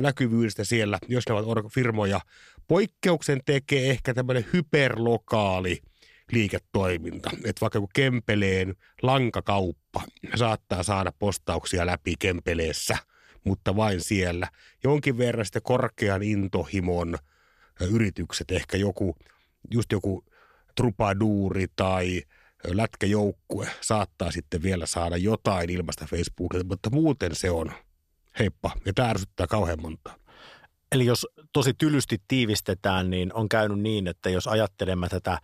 näkyvyydestä 0.00 0.64
siellä, 0.64 0.98
jos 1.08 1.24
ne 1.28 1.34
ovat 1.34 1.72
firmoja. 1.72 2.20
Poikkeuksen 2.68 3.40
tekee 3.46 3.90
ehkä 3.90 4.14
tämmöinen 4.14 4.46
hyperlokaali 4.52 5.82
liiketoiminta. 6.32 7.30
Että 7.44 7.60
vaikka 7.60 7.78
kun 7.78 7.88
Kempeleen 7.94 8.74
lankakauppa 9.02 10.02
saattaa 10.34 10.82
saada 10.82 11.12
postauksia 11.18 11.86
läpi 11.86 12.14
Kempeleessä, 12.18 12.96
mutta 13.44 13.76
vain 13.76 14.00
siellä. 14.00 14.48
Jonkin 14.84 15.18
verran 15.18 15.44
sitten 15.44 15.62
korkean 15.62 16.22
intohimon 16.22 17.18
yritykset, 17.90 18.50
ehkä 18.50 18.76
joku, 18.76 19.16
just 19.70 19.92
joku 19.92 20.24
trupaduuri 20.76 21.66
tai 21.76 22.22
lätkäjoukkue 22.64 23.68
saattaa 23.80 24.30
sitten 24.30 24.62
vielä 24.62 24.86
saada 24.86 25.16
jotain 25.16 25.70
ilmasta 25.70 26.06
Facebookilta, 26.10 26.66
mutta 26.68 26.90
muuten 26.90 27.34
se 27.34 27.50
on– 27.50 27.72
heippa. 28.38 28.70
Ja 28.84 28.92
tämä 28.92 29.10
ärsyttää 29.10 29.46
kauhean 29.46 29.82
montaa. 29.82 30.14
Eli 30.92 31.06
jos 31.06 31.26
tosi 31.52 31.74
tylysti 31.78 32.18
tiivistetään, 32.28 33.10
niin 33.10 33.34
on 33.34 33.48
käynyt 33.48 33.80
niin, 33.80 34.06
että 34.06 34.30
jos 34.30 34.46
ajattelemme 34.46 35.08
tätä 35.08 35.38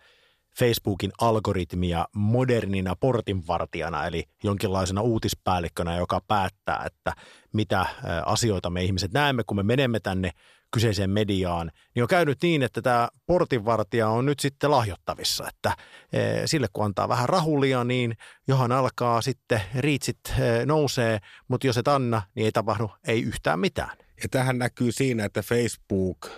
Facebookin 0.59 1.11
algoritmia 1.21 2.07
modernina 2.15 2.95
portinvartijana, 2.95 4.05
eli 4.05 4.23
jonkinlaisena 4.43 5.01
uutispäällikkönä, 5.01 5.97
joka 5.97 6.21
päättää, 6.27 6.83
että 6.85 7.13
mitä 7.53 7.85
asioita 8.25 8.69
me 8.69 8.83
ihmiset 8.83 9.11
näemme, 9.11 9.43
kun 9.43 9.57
me 9.57 9.63
menemme 9.63 9.99
tänne 9.99 10.31
kyseiseen 10.73 11.09
mediaan, 11.09 11.71
niin 11.95 12.03
on 12.03 12.07
käynyt 12.07 12.37
niin, 12.41 12.63
että 12.63 12.81
tämä 12.81 13.07
portinvartija 13.25 14.09
on 14.09 14.25
nyt 14.25 14.39
sitten 14.39 14.71
lahjottavissa, 14.71 15.47
että 15.47 15.77
e, 16.13 16.47
sille 16.47 16.67
kun 16.73 16.85
antaa 16.85 17.09
vähän 17.09 17.29
rahulia, 17.29 17.83
niin 17.83 18.17
johan 18.47 18.71
alkaa 18.71 19.21
sitten 19.21 19.61
riitsit 19.75 20.19
e, 20.29 20.65
nousee, 20.65 21.19
mutta 21.47 21.67
jos 21.67 21.77
et 21.77 21.87
anna, 21.87 22.21
niin 22.35 22.45
ei 22.45 22.51
tapahdu 22.51 22.91
ei 23.07 23.21
yhtään 23.23 23.59
mitään. 23.59 23.97
Ja 24.23 24.29
tähän 24.29 24.57
näkyy 24.57 24.91
siinä, 24.91 25.25
että 25.25 25.41
Facebook, 25.41 26.29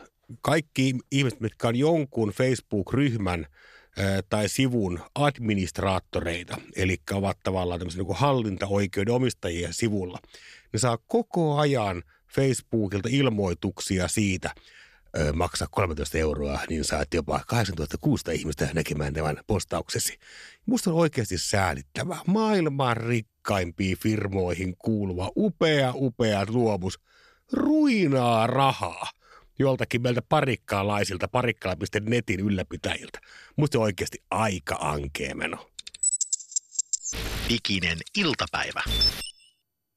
kaikki 0.42 0.96
ihmiset, 1.12 1.40
mitkä 1.40 1.68
on 1.68 1.76
jonkun 1.76 2.30
Facebook-ryhmän 2.30 3.46
e, 3.98 4.04
tai 4.30 4.50
sivun 4.50 5.00
administraattoreita, 5.16 6.58
eli 6.76 6.98
ovat 7.12 7.38
tavallaan 7.44 7.80
tämmöisiä 7.80 8.04
niin 8.04 8.18
hallintaoikeuden 8.18 9.14
omistajia 9.14 9.74
sivulla, 9.74 10.20
ne 10.74 10.80
saa 10.80 10.98
koko 11.08 11.58
ajan– 11.58 12.04
Facebookilta 12.36 13.10
ilmoituksia 13.12 14.08
siitä, 14.08 14.56
maksaa 15.34 15.68
13 15.72 16.18
euroa, 16.18 16.60
niin 16.70 16.84
saat 16.84 17.14
jopa 17.14 17.40
8600 17.48 18.34
ihmistä 18.34 18.70
näkemään 18.74 19.14
tämän 19.14 19.38
postauksesi. 19.48 20.20
Musta 20.66 20.90
on 20.90 20.96
oikeasti 20.96 21.38
säälittävää. 21.38 22.20
Maailman 22.28 22.98
rikkaimpiin 22.98 23.98
firmoihin 23.98 24.76
kuuluva 24.78 25.32
upea, 25.36 25.94
upea 25.96 26.46
luomus 26.50 27.00
ruinaa 27.54 28.48
rahaa 28.48 29.10
joltakin 29.60 30.02
meiltä 30.02 30.22
parikkaalaisilta, 30.30 31.28
parikkala.netin 31.28 32.40
ylläpitäjiltä. 32.40 33.20
Musta 33.56 33.78
on 33.78 33.84
oikeasti 33.84 34.24
aika 34.32 34.78
ankea 34.80 35.36
meno. 35.36 35.70
Diginen 37.50 37.98
iltapäivä. 38.18 38.84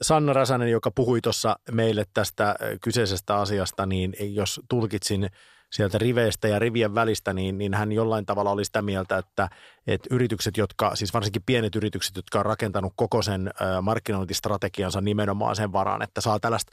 Sanna 0.02 0.32
Räsänen, 0.32 0.70
joka 0.70 0.90
puhui 0.90 1.20
tuossa 1.20 1.58
meille 1.70 2.04
tästä 2.14 2.56
kyseisestä 2.80 3.36
asiasta, 3.36 3.86
niin 3.86 4.14
jos 4.34 4.60
tulkitsin 4.68 5.30
sieltä 5.72 5.98
riveistä 5.98 6.48
ja 6.48 6.58
rivien 6.58 6.94
välistä, 6.94 7.32
niin, 7.32 7.58
niin 7.58 7.74
hän 7.74 7.92
jollain 7.92 8.26
tavalla 8.26 8.50
oli 8.50 8.64
sitä 8.64 8.82
mieltä, 8.82 9.18
että, 9.18 9.48
että 9.86 10.08
yritykset, 10.10 10.56
jotka, 10.56 10.96
siis 10.96 11.14
varsinkin 11.14 11.42
pienet 11.46 11.76
yritykset, 11.76 12.16
jotka 12.16 12.38
on 12.38 12.46
rakentanut 12.46 12.92
koko 12.96 13.22
sen 13.22 13.50
markkinointistrategiansa 13.82 15.00
nimenomaan 15.00 15.56
sen 15.56 15.72
varaan, 15.72 16.02
että 16.02 16.20
saa 16.20 16.40
tällaista 16.40 16.72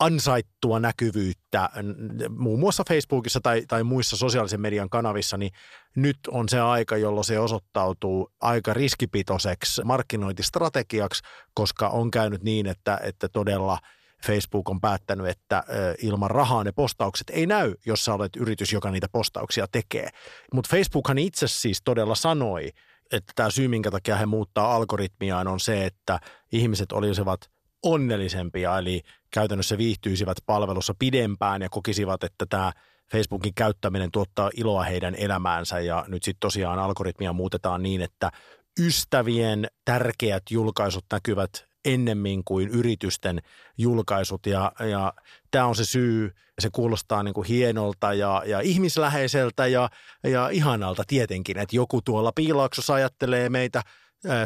ansaittua 0.00 0.80
näkyvyyttä 0.80 1.70
muun 2.28 2.60
muassa 2.60 2.82
Facebookissa 2.88 3.40
tai, 3.42 3.62
tai 3.68 3.84
muissa 3.84 4.16
sosiaalisen 4.16 4.60
median 4.60 4.90
kanavissa, 4.90 5.36
niin 5.36 5.50
nyt 5.96 6.18
on 6.28 6.48
se 6.48 6.60
aika, 6.60 6.96
jolloin 6.96 7.24
se 7.24 7.38
osoittautuu 7.38 8.32
aika 8.40 8.74
riskipitoiseksi 8.74 9.82
markkinointistrategiaksi, 9.84 11.22
koska 11.54 11.88
on 11.88 12.10
käynyt 12.10 12.42
niin, 12.42 12.66
että, 12.66 13.00
että 13.02 13.28
todella 13.28 13.78
Facebook 14.26 14.68
on 14.68 14.80
päättänyt, 14.80 15.26
että 15.26 15.64
ilman 16.02 16.30
rahaa 16.30 16.64
ne 16.64 16.72
postaukset 16.72 17.30
ei 17.30 17.46
näy, 17.46 17.74
jos 17.86 18.04
sä 18.04 18.14
olet 18.14 18.36
yritys, 18.36 18.72
joka 18.72 18.90
niitä 18.90 19.06
postauksia 19.12 19.66
tekee. 19.72 20.08
Mutta 20.52 20.76
Facebookhan 20.76 21.18
itse 21.18 21.48
siis 21.48 21.82
todella 21.84 22.14
sanoi, 22.14 22.70
että 23.12 23.32
tämä 23.34 23.50
syy, 23.50 23.68
minkä 23.68 23.90
takia 23.90 24.16
he 24.16 24.26
muuttaa 24.26 24.74
algoritmiaan, 24.74 25.48
on 25.48 25.60
se, 25.60 25.86
että 25.86 26.20
ihmiset 26.52 26.92
olisivat– 26.92 27.40
onnellisempia, 27.82 28.78
eli 28.78 29.02
käytännössä 29.30 29.78
viihtyisivät 29.78 30.36
palvelussa 30.46 30.94
pidempään 30.98 31.62
ja 31.62 31.68
kokisivat, 31.68 32.24
että 32.24 32.46
tämä 32.48 32.72
Facebookin 33.12 33.54
käyttäminen 33.54 34.10
tuottaa 34.12 34.50
iloa 34.56 34.82
heidän 34.82 35.14
elämäänsä. 35.14 35.80
Ja 35.80 36.04
nyt 36.08 36.22
sitten 36.22 36.40
tosiaan 36.40 36.78
algoritmia 36.78 37.32
muutetaan 37.32 37.82
niin, 37.82 38.02
että 38.02 38.30
ystävien 38.80 39.66
tärkeät 39.84 40.42
julkaisut 40.50 41.04
näkyvät 41.12 41.66
ennemmin 41.84 42.44
kuin 42.44 42.68
yritysten 42.68 43.42
julkaisut. 43.78 44.46
Ja, 44.46 44.72
ja 44.90 45.12
tämä 45.50 45.66
on 45.66 45.76
se 45.76 45.84
syy, 45.84 46.30
se 46.58 46.68
kuulostaa 46.72 47.22
niin 47.22 47.34
kuin 47.34 47.46
hienolta 47.46 48.14
ja, 48.14 48.42
ja 48.46 48.60
ihmisläheiseltä 48.60 49.66
ja, 49.66 49.88
ja 50.24 50.48
ihanalta 50.48 51.04
tietenkin, 51.06 51.58
että 51.58 51.76
joku 51.76 52.02
tuolla 52.02 52.32
piilaaksossa 52.32 52.94
ajattelee 52.94 53.48
meitä 53.48 53.82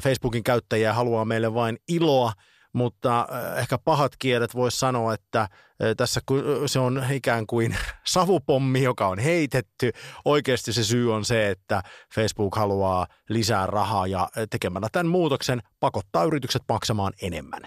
Facebookin 0.03 0.45
käyttäjiä 0.45 0.95
haluaa 0.95 1.25
meille 1.25 1.55
vain 1.55 1.79
iloa– 1.89 2.33
mutta 2.73 3.21
äh, 3.21 3.59
ehkä 3.59 3.79
pahat 3.79 4.13
kielet 4.19 4.55
voisi 4.55 4.79
sanoa, 4.79 5.15
että 5.15 5.41
äh, 5.41 5.49
tässä 5.97 6.21
se 6.67 6.79
on 6.79 7.05
ikään 7.11 7.47
kuin 7.47 7.77
savupommi, 8.07 8.83
joka 8.83 9.09
on 9.09 9.19
heitetty. 9.19 9.93
Oikeasti 10.25 10.73
se 10.73 10.85
syy 10.85 11.15
on 11.15 11.25
se, 11.25 11.51
että 11.51 11.83
Facebook 12.15 12.57
haluaa 12.57 13.07
lisää 13.29 13.67
rahaa 13.67 14.07
ja 14.07 14.23
äh, 14.23 14.45
tekemällä 14.51 14.89
tämän 14.93 15.07
muutoksen 15.07 15.63
pakottaa 15.81 16.25
yritykset 16.25 16.63
maksamaan 16.69 17.13
enemmän. 17.23 17.63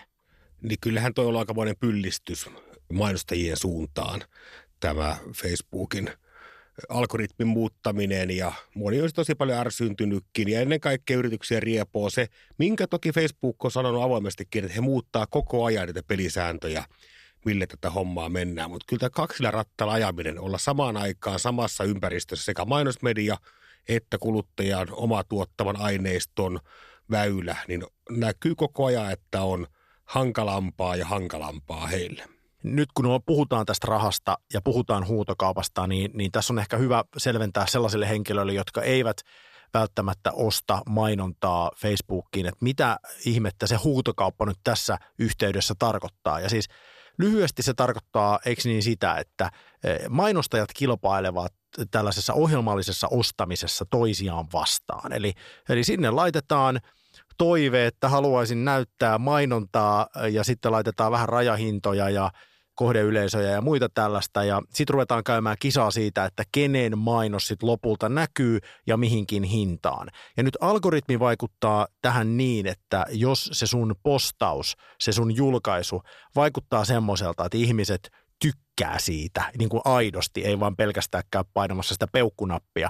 Niin 0.62 0.78
kyllähän 0.82 1.14
toi 1.14 1.26
on 1.26 1.38
aikamoinen 1.38 1.76
pyllistys 1.80 2.50
mainostajien 2.94 3.58
suuntaan 3.58 4.22
tämä 4.80 5.18
Facebookin– 5.36 6.12
algoritmin 6.90 7.48
muuttaminen 7.48 8.32
ja 8.32 8.52
moni 8.76 9.02
olisi 9.02 9.16
tosi 9.16 9.36
paljon 9.36 9.60
ärsyyntynytkin 9.60 10.50
ja 10.50 10.62
ennen 10.62 10.80
kaikkea 10.80 11.18
yrityksiä 11.18 11.60
riepoo 11.60 12.10
se, 12.10 12.28
minkä 12.58 12.88
toki 12.88 13.12
Facebook 13.12 13.66
on 13.66 13.72
sanonut 13.72 14.04
avoimestikin, 14.04 14.64
että 14.64 14.76
he 14.76 14.82
muuttaa 14.82 15.28
koko 15.30 15.66
ajan 15.66 15.88
niitä 15.88 16.04
pelisääntöjä, 16.08 16.86
mille 17.46 17.68
tätä 17.68 17.90
hommaa 17.90 18.30
mennään. 18.30 18.70
Mutta 18.70 18.86
kyllä 18.90 19.00
tämä 19.00 19.10
kaksilla 19.10 19.52
rattailla 19.52 19.94
ajaminen, 19.94 20.40
olla 20.40 20.58
samaan 20.58 20.98
aikaan 20.98 21.40
samassa 21.40 21.84
ympäristössä 21.84 22.46
sekä 22.46 22.66
mainosmedia 22.66 23.38
että 23.88 24.18
kuluttajan 24.18 24.88
oma 24.92 25.24
tuottavan 25.24 25.76
aineiston 25.80 26.60
väylä, 27.12 27.58
niin 27.68 27.84
näkyy 28.10 28.56
koko 28.56 28.86
ajan, 28.86 29.12
että 29.12 29.42
on 29.42 29.68
hankalampaa 30.06 30.96
ja 30.96 31.06
hankalampaa 31.06 31.88
heille 31.88 32.33
nyt 32.64 32.90
kun 32.94 33.06
puhutaan 33.26 33.66
tästä 33.66 33.88
rahasta 33.88 34.38
ja 34.54 34.62
puhutaan 34.64 35.08
huutokaupasta, 35.08 35.88
niin, 35.88 36.12
niin 36.14 36.32
tässä 36.32 36.54
on 36.54 36.60
ehkä 36.60 36.78
hyvä 36.78 37.04
selventää 37.18 37.66
sellaisille 37.68 38.10
henkilöille, 38.10 38.54
jotka 38.54 38.82
eivät 38.82 39.18
välttämättä 39.74 40.32
osta 40.32 40.82
mainontaa 40.90 41.72
Facebookiin, 41.76 42.46
että 42.46 42.58
mitä 42.62 43.00
ihmettä 43.26 43.68
se 43.68 43.76
huutokauppa 43.76 44.46
nyt 44.46 44.58
tässä 44.64 44.98
yhteydessä 45.20 45.74
tarkoittaa. 45.80 46.40
Ja 46.40 46.50
siis 46.50 46.68
lyhyesti 47.20 47.64
se 47.64 47.74
tarkoittaa, 47.74 48.40
eikö 48.46 48.62
niin 48.66 48.84
sitä, 48.84 49.16
että 49.16 49.50
e, 49.84 50.10
mainostajat 50.10 50.70
kilpailevat 50.74 51.54
tällaisessa 51.92 52.34
ohjelmallisessa 52.34 53.08
ostamisessa 53.12 53.86
toisiaan 53.90 54.46
vastaan. 54.54 55.14
Eli, 55.14 55.34
eli 55.70 55.84
sinne 55.84 56.10
laitetaan 56.10 56.80
toive, 57.38 57.86
että 57.86 58.10
haluaisin 58.10 58.66
näyttää 58.66 59.18
mainontaa 59.18 60.08
ja 60.32 60.44
sitten 60.44 60.72
laitetaan 60.72 61.12
vähän 61.12 61.30
rajahintoja 61.30 62.10
ja 62.10 62.32
kohdeyleisöjä 62.76 63.52
ja 63.52 63.62
muita 63.62 63.90
tällaista. 63.90 64.44
Ja 64.44 64.62
sitten 64.70 64.94
ruvetaan 64.94 65.24
käymään 65.24 65.58
kisaa 65.60 65.92
siitä, 65.92 66.26
että 66.26 66.44
kenen 66.52 66.98
mainos 66.98 67.48
sitten 67.48 67.70
lopulta 67.70 68.10
näkyy 68.10 68.60
ja 68.88 68.98
mihinkin 68.98 69.44
hintaan. 69.44 70.08
Ja 70.38 70.44
nyt 70.44 70.58
algoritmi 70.62 71.20
vaikuttaa 71.20 71.88
tähän 72.02 72.38
niin, 72.38 72.68
että 72.68 73.06
jos 73.10 73.50
se 73.54 73.68
sun 73.68 73.96
postaus, 74.04 74.76
se 75.00 75.12
sun 75.12 75.36
julkaisu 75.36 76.02
vaikuttaa 76.36 76.86
semmoiselta, 76.86 77.46
että 77.46 77.58
ihmiset 77.58 78.10
tykkää 78.42 79.00
siitä 79.00 79.44
niin 79.58 79.70
kuin 79.70 79.82
aidosti, 79.86 80.46
ei 80.46 80.60
vaan 80.60 80.76
pelkästään 80.76 81.24
käy 81.32 81.44
painamassa 81.54 81.96
sitä 81.96 82.08
peukkunappia, 82.12 82.90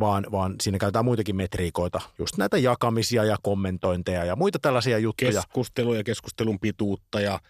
vaan, 0.00 0.26
vaan 0.32 0.54
siinä 0.62 0.78
käytetään 0.78 1.04
muitakin 1.04 1.36
metriikoita, 1.36 2.00
just 2.18 2.36
näitä 2.36 2.58
jakamisia 2.58 3.24
ja 3.24 3.36
kommentointeja 3.42 4.24
ja 4.24 4.36
muita 4.36 4.58
tällaisia 4.58 4.98
juttuja. 4.98 5.32
Keskustelua 5.32 5.96
ja 5.96 6.04
keskustelun 6.04 6.60
pituutta 6.60 7.20
ja 7.20 7.40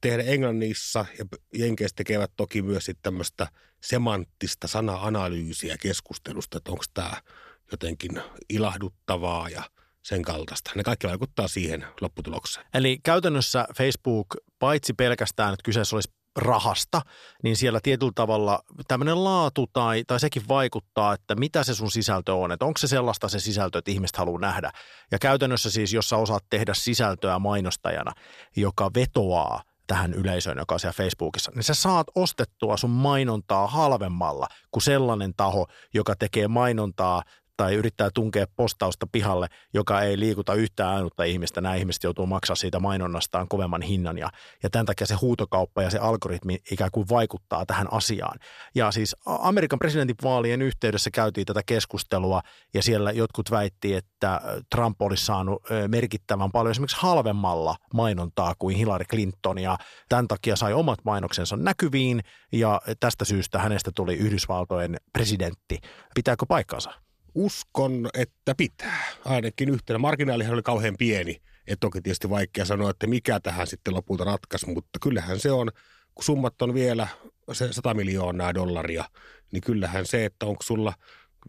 tehdä 0.00 0.22
Englannissa 0.22 1.06
ja 1.18 1.24
Jenkeissä 1.54 1.94
tekevät 1.96 2.30
toki 2.36 2.62
myös 2.62 2.84
sitten 2.84 3.02
tämmöistä 3.02 3.46
semanttista 3.80 4.68
sana-analyysiä 4.68 5.76
keskustelusta, 5.78 6.58
että 6.58 6.70
onko 6.70 6.84
tämä 6.94 7.22
jotenkin 7.70 8.22
ilahduttavaa 8.48 9.48
ja 9.48 9.62
sen 10.02 10.22
kaltaista. 10.22 10.70
Ne 10.74 10.82
kaikki 10.82 11.06
vaikuttaa 11.06 11.48
siihen 11.48 11.86
lopputulokseen. 12.00 12.66
Eli 12.74 12.98
käytännössä 13.02 13.66
Facebook, 13.76 14.26
paitsi 14.58 14.92
pelkästään, 14.92 15.54
että 15.54 15.64
kyseessä 15.64 15.96
olisi 15.96 16.17
rahasta, 16.38 17.02
niin 17.42 17.56
siellä 17.56 17.80
tietyllä 17.82 18.12
tavalla 18.14 18.60
tämmöinen 18.88 19.24
laatu 19.24 19.66
tai, 19.72 20.04
tai 20.06 20.20
sekin 20.20 20.48
vaikuttaa, 20.48 21.14
että 21.14 21.34
mitä 21.34 21.64
se 21.64 21.74
sun 21.74 21.90
sisältö 21.90 22.34
on, 22.34 22.52
että 22.52 22.64
onko 22.64 22.78
se 22.78 22.86
sellaista 22.86 23.28
se 23.28 23.40
sisältö, 23.40 23.78
että 23.78 23.90
ihmiset 23.90 24.16
haluaa 24.16 24.40
nähdä. 24.40 24.70
Ja 25.10 25.18
käytännössä 25.18 25.70
siis, 25.70 25.92
jos 25.92 26.08
sä 26.08 26.16
osaat 26.16 26.44
tehdä 26.50 26.74
sisältöä 26.74 27.38
mainostajana, 27.38 28.12
joka 28.56 28.90
vetoaa 28.94 29.62
tähän 29.86 30.14
yleisöön, 30.14 30.58
joka 30.58 30.74
on 30.74 30.80
siellä 30.80 30.96
Facebookissa, 30.96 31.52
niin 31.54 31.64
sä 31.64 31.74
saat 31.74 32.06
ostettua 32.14 32.76
sun 32.76 32.90
mainontaa 32.90 33.66
halvemmalla 33.66 34.46
kuin 34.70 34.82
sellainen 34.82 35.34
taho, 35.36 35.66
joka 35.94 36.14
tekee 36.16 36.48
mainontaa 36.48 37.22
tai 37.58 37.74
yrittää 37.74 38.10
tunkea 38.14 38.46
postausta 38.56 39.06
pihalle, 39.12 39.46
joka 39.74 40.00
ei 40.00 40.18
liikuta 40.18 40.54
yhtään 40.54 40.94
ainutta 40.94 41.24
ihmistä. 41.24 41.60
Nämä 41.60 41.74
ihmiset 41.74 42.04
joutuu 42.04 42.26
maksaa 42.26 42.56
siitä 42.56 42.80
mainonnastaan 42.80 43.48
kovemman 43.48 43.82
hinnan 43.82 44.18
ja, 44.18 44.30
ja 44.62 44.70
tämän 44.70 44.86
takia 44.86 45.06
se 45.06 45.14
huutokauppa 45.14 45.82
ja 45.82 45.90
se 45.90 45.98
algoritmi 45.98 46.58
ikään 46.70 46.90
kuin 46.90 47.08
vaikuttaa 47.08 47.66
tähän 47.66 47.92
asiaan. 47.92 48.38
Ja 48.74 48.90
siis 48.92 49.16
Amerikan 49.26 49.78
presidentinvaalien 49.78 50.62
yhteydessä 50.62 51.10
käytiin 51.10 51.46
tätä 51.46 51.60
keskustelua 51.66 52.40
ja 52.74 52.82
siellä 52.82 53.12
jotkut 53.12 53.50
väitti, 53.50 53.94
että 53.94 54.40
Trump 54.74 55.02
olisi 55.02 55.24
saanut 55.24 55.62
merkittävän 55.88 56.52
paljon 56.52 56.70
esimerkiksi 56.70 57.00
halvemmalla 57.00 57.76
mainontaa 57.94 58.54
kuin 58.58 58.76
Hillary 58.76 59.04
Clinton 59.04 59.58
ja 59.58 59.78
tämän 60.08 60.28
takia 60.28 60.56
sai 60.56 60.72
omat 60.72 60.98
mainoksensa 61.04 61.56
näkyviin 61.56 62.20
ja 62.52 62.80
tästä 63.00 63.24
syystä 63.24 63.58
hänestä 63.58 63.90
tuli 63.94 64.14
Yhdysvaltojen 64.14 64.96
presidentti. 65.12 65.78
Pitääkö 66.14 66.46
paikkansa? 66.48 67.07
Uskon, 67.38 68.10
että 68.14 68.54
pitää. 68.54 69.04
Ainakin 69.24 69.68
yhtenä. 69.68 69.98
Marginaalihan 69.98 70.54
oli 70.54 70.62
kauhean 70.62 70.94
pieni. 70.98 71.42
Että 71.66 71.80
toki 71.80 72.00
tietysti 72.00 72.30
vaikea 72.30 72.64
sanoa, 72.64 72.90
että 72.90 73.06
mikä 73.06 73.40
tähän 73.40 73.66
sitten 73.66 73.94
lopulta 73.94 74.24
ratkaisi, 74.24 74.70
mutta 74.70 74.98
kyllähän 75.02 75.40
se 75.40 75.50
on, 75.50 75.70
kun 76.14 76.24
summat 76.24 76.62
on 76.62 76.74
vielä 76.74 77.08
se 77.52 77.72
100 77.72 77.94
miljoonaa 77.94 78.54
dollaria, 78.54 79.04
niin 79.52 79.60
kyllähän 79.60 80.06
se, 80.06 80.24
että 80.24 80.46
onko 80.46 80.62
sulla 80.62 80.92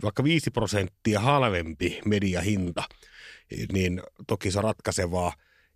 vaikka 0.03 0.23
5 0.23 0.51
prosenttia 0.51 1.19
halvempi 1.19 2.01
mediahinta, 2.05 2.83
niin 3.71 4.01
toki 4.27 4.51
se 4.51 4.57
on 4.57 4.63
ratkaisevaa. 4.63 5.33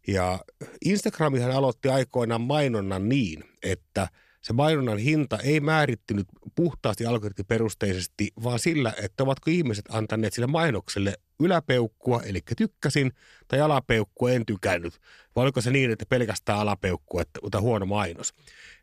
Ja 0.07 0.39
Instagramihan 0.85 1.51
aloitti 1.51 1.89
aikoinaan 1.89 2.41
mainonnan 2.41 3.09
niin, 3.09 3.43
että– 3.63 4.07
se 4.43 4.53
mainonnan 4.53 4.97
hinta 4.97 5.39
ei 5.39 5.59
määrittynyt 5.59 6.27
puhtaasti 6.55 7.05
algoritmiperusteisesti, 7.05 8.31
vaan 8.43 8.59
sillä, 8.59 8.93
että 9.03 9.23
ovatko 9.23 9.51
ihmiset 9.51 9.85
antaneet 9.89 10.33
sille 10.33 10.47
mainokselle 10.47 11.13
yläpeukkua, 11.39 12.21
eli 12.21 12.39
tykkäsin, 12.57 13.11
tai 13.47 13.61
alapeukkua, 13.61 14.31
en 14.31 14.45
tykännyt. 14.45 14.99
Vai 15.35 15.43
oliko 15.43 15.61
se 15.61 15.71
niin, 15.71 15.91
että 15.91 16.05
pelkästään 16.09 16.59
alapeukkua, 16.59 17.21
että 17.21 17.39
ota 17.43 17.61
huono 17.61 17.85
mainos. 17.85 18.33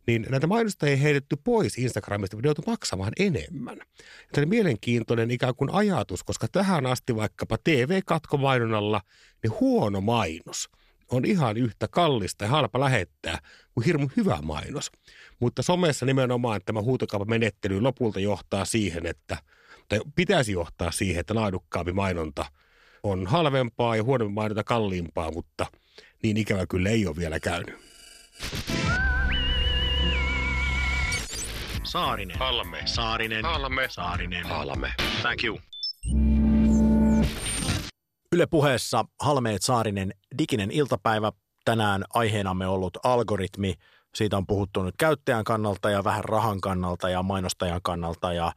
Niin 0.07 0.27
näitä 0.31 0.47
mainosta 0.47 0.87
ei 0.87 1.03
heitetty 1.03 1.37
pois 1.45 1.79
Instagramista, 1.79 2.37
vaan 2.37 2.45
joutui 2.45 2.65
maksamaan 2.67 3.13
enemmän. 3.19 3.79
Tämä 4.33 4.47
mielenkiintoinen 4.47 5.31
ikään 5.31 5.55
kuin 5.55 5.75
ajatus, 5.75 6.25
koska 6.25 6.47
tähän 6.53 6.87
asti 6.87 7.17
vaikkapa 7.17 7.59
TV-katkomainonnalla, 7.65 9.01
niin 9.43 9.61
huono 9.61 10.01
mainos– 10.01 10.69
on 11.11 11.25
ihan 11.25 11.57
yhtä 11.57 11.89
kallista 11.89 12.45
ja 12.45 12.51
halpa 12.51 12.81
lähettää 12.81 13.39
kuin 13.75 13.85
hirmu 13.85 14.09
hyvä 14.17 14.39
mainos. 14.43 14.93
Mutta 15.41 15.63
somessa 15.63 16.07
nimenomaan 16.07 16.61
tämä 16.65 16.83
huutokauppamenettely 16.83 17.81
lopulta 17.81 18.21
johtaa 18.21 18.65
siihen, 18.65 19.07
että, 19.07 19.37
tai 19.89 20.01
pitäisi 20.15 20.53
johtaa 20.53 20.91
siihen, 20.91 21.21
että 21.21 21.35
laadukkaampi 21.35 21.93
mainonta 21.93 22.45
on 23.03 23.27
halvempaa 23.27 23.97
ja 23.97 24.03
huonompi 24.03 24.35
mainonta 24.35 24.65
kalliimpaa, 24.65 25.31
mutta 25.31 25.67
niin 26.23 26.37
ikävä 26.37 26.67
kyllä 26.67 26.91
ei 26.91 27.07
ole 27.07 27.17
vielä 27.17 27.41
käynyt. 27.41 27.75
Saarinen. 31.85 32.39
Halme. 32.39 32.83
Saarinen. 32.85 33.45
Halme. 33.45 33.87
Saarinen. 33.91 34.47
Halme. 34.47 34.93
Thank 35.23 35.45
you. 35.45 35.61
Yle 38.35 38.47
puheessa 38.47 39.05
Halmeet 39.21 39.63
Saarinen 39.63 40.15
diginen 40.39 40.71
iltapäivä. 40.71 41.33
Tänään 41.65 42.05
aiheenamme 42.15 42.67
ollut 42.67 42.99
algoritmi. 43.05 43.75
Siitä 44.15 44.37
on 44.37 44.47
puhuttu 44.47 44.83
nyt 44.83 44.95
käyttäjän 44.99 45.45
kannalta 45.45 45.91
ja 45.91 46.05
vähän 46.05 46.25
rahan 46.25 46.61
kannalta 46.61 47.09
ja 47.09 47.23
mainostajan 47.23 47.81
kannalta 47.83 48.33
ja 48.33 48.45
ää, 48.45 48.53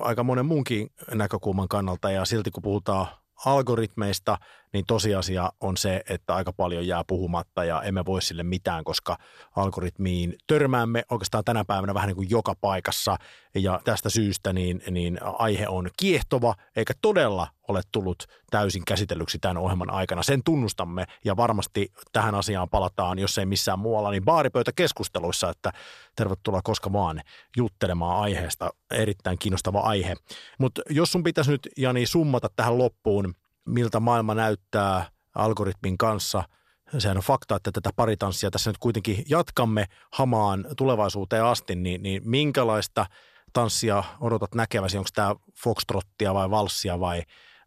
aika 0.00 0.24
monen 0.24 0.46
muunkin 0.46 0.90
näkökulman 1.14 1.68
kannalta. 1.68 2.10
Ja 2.10 2.24
silti 2.24 2.50
kun 2.50 2.62
puhutaan 2.62 3.06
algoritmeista, 3.44 4.38
niin 4.72 4.84
tosiasia 4.86 5.52
on 5.60 5.76
se, 5.76 6.02
että 6.08 6.34
aika 6.34 6.52
paljon 6.52 6.86
jää 6.86 7.02
puhumatta 7.06 7.64
ja 7.64 7.82
emme 7.82 8.04
voi 8.04 8.22
sille 8.22 8.42
mitään, 8.42 8.84
koska 8.84 9.16
algoritmiin 9.56 10.36
törmäämme 10.46 11.02
oikeastaan 11.10 11.44
tänä 11.44 11.64
päivänä 11.64 11.94
vähän 11.94 12.06
niin 12.06 12.16
kuin 12.16 12.30
joka 12.30 12.54
paikassa 12.60 13.16
ja 13.54 13.80
tästä 13.84 14.08
syystä 14.08 14.52
niin, 14.52 14.82
niin 14.90 15.18
aihe 15.22 15.68
on 15.68 15.90
kiehtova 15.96 16.54
eikä 16.76 16.94
todella 17.02 17.48
ole 17.68 17.80
tullut 17.92 18.24
täysin 18.50 18.84
käsitellyksi 18.84 19.38
tämän 19.38 19.56
ohjelman 19.56 19.90
aikana. 19.90 20.22
Sen 20.22 20.40
tunnustamme 20.44 21.06
ja 21.24 21.36
varmasti 21.36 21.92
tähän 22.12 22.34
asiaan 22.34 22.68
palataan, 22.68 23.18
jos 23.18 23.38
ei 23.38 23.46
missään 23.46 23.78
muualla, 23.78 24.10
niin 24.10 24.24
baaripöytäkeskusteluissa, 24.24 25.50
että 25.50 25.72
tervetuloa 26.16 26.60
koska 26.64 26.92
vaan 26.92 27.20
juttelemaan 27.56 28.22
aiheesta. 28.22 28.70
Erittäin 28.90 29.38
kiinnostava 29.38 29.80
aihe. 29.80 30.14
Mutta 30.58 30.82
jos 30.90 31.12
sun 31.12 31.22
pitäisi 31.22 31.50
nyt, 31.50 31.68
Jani, 31.76 32.06
summata 32.06 32.48
tähän 32.56 32.78
loppuun, 32.78 33.34
miltä 33.68 34.00
maailma 34.00 34.34
näyttää 34.34 35.10
algoritmin 35.34 35.98
kanssa– 35.98 36.44
sehän 36.98 37.16
on 37.16 37.22
fakta, 37.22 37.56
että 37.56 37.72
tätä 37.72 37.90
paritanssia 37.96 38.50
tässä 38.50 38.70
nyt 38.70 38.78
kuitenkin 38.78 39.24
jatkamme 39.28 39.86
hamaan 40.12 40.66
tulevaisuuteen 40.76 41.44
asti, 41.44 41.76
niin, 41.76 42.02
niin 42.02 42.22
minkälaista 42.24 43.06
tanssia 43.52 44.04
odotat 44.20 44.54
näkeväsi? 44.54 44.98
Onko 44.98 45.10
tämä 45.14 45.34
foxtrottia 45.62 46.34
vai 46.34 46.50
valssia 46.50 47.00
vai, 47.00 47.22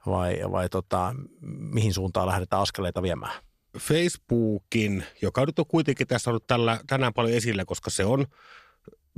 vai, 0.06 0.40
vai 0.52 0.70
tota, 0.70 1.16
mihin 1.58 1.94
suuntaan 1.94 2.28
lähdetään 2.28 2.62
askeleita 2.62 3.02
viemään? 3.02 3.34
Facebookin, 3.80 5.04
joka 5.22 5.46
nyt 5.46 5.60
on 5.60 5.66
kuitenkin 5.68 6.08
tässä 6.08 6.30
ollut 6.30 6.48
tällä, 6.48 6.80
tänään 6.88 7.14
paljon 7.14 7.36
esillä, 7.36 7.66
koska 7.66 7.90
se 7.90 8.06
on 8.06 8.26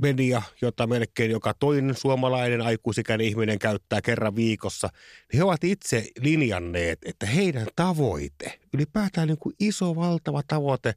media, 0.04 0.42
jota 0.62 0.86
melkein 0.86 1.30
joka 1.30 1.54
toinen 1.54 1.94
suomalainen 1.94 2.60
aikuisikäinen 2.60 3.26
ihminen 3.26 3.58
käyttää 3.58 4.02
kerran 4.02 4.36
viikossa, 4.36 4.88
niin 5.32 5.38
he 5.38 5.44
ovat 5.44 5.64
itse 5.64 6.08
linjanneet, 6.20 6.98
että 7.04 7.26
heidän 7.26 7.66
tavoite, 7.76 8.58
ylipäätään 8.74 9.28
niin 9.28 9.38
kuin 9.38 9.54
iso 9.60 9.96
valtava 9.96 10.42
tavoite, 10.46 10.94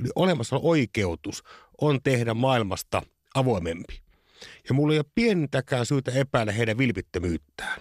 yli 0.00 0.08
olemassa 0.14 0.56
oikeutus 0.62 1.42
on 1.80 2.02
tehdä 2.02 2.34
maailmasta 2.34 3.02
avoimempi. 3.34 4.00
Ja 4.68 4.74
mulla 4.74 4.92
ei 4.92 4.98
ole 4.98 5.10
pienintäkään 5.14 5.86
syytä 5.86 6.12
epäillä 6.12 6.52
heidän 6.52 6.78
vilpittömyyttään. 6.78 7.80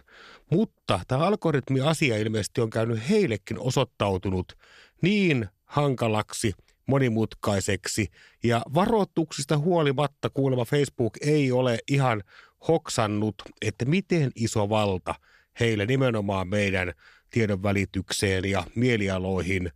Mutta 0.52 1.00
tämä 1.08 1.26
algoritmi-asia 1.26 2.18
ilmeisesti 2.18 2.62
on 2.62 2.70
käynyt 2.70 3.10
heillekin 3.10 3.60
osoittautunut 3.60 4.58
niin 5.02 5.50
hankalaksi– 5.66 6.54
monimutkaiseksi 6.86 8.08
ja 8.44 8.62
varoituksista 8.74 9.58
huolimatta 9.58 10.30
kuulemma 10.30 10.66
Facebook 10.66 11.18
ei 11.22 11.52
ole 11.52 11.80
ihan 11.88 12.24
hoksannut, 12.68 13.36
että 13.62 13.86
miten 13.86 14.32
iso 14.36 14.70
valta 14.70 15.16
heille 15.60 15.86
nimenomaan 15.86 16.48
meidän 16.48 16.94
tiedon 17.30 17.64
välitykseen 17.64 18.46
ja 18.46 18.64
mielialoihin 18.76 19.72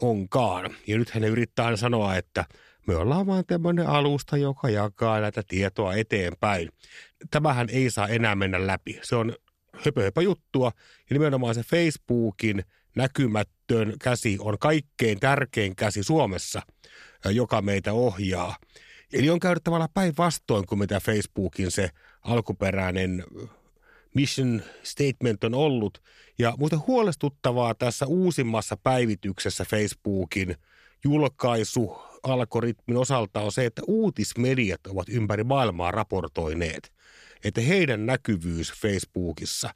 onkaan. 0.00 0.74
Ja 0.86 0.98
nyt 0.98 1.10
hän 1.10 1.24
yrittää 1.24 1.76
sanoa, 1.76 2.16
että 2.16 2.44
me 2.86 2.96
ollaan 2.96 3.26
vain 3.26 3.46
tämmöinen 3.46 3.86
alusta, 3.86 4.36
joka 4.36 4.68
jakaa 4.68 5.20
näitä 5.20 5.42
tietoa 5.48 5.94
eteenpäin. 5.94 6.68
Tämähän 7.30 7.68
ei 7.70 7.90
saa 7.90 8.08
enää 8.08 8.34
mennä 8.34 8.66
läpi. 8.66 8.98
Se 9.02 9.16
on 9.16 9.34
höpö, 9.72 10.02
höpö 10.02 10.22
juttua 10.22 10.72
ja 11.10 11.14
nimenomaan 11.14 11.54
se 11.54 11.62
Facebookin 11.62 12.64
näkymättön 12.94 13.94
käsi 14.02 14.36
on 14.40 14.58
kaikkein 14.58 15.20
tärkein 15.20 15.76
käsi 15.76 16.02
Suomessa, 16.02 16.62
joka 17.24 17.62
meitä 17.62 17.92
ohjaa. 17.92 18.56
Eli 19.12 19.30
on 19.30 19.40
käynyt 19.40 19.64
tavallaan 19.64 19.90
päinvastoin 19.94 20.66
kuin 20.66 20.78
mitä 20.78 21.00
Facebookin 21.00 21.70
se 21.70 21.90
alkuperäinen 22.22 23.24
mission 24.14 24.62
statement 24.82 25.44
on 25.44 25.54
ollut. 25.54 26.02
Ja 26.38 26.54
muuten 26.58 26.86
huolestuttavaa 26.86 27.74
tässä 27.74 28.06
uusimmassa 28.06 28.76
päivityksessä 28.76 29.64
Facebookin 29.64 30.56
julkaisu 31.04 31.98
algoritmin 32.22 32.96
osalta 32.96 33.40
on 33.40 33.52
se, 33.52 33.66
että 33.66 33.82
uutismediat 33.86 34.86
ovat 34.86 35.08
ympäri 35.08 35.44
maailmaa 35.44 35.90
raportoineet, 35.90 36.92
että 37.44 37.60
heidän 37.60 38.06
näkyvyys 38.06 38.72
Facebookissa 38.72 39.70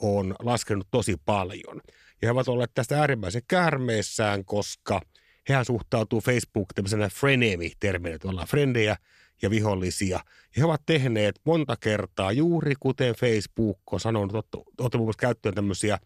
on 0.00 0.34
laskenut 0.38 0.88
tosi 0.90 1.16
paljon. 1.24 1.80
Ja 2.24 2.28
he 2.28 2.32
ovat 2.32 2.48
olleet 2.48 2.70
tästä 2.74 3.00
äärimmäisen 3.00 3.42
käärmeessään, 3.48 4.44
koska 4.44 5.00
hehän 5.48 5.64
suhtautuu 5.64 6.20
Facebook 6.20 6.68
tämmöisenä 6.74 7.08
frenemi-terminä, 7.08 8.14
että 8.14 8.28
ollaan 8.28 8.46
frendejä 8.46 8.96
ja 9.42 9.50
vihollisia. 9.50 10.16
Ja 10.16 10.60
he 10.60 10.64
ovat 10.64 10.82
tehneet 10.86 11.40
monta 11.44 11.76
kertaa 11.80 12.32
juuri 12.32 12.74
kuten 12.80 13.14
Facebook 13.14 13.78
on 13.92 14.00
sanonut, 14.00 14.34
olette 14.34 14.98
muun 14.98 15.06
muassa 15.06 15.20
käyttöön 15.20 15.54
tämmöisiä 15.54 15.98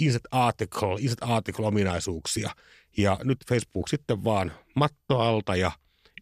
insert 0.00 0.24
article, 0.30 0.96
insert 1.00 1.22
article-ominaisuuksia. 1.22 2.50
Ja 2.96 3.18
nyt 3.24 3.38
Facebook 3.48 3.88
sitten 3.88 4.24
vaan 4.24 4.52
matto 4.76 5.18
alta 5.18 5.56
ja 5.56 5.72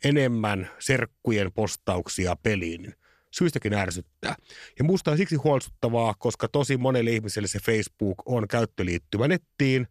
enemmän 0.05 0.71
serkkujen 0.79 1.53
postauksia 1.53 2.37
peliin 2.43 2.95
syystäkin 3.35 3.75
ärsyttää. 3.75 4.35
Ja 4.79 4.85
musta 4.85 5.11
on 5.11 5.17
siksi 5.17 5.37
huolestuttavaa, 5.37 6.15
koska 6.19 6.49
tosi 6.49 6.77
monelle 6.77 7.11
ihmiselle 7.11 7.49
se 7.49 7.59
Facebook 7.59 8.23
on 8.27 8.49
käyttöliittymä 8.49 9.29
nettiin 9.29 9.89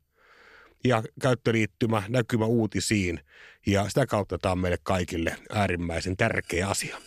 ja 0.83 1.03
käyttöliittymä 1.21 2.03
näkymä 2.09 2.45
uutisiin. 2.45 3.19
Ja 3.65 3.89
sitä 3.89 4.05
kautta 4.05 4.37
tämä 4.37 4.51
on 4.51 4.59
meille 4.59 4.77
kaikille 4.83 5.35
äärimmäisen 5.53 6.17
tärkeä 6.17 6.67
asia. 6.67 6.97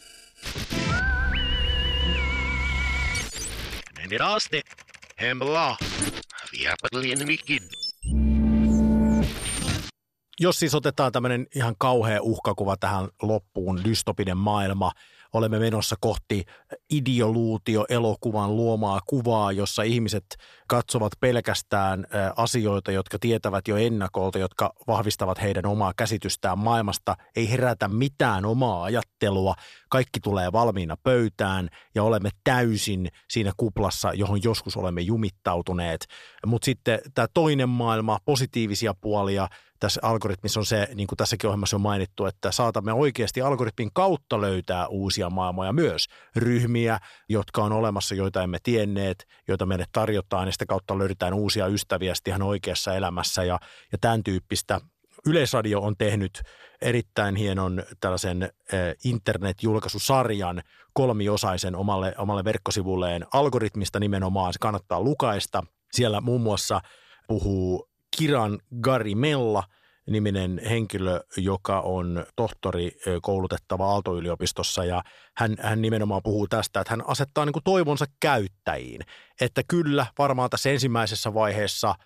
Hemla. 5.20 5.76
På 6.82 6.99
Jos 10.41 10.59
siis 10.59 10.74
otetaan 10.74 11.12
tämmöinen 11.12 11.47
ihan 11.55 11.74
kauhea 11.78 12.22
uhkakuva 12.22 12.76
tähän 12.76 13.09
loppuun, 13.22 13.85
dystopinen 13.85 14.37
maailma, 14.37 14.93
olemme 15.35 15.59
menossa 15.59 15.97
kohti 16.01 16.45
ideoluutio-elokuvan 16.91 18.57
luomaa 18.57 19.01
kuvaa, 19.07 19.53
jossa 19.53 19.82
ihmiset 19.82 20.24
katsovat 20.68 21.12
pelkästään 21.20 22.07
asioita, 22.37 22.93
jotka 22.93 23.18
tietävät 23.20 23.68
jo 23.68 23.76
ennakolta, 23.76 24.39
jotka 24.39 24.72
vahvistavat 24.87 25.43
heidän 25.43 25.66
omaa 25.66 25.93
käsitystään 25.97 26.59
maailmasta. 26.59 27.16
Ei 27.37 27.51
herätä 27.51 27.89
mitään 27.89 28.45
omaa 28.45 28.85
ajattelua, 28.85 29.55
kaikki 29.91 30.20
tulee 30.20 30.53
valmiina 30.53 30.97
pöytään 31.03 31.68
ja 31.95 32.03
olemme 32.03 32.30
täysin 32.45 33.09
siinä 33.30 33.53
kuplassa, 33.57 34.12
johon 34.12 34.41
joskus 34.45 34.76
olemme 34.76 35.01
jumittautuneet. 35.01 36.07
Mutta 36.47 36.64
sitten 36.64 36.99
tämä 37.14 37.26
toinen 37.35 37.68
maailma, 37.68 38.18
positiivisia 38.24 38.95
puolia, 39.01 39.49
tässä 39.81 40.01
algoritmissa 40.03 40.61
on 40.61 40.66
se, 40.66 40.89
niin 40.95 41.07
kuin 41.07 41.16
tässäkin 41.16 41.49
ohjelmassa 41.49 41.77
on 41.77 41.81
mainittu, 41.81 42.27
että 42.27 42.53
saatamme 42.53 42.93
oikeasti 42.93 43.43
algoritmin 43.43 43.91
kautta 43.93 44.41
löytää 44.41 44.87
uusia 44.87 45.31
maailmoja 45.31 45.72
myös. 45.72 46.07
Ryhmiä, 46.37 46.99
jotka 47.29 47.64
on 47.64 47.72
olemassa, 47.72 48.14
joita 48.14 48.43
emme 48.43 48.59
tienneet, 48.62 49.27
joita 49.49 49.66
meille 49.66 49.85
tarjotaan, 49.93 50.49
ja 50.49 50.53
sitä 50.53 50.66
kautta 50.66 50.99
löydetään 50.99 51.35
uusia 51.35 51.66
ystäviä 51.66 52.12
ihan 52.27 52.43
oikeassa 52.43 52.95
elämässä 52.95 53.45
ja, 53.45 53.59
ja 53.93 53.99
tämän 54.01 54.25
tyyppistä. 54.25 54.81
Yleisradio 55.27 55.81
on 55.81 55.97
tehnyt 55.97 56.43
erittäin 56.83 57.37
hienon 57.37 57.83
tällaisen 58.01 58.43
eh, 58.43 58.51
internet-julkaisusarjan 59.05 60.62
kolmiosaisen 60.93 61.77
omalle, 61.77 62.14
omalle 62.18 62.45
verkkosivulleen 62.45 63.27
algoritmista 63.33 64.01
nimenomaan. 64.01 64.53
Se 64.53 64.59
kannattaa 64.61 65.01
lukaista. 65.01 65.62
Siellä 65.93 66.20
muun 66.20 66.41
muassa 66.41 66.81
puhuu 67.29 67.89
Kiran 68.18 68.58
Garimella 68.80 69.64
niminen 70.10 70.60
henkilö, 70.68 71.20
joka 71.36 71.80
on 71.80 72.26
tohtori 72.36 72.98
koulutettava 73.22 73.86
Aalto-yliopistossa. 73.86 74.84
Ja 74.84 75.02
hän, 75.36 75.56
hän 75.60 75.82
nimenomaan 75.82 76.22
puhuu 76.24 76.48
tästä, 76.48 76.80
että 76.80 76.92
hän 76.92 77.02
asettaa 77.06 77.44
niin 77.44 77.54
toivonsa 77.64 78.04
käyttäjiin, 78.20 79.00
että 79.40 79.62
kyllä 79.68 80.06
varmaan 80.18 80.50
tässä 80.50 80.70
ensimmäisessä 80.70 81.34
vaiheessa– 81.34 81.94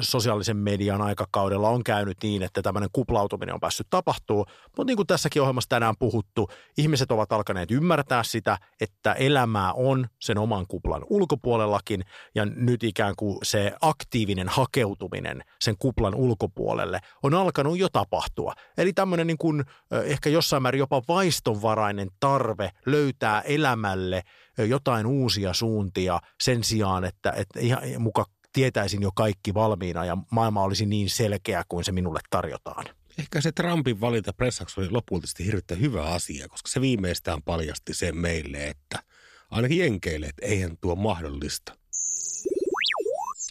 sosiaalisen 0.00 0.56
median 0.56 1.02
aikakaudella 1.02 1.68
on 1.68 1.84
käynyt 1.84 2.16
niin, 2.22 2.42
että 2.42 2.62
tämmöinen 2.62 2.88
kuplautuminen 2.92 3.54
on 3.54 3.60
päässyt 3.60 3.86
tapahtuu. 3.90 4.46
Mutta 4.64 4.84
niin 4.84 4.96
kuin 4.96 5.06
tässäkin 5.06 5.42
ohjelmassa 5.42 5.68
tänään 5.68 5.94
puhuttu, 5.98 6.50
ihmiset 6.78 7.12
ovat 7.12 7.32
alkaneet 7.32 7.70
ymmärtää 7.70 8.22
sitä, 8.22 8.58
että 8.80 9.12
elämää 9.12 9.72
on 9.72 10.06
sen 10.20 10.38
oman 10.38 10.66
kuplan 10.66 11.02
ulkopuolellakin 11.10 12.04
ja 12.34 12.44
nyt 12.44 12.82
ikään 12.82 13.14
kuin 13.16 13.38
se 13.42 13.72
aktiivinen 13.80 14.48
hakeutuminen 14.48 15.44
sen 15.60 15.74
kuplan 15.78 16.14
ulkopuolelle 16.14 17.00
on 17.22 17.34
alkanut 17.34 17.78
jo 17.78 17.88
tapahtua. 17.88 18.54
Eli 18.78 18.92
tämmöinen 18.92 19.26
niin 19.26 19.38
kuin 19.38 19.64
ehkä 20.04 20.30
jossain 20.30 20.62
määrin 20.62 20.78
jopa 20.78 21.02
vaistonvarainen 21.08 22.08
tarve 22.20 22.70
löytää 22.86 23.40
elämälle 23.40 24.22
jotain 24.58 25.06
uusia 25.06 25.52
suuntia 25.52 26.20
sen 26.40 26.64
sijaan, 26.64 27.04
että, 27.04 27.30
että 27.30 27.60
ihan 27.60 27.82
muka 27.98 28.24
tietäisin 28.52 29.02
jo 29.02 29.10
kaikki 29.14 29.54
valmiina 29.54 30.04
ja 30.04 30.16
maailma 30.30 30.62
olisi 30.62 30.86
niin 30.86 31.10
selkeä 31.10 31.62
kuin 31.68 31.84
se 31.84 31.92
minulle 31.92 32.20
tarjotaan. 32.30 32.84
Ehkä 33.18 33.40
se 33.40 33.52
Trumpin 33.52 34.00
valinta 34.00 34.32
pressaksi 34.32 34.80
oli 34.80 34.90
lopulta 34.90 35.26
hirveän 35.44 35.80
hyvä 35.80 36.04
asia, 36.04 36.48
koska 36.48 36.68
se 36.68 36.80
viimeistään 36.80 37.42
paljasti 37.42 37.94
sen 37.94 38.16
meille, 38.16 38.68
että 38.68 39.02
ainakin 39.50 39.78
jenkeille, 39.78 40.26
että 40.26 40.46
eihän 40.46 40.76
tuo 40.80 40.94
mahdollista. 40.94 41.76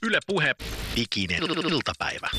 Yle 0.04 0.20
Puhe, 0.28 0.56
diginen 0.96 1.44
iltapäivä. 1.44 2.30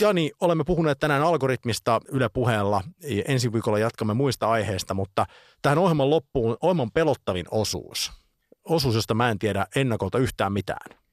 Jani, 0.00 0.30
olemme 0.40 0.64
puhuneet 0.64 0.98
tänään 0.98 1.22
algoritmista 1.22 2.00
Yle 2.08 2.28
puheella. 2.28 2.82
Ensi 3.28 3.52
viikolla 3.52 3.78
jatkamme 3.78 4.14
muista 4.14 4.50
aiheista, 4.50 4.94
mutta 4.94 5.26
tähän 5.62 5.78
ohjelman 5.78 6.10
loppuun 6.10 6.56
ohjelman 6.60 6.90
pelottavin 6.90 7.46
osuus. 7.50 8.12
Osuus, 8.64 8.94
josta 8.94 9.14
mä 9.14 9.30
en 9.30 9.38
tiedä 9.38 9.66
ennakolta 9.76 10.18
yhtään 10.18 10.52
mitään. 10.52 11.05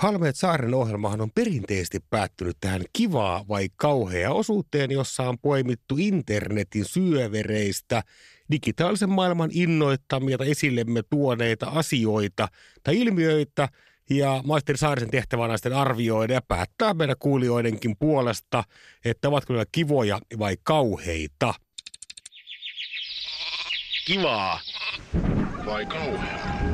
Halmeet 0.00 0.36
Saaren 0.36 0.74
ohjelmahan 0.74 1.20
on 1.20 1.30
perinteisesti 1.30 1.98
päättynyt 2.10 2.56
tähän 2.60 2.82
kivaa 2.92 3.44
vai 3.48 3.68
kauhea 3.76 4.32
osuuteen, 4.32 4.90
jossa 4.90 5.22
on 5.22 5.38
poimittu 5.38 5.96
internetin 5.98 6.84
syövereistä 6.84 8.02
digitaalisen 8.50 9.10
maailman 9.10 9.50
innoittamia 9.52 10.38
tai 10.38 10.50
esillemme 10.50 11.02
tuoneita 11.10 11.66
asioita 11.66 12.48
tai 12.82 13.00
ilmiöitä, 13.00 13.68
ja 14.10 14.42
maisteri 14.46 14.78
Saarisen 14.78 15.10
tehtävänä 15.10 15.56
sitten 15.56 15.74
arvioida 15.74 16.34
ja 16.34 16.42
päättää 16.48 16.94
meidän 16.94 17.16
kuulijoidenkin 17.18 17.96
puolesta, 17.96 18.64
että 19.04 19.28
ovatko 19.28 19.52
ne 19.52 19.64
kivoja 19.72 20.20
vai 20.38 20.56
kauheita. 20.62 21.54
Kivaa 24.06 24.60
vai 25.66 25.86
kauheaa? 25.86 26.69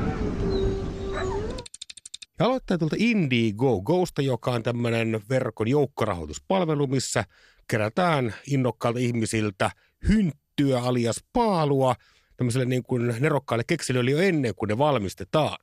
Ja 2.39 2.45
aloittaa 2.45 2.77
tuolta 2.77 2.95
Indiegogosta, 2.99 4.21
joka 4.21 4.51
on 4.51 4.63
tämmöinen 4.63 5.21
verkon 5.29 5.67
joukkorahoituspalvelu, 5.67 6.87
missä 6.87 7.23
kerätään 7.67 8.35
innokkaalta 8.47 8.99
ihmisiltä 8.99 9.71
hynttyä 10.07 10.81
alias 10.81 11.23
paalua 11.33 11.95
tämmöiselle 12.37 12.65
niin 12.65 12.83
kuin 12.83 13.15
nerokkaalle 13.19 13.63
keksilijöille 13.67 14.11
jo 14.11 14.17
ennen 14.17 14.55
kuin 14.55 14.69
ne 14.69 14.77
valmistetaan. 14.77 15.57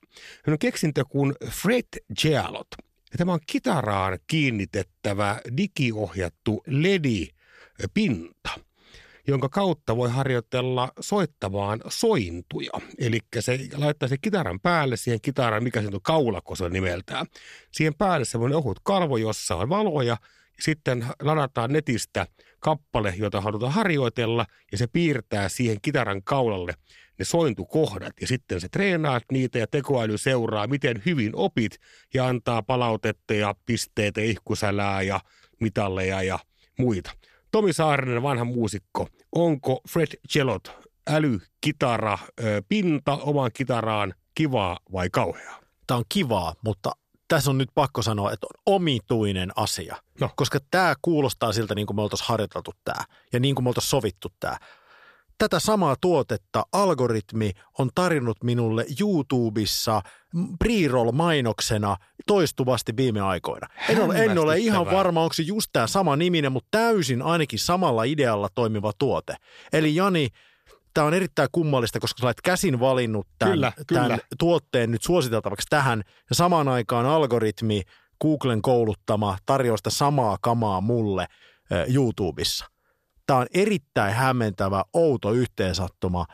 Hän 0.45 0.53
on 0.53 0.59
keksintö 0.59 1.05
kuin 1.09 1.35
Fred 1.51 2.05
Gealot. 2.22 2.68
Ja 3.12 3.18
tämä 3.18 3.33
on 3.33 3.41
kitaraan 3.47 4.18
kiinnitettävä 4.27 5.41
digiohjattu 5.57 6.62
LED-pinta 6.66 8.51
jonka 9.27 9.49
kautta 9.49 9.97
voi 9.97 10.11
harjoitella 10.11 10.93
soittamaan 11.01 11.81
sointuja. 11.89 12.72
Eli 12.99 13.18
se 13.41 13.59
laittaa 13.75 14.09
sen 14.09 14.18
kitaran 14.22 14.61
päälle, 14.61 14.97
siihen 14.97 15.20
kitaran, 15.20 15.62
mikä 15.62 15.83
se 15.83 15.89
on 15.93 16.01
kaulako 16.03 16.55
se 16.55 16.68
nimeltään. 16.68 17.27
Siihen 17.70 17.95
päälle 17.95 18.25
semmoinen 18.25 18.59
ohut 18.59 18.81
kalvo, 18.83 19.16
jossa 19.16 19.57
on 19.57 19.68
valoja, 19.68 20.16
sitten 20.61 21.07
ladataan 21.22 21.72
netistä 21.72 22.27
kappale, 22.61 23.14
jota 23.16 23.41
halutaan 23.41 23.72
harjoitella, 23.72 24.47
ja 24.72 24.79
se 24.79 24.87
piirtää 24.87 25.49
siihen 25.49 25.79
kitaran 25.83 26.22
kaulalle 26.22 26.75
ne 27.18 27.25
sointukohdat, 27.25 28.12
ja 28.20 28.27
sitten 28.27 28.61
se 28.61 28.68
treenaat 28.68 29.22
niitä, 29.33 29.59
ja 29.59 29.66
tekoäly 29.66 30.18
seuraa, 30.18 30.66
miten 30.66 31.03
hyvin 31.07 31.31
opit, 31.35 31.79
ja 32.14 32.27
antaa 32.27 32.62
palautetta 32.62 33.35
ja 33.35 33.55
pisteitä, 33.66 34.20
ihkusälää 34.20 35.03
ja 35.03 35.20
mitalleja 35.61 36.22
ja 36.22 36.39
muita. 36.79 37.11
Tomi 37.55 37.73
Saarinen, 37.73 38.23
vanha 38.23 38.45
muusikko. 38.45 39.09
Onko 39.33 39.81
Fred 39.89 40.09
Celot 40.33 40.73
äly, 41.11 41.41
kitara, 41.61 42.19
pinta 42.69 43.13
omaan 43.13 43.51
kitaraan 43.55 44.15
kivaa 44.35 44.79
vai 44.93 45.11
kauheaa? 45.11 45.61
Tämä 45.87 45.99
on 45.99 46.05
kivaa, 46.09 46.55
mutta 46.65 46.93
tässä 47.29 47.51
on 47.51 47.59
nyt 47.59 47.69
pakko 47.75 48.03
sanoa, 48.03 48.33
että 48.33 48.47
on 48.47 48.75
omituinen 48.75 49.51
asia. 49.57 49.97
No. 50.21 50.31
Koska 50.37 50.59
tämä 50.71 50.95
kuulostaa 51.03 51.53
siltä, 51.53 51.75
niin 51.75 51.87
kuin 51.87 51.97
me 51.97 52.03
oltaisiin 52.03 52.29
harjoiteltu 52.29 52.73
tämä 52.85 53.05
ja 53.33 53.41
niin 53.41 53.55
kuin 53.55 53.65
me 53.65 53.69
oltaisiin 53.69 53.91
sovittu 53.91 54.29
tämä. 54.41 54.57
Tätä 55.39 55.59
samaa 55.59 55.97
tuotetta 56.01 56.66
algoritmi 56.72 57.53
on 57.78 57.91
tarjonnut 57.95 58.45
minulle 58.45 58.87
YouTubessa 59.01 60.03
pre-roll-mainoksena 60.64 61.97
toistuvasti 62.26 62.97
viime 62.97 63.20
aikoina. 63.20 63.68
En 63.89 64.03
ole, 64.03 64.24
en 64.24 64.39
ole 64.39 64.59
ihan 64.59 64.87
varma, 64.87 65.22
onko 65.22 65.32
se 65.32 65.43
just 65.43 65.70
tämä 65.72 65.87
sama 65.87 66.16
niminen, 66.16 66.53
mutta 66.53 66.68
täysin 66.70 67.22
ainakin 67.22 67.59
samalla 67.59 68.05
idealla 68.05 68.49
toimiva 68.55 68.93
tuote. 68.99 69.37
Eli 69.72 69.95
Jani, 69.95 70.28
tämä 70.95 71.07
on 71.07 71.14
erittäin 71.14 71.49
kummallista, 71.53 72.01
koska 72.01 72.20
sä 72.20 72.26
olet 72.26 72.41
käsin 72.41 72.80
valinnut 72.80 73.26
tämän, 73.39 73.55
Kyllä, 73.55 73.72
tämän 73.87 74.05
kyllä. 74.07 74.18
tuotteen 74.39 74.91
nyt 74.91 75.03
suositeltavaksi 75.03 75.66
tähän, 75.70 76.03
ja 76.30 76.35
samaan 76.35 76.68
aikaan 76.68 77.07
algoritmi, 77.07 77.82
Googlen 78.20 78.62
kouluttama, 78.62 79.39
tarjoaa 79.47 79.76
sitä 79.76 79.91
samaa 79.91 80.39
kamaa 80.41 80.80
mulle 80.80 81.26
YouTubessa. 81.95 82.66
Tämä 83.27 83.39
on 83.39 83.47
erittäin 83.55 84.14
hämmentävä, 84.14 84.85
outo 84.93 85.33
yhteensattuma. 85.33 86.27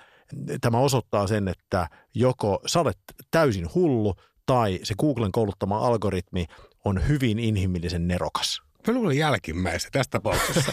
Tämä 0.61 0.79
osoittaa 0.79 1.27
sen, 1.27 1.49
että 1.49 1.89
joko 2.15 2.61
sä 2.67 2.81
olet 2.81 2.99
täysin 3.31 3.69
hullu 3.75 4.15
tai 4.47 4.81
se 4.83 4.95
Googlen 4.99 5.33
kouluttama 5.33 5.79
algoritmi 5.79 6.47
on 6.85 7.09
hyvin 7.09 7.39
inhimillisen 7.39 8.09
nerokas. 8.09 8.63
Mä 8.87 8.95
luulen 8.95 9.17
jälkimmäistä 9.17 9.89
tässä 9.93 10.11
tapauksessa. 10.11 10.73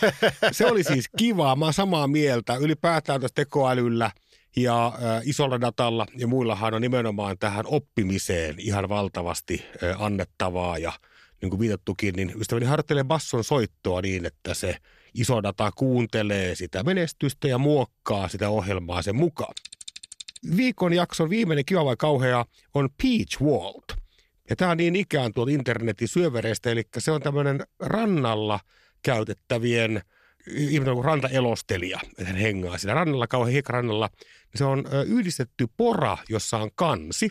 se 0.51 0.65
oli 0.65 0.83
siis 0.83 1.09
kivaa. 1.17 1.55
Mä 1.55 1.65
oon 1.65 1.73
samaa 1.73 2.07
mieltä. 2.07 2.55
Ylipäätään 2.55 3.21
tässä 3.21 3.35
tekoälyllä 3.35 4.11
ja 4.55 4.93
isolla 5.23 5.61
datalla 5.61 6.05
ja 6.17 6.27
muillahan 6.27 6.73
on 6.73 6.81
nimenomaan 6.81 7.37
tähän 7.37 7.65
oppimiseen 7.67 8.55
ihan 8.59 8.89
valtavasti 8.89 9.65
annettavaa. 9.97 10.77
Ja 10.77 10.93
niin 11.41 11.49
kuin 11.49 11.59
viitattukin, 11.59 12.15
niin 12.15 12.33
ystäväni 12.41 12.65
harjoittelee 12.65 13.03
basson 13.03 13.43
soittoa 13.43 14.01
niin, 14.01 14.25
että 14.25 14.53
se 14.53 14.77
iso 15.17 15.43
data 15.43 15.71
kuuntelee 15.71 16.55
sitä 16.55 16.83
menestystä 16.83 17.47
ja 17.47 17.57
muokkaa 17.57 18.27
sitä 18.27 18.49
ohjelmaa 18.49 19.01
sen 19.01 19.15
mukaan. 19.15 19.53
Viikon 20.57 20.93
jakson 20.93 21.29
viimeinen 21.29 21.65
kiva 21.65 21.85
vai 21.85 21.95
kauhea 21.99 22.45
on 22.73 22.89
Peach 23.03 23.41
World. 23.41 23.97
Ja 24.49 24.55
tämä 24.55 24.71
on 24.71 24.77
niin 24.77 24.95
ikään 24.95 25.33
tuolta 25.33 25.51
internetin 25.51 26.07
syövereistä, 26.07 26.71
eli 26.71 26.83
se 26.97 27.11
on 27.11 27.21
tämmöinen 27.21 27.59
rannalla 27.79 28.59
käytettävien 29.03 30.01
ihminen 30.47 30.93
kuin 30.93 31.05
rantaelostelija, 31.05 31.99
että 32.03 32.25
hän 32.25 32.35
hengaa 32.35 32.77
siinä 32.77 32.93
rannalla, 32.93 33.27
kauhean 33.27 33.51
hiekarannalla. 33.51 34.09
Se 34.55 34.63
on 34.63 34.85
yhdistetty 35.07 35.67
pora, 35.77 36.17
jossa 36.29 36.57
on 36.57 36.69
kansi, 36.75 37.29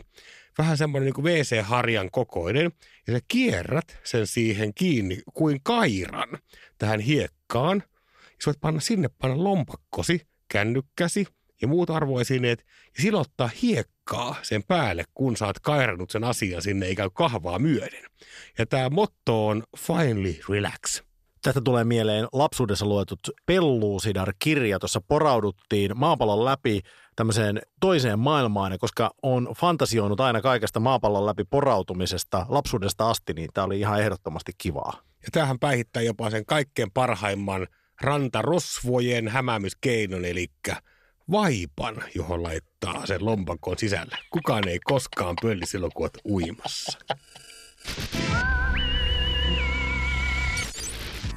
vähän 0.58 0.76
semmoinen 0.76 1.12
niin 1.16 1.24
WC-harjan 1.24 2.10
kokoinen, 2.10 2.72
ja 3.06 3.12
sä 3.12 3.20
kierrät 3.28 4.00
sen 4.04 4.26
siihen 4.26 4.74
kiinni 4.74 5.18
kuin 5.34 5.60
kairan 5.62 6.28
tähän 6.78 7.00
hiekkaan. 7.00 7.82
Ja 8.22 8.42
sä 8.44 8.46
voit 8.46 8.60
panna 8.60 8.80
sinne 8.80 9.08
panna 9.08 9.44
lompakkosi, 9.44 10.20
kännykkäsi 10.48 11.26
ja 11.62 11.68
muut 11.68 11.90
arvoesineet, 11.90 12.64
ja 12.96 13.02
silottaa 13.02 13.50
hiekkaa 13.62 14.36
sen 14.42 14.62
päälle, 14.62 15.04
kun 15.14 15.36
sä 15.36 15.46
oot 15.46 15.60
kairannut 15.60 16.10
sen 16.10 16.24
asian 16.24 16.62
sinne 16.62 16.90
ikään 16.90 17.10
kuin 17.10 17.28
kahvaa 17.28 17.58
myöden. 17.58 18.04
Ja 18.58 18.66
tämä 18.66 18.90
motto 18.90 19.46
on 19.46 19.62
finally 19.78 20.34
relax. 20.48 21.02
Tästä 21.42 21.60
tulee 21.60 21.84
mieleen 21.84 22.26
lapsuudessa 22.32 22.86
luetut 22.86 23.20
Pelluusidar-kirja, 23.46 24.78
tuossa 24.78 25.00
porauduttiin 25.08 25.90
maapallon 25.94 26.44
läpi 26.44 26.80
tämmöiseen 27.16 27.62
toiseen 27.80 28.18
maailmaan, 28.18 28.72
ja 28.72 28.78
koska 28.78 29.10
on 29.22 29.48
fantasioinut 29.58 30.20
aina 30.20 30.40
kaikesta 30.40 30.80
maapallon 30.80 31.26
läpi 31.26 31.44
porautumisesta 31.44 32.46
lapsuudesta 32.48 33.10
asti, 33.10 33.32
niin 33.32 33.48
tämä 33.54 33.64
oli 33.64 33.80
ihan 33.80 34.00
ehdottomasti 34.00 34.52
kivaa. 34.58 35.00
Ja 35.02 35.28
tämähän 35.32 35.58
päihittää 35.58 36.02
jopa 36.02 36.30
sen 36.30 36.46
kaikkein 36.46 36.90
parhaimman 36.90 37.66
rantarosvojen 38.00 39.28
hämäämiskeinon, 39.28 40.24
eli 40.24 40.46
vaipan, 41.30 41.96
johon 42.14 42.42
laittaa 42.42 43.06
sen 43.06 43.24
lompakon 43.24 43.78
sisälle. 43.78 44.18
Kukaan 44.30 44.68
ei 44.68 44.78
koskaan 44.84 45.36
pölli 45.42 45.66
silloin, 45.66 45.92
kun 45.94 46.04
oot 46.04 46.18
uimassa. 46.28 46.98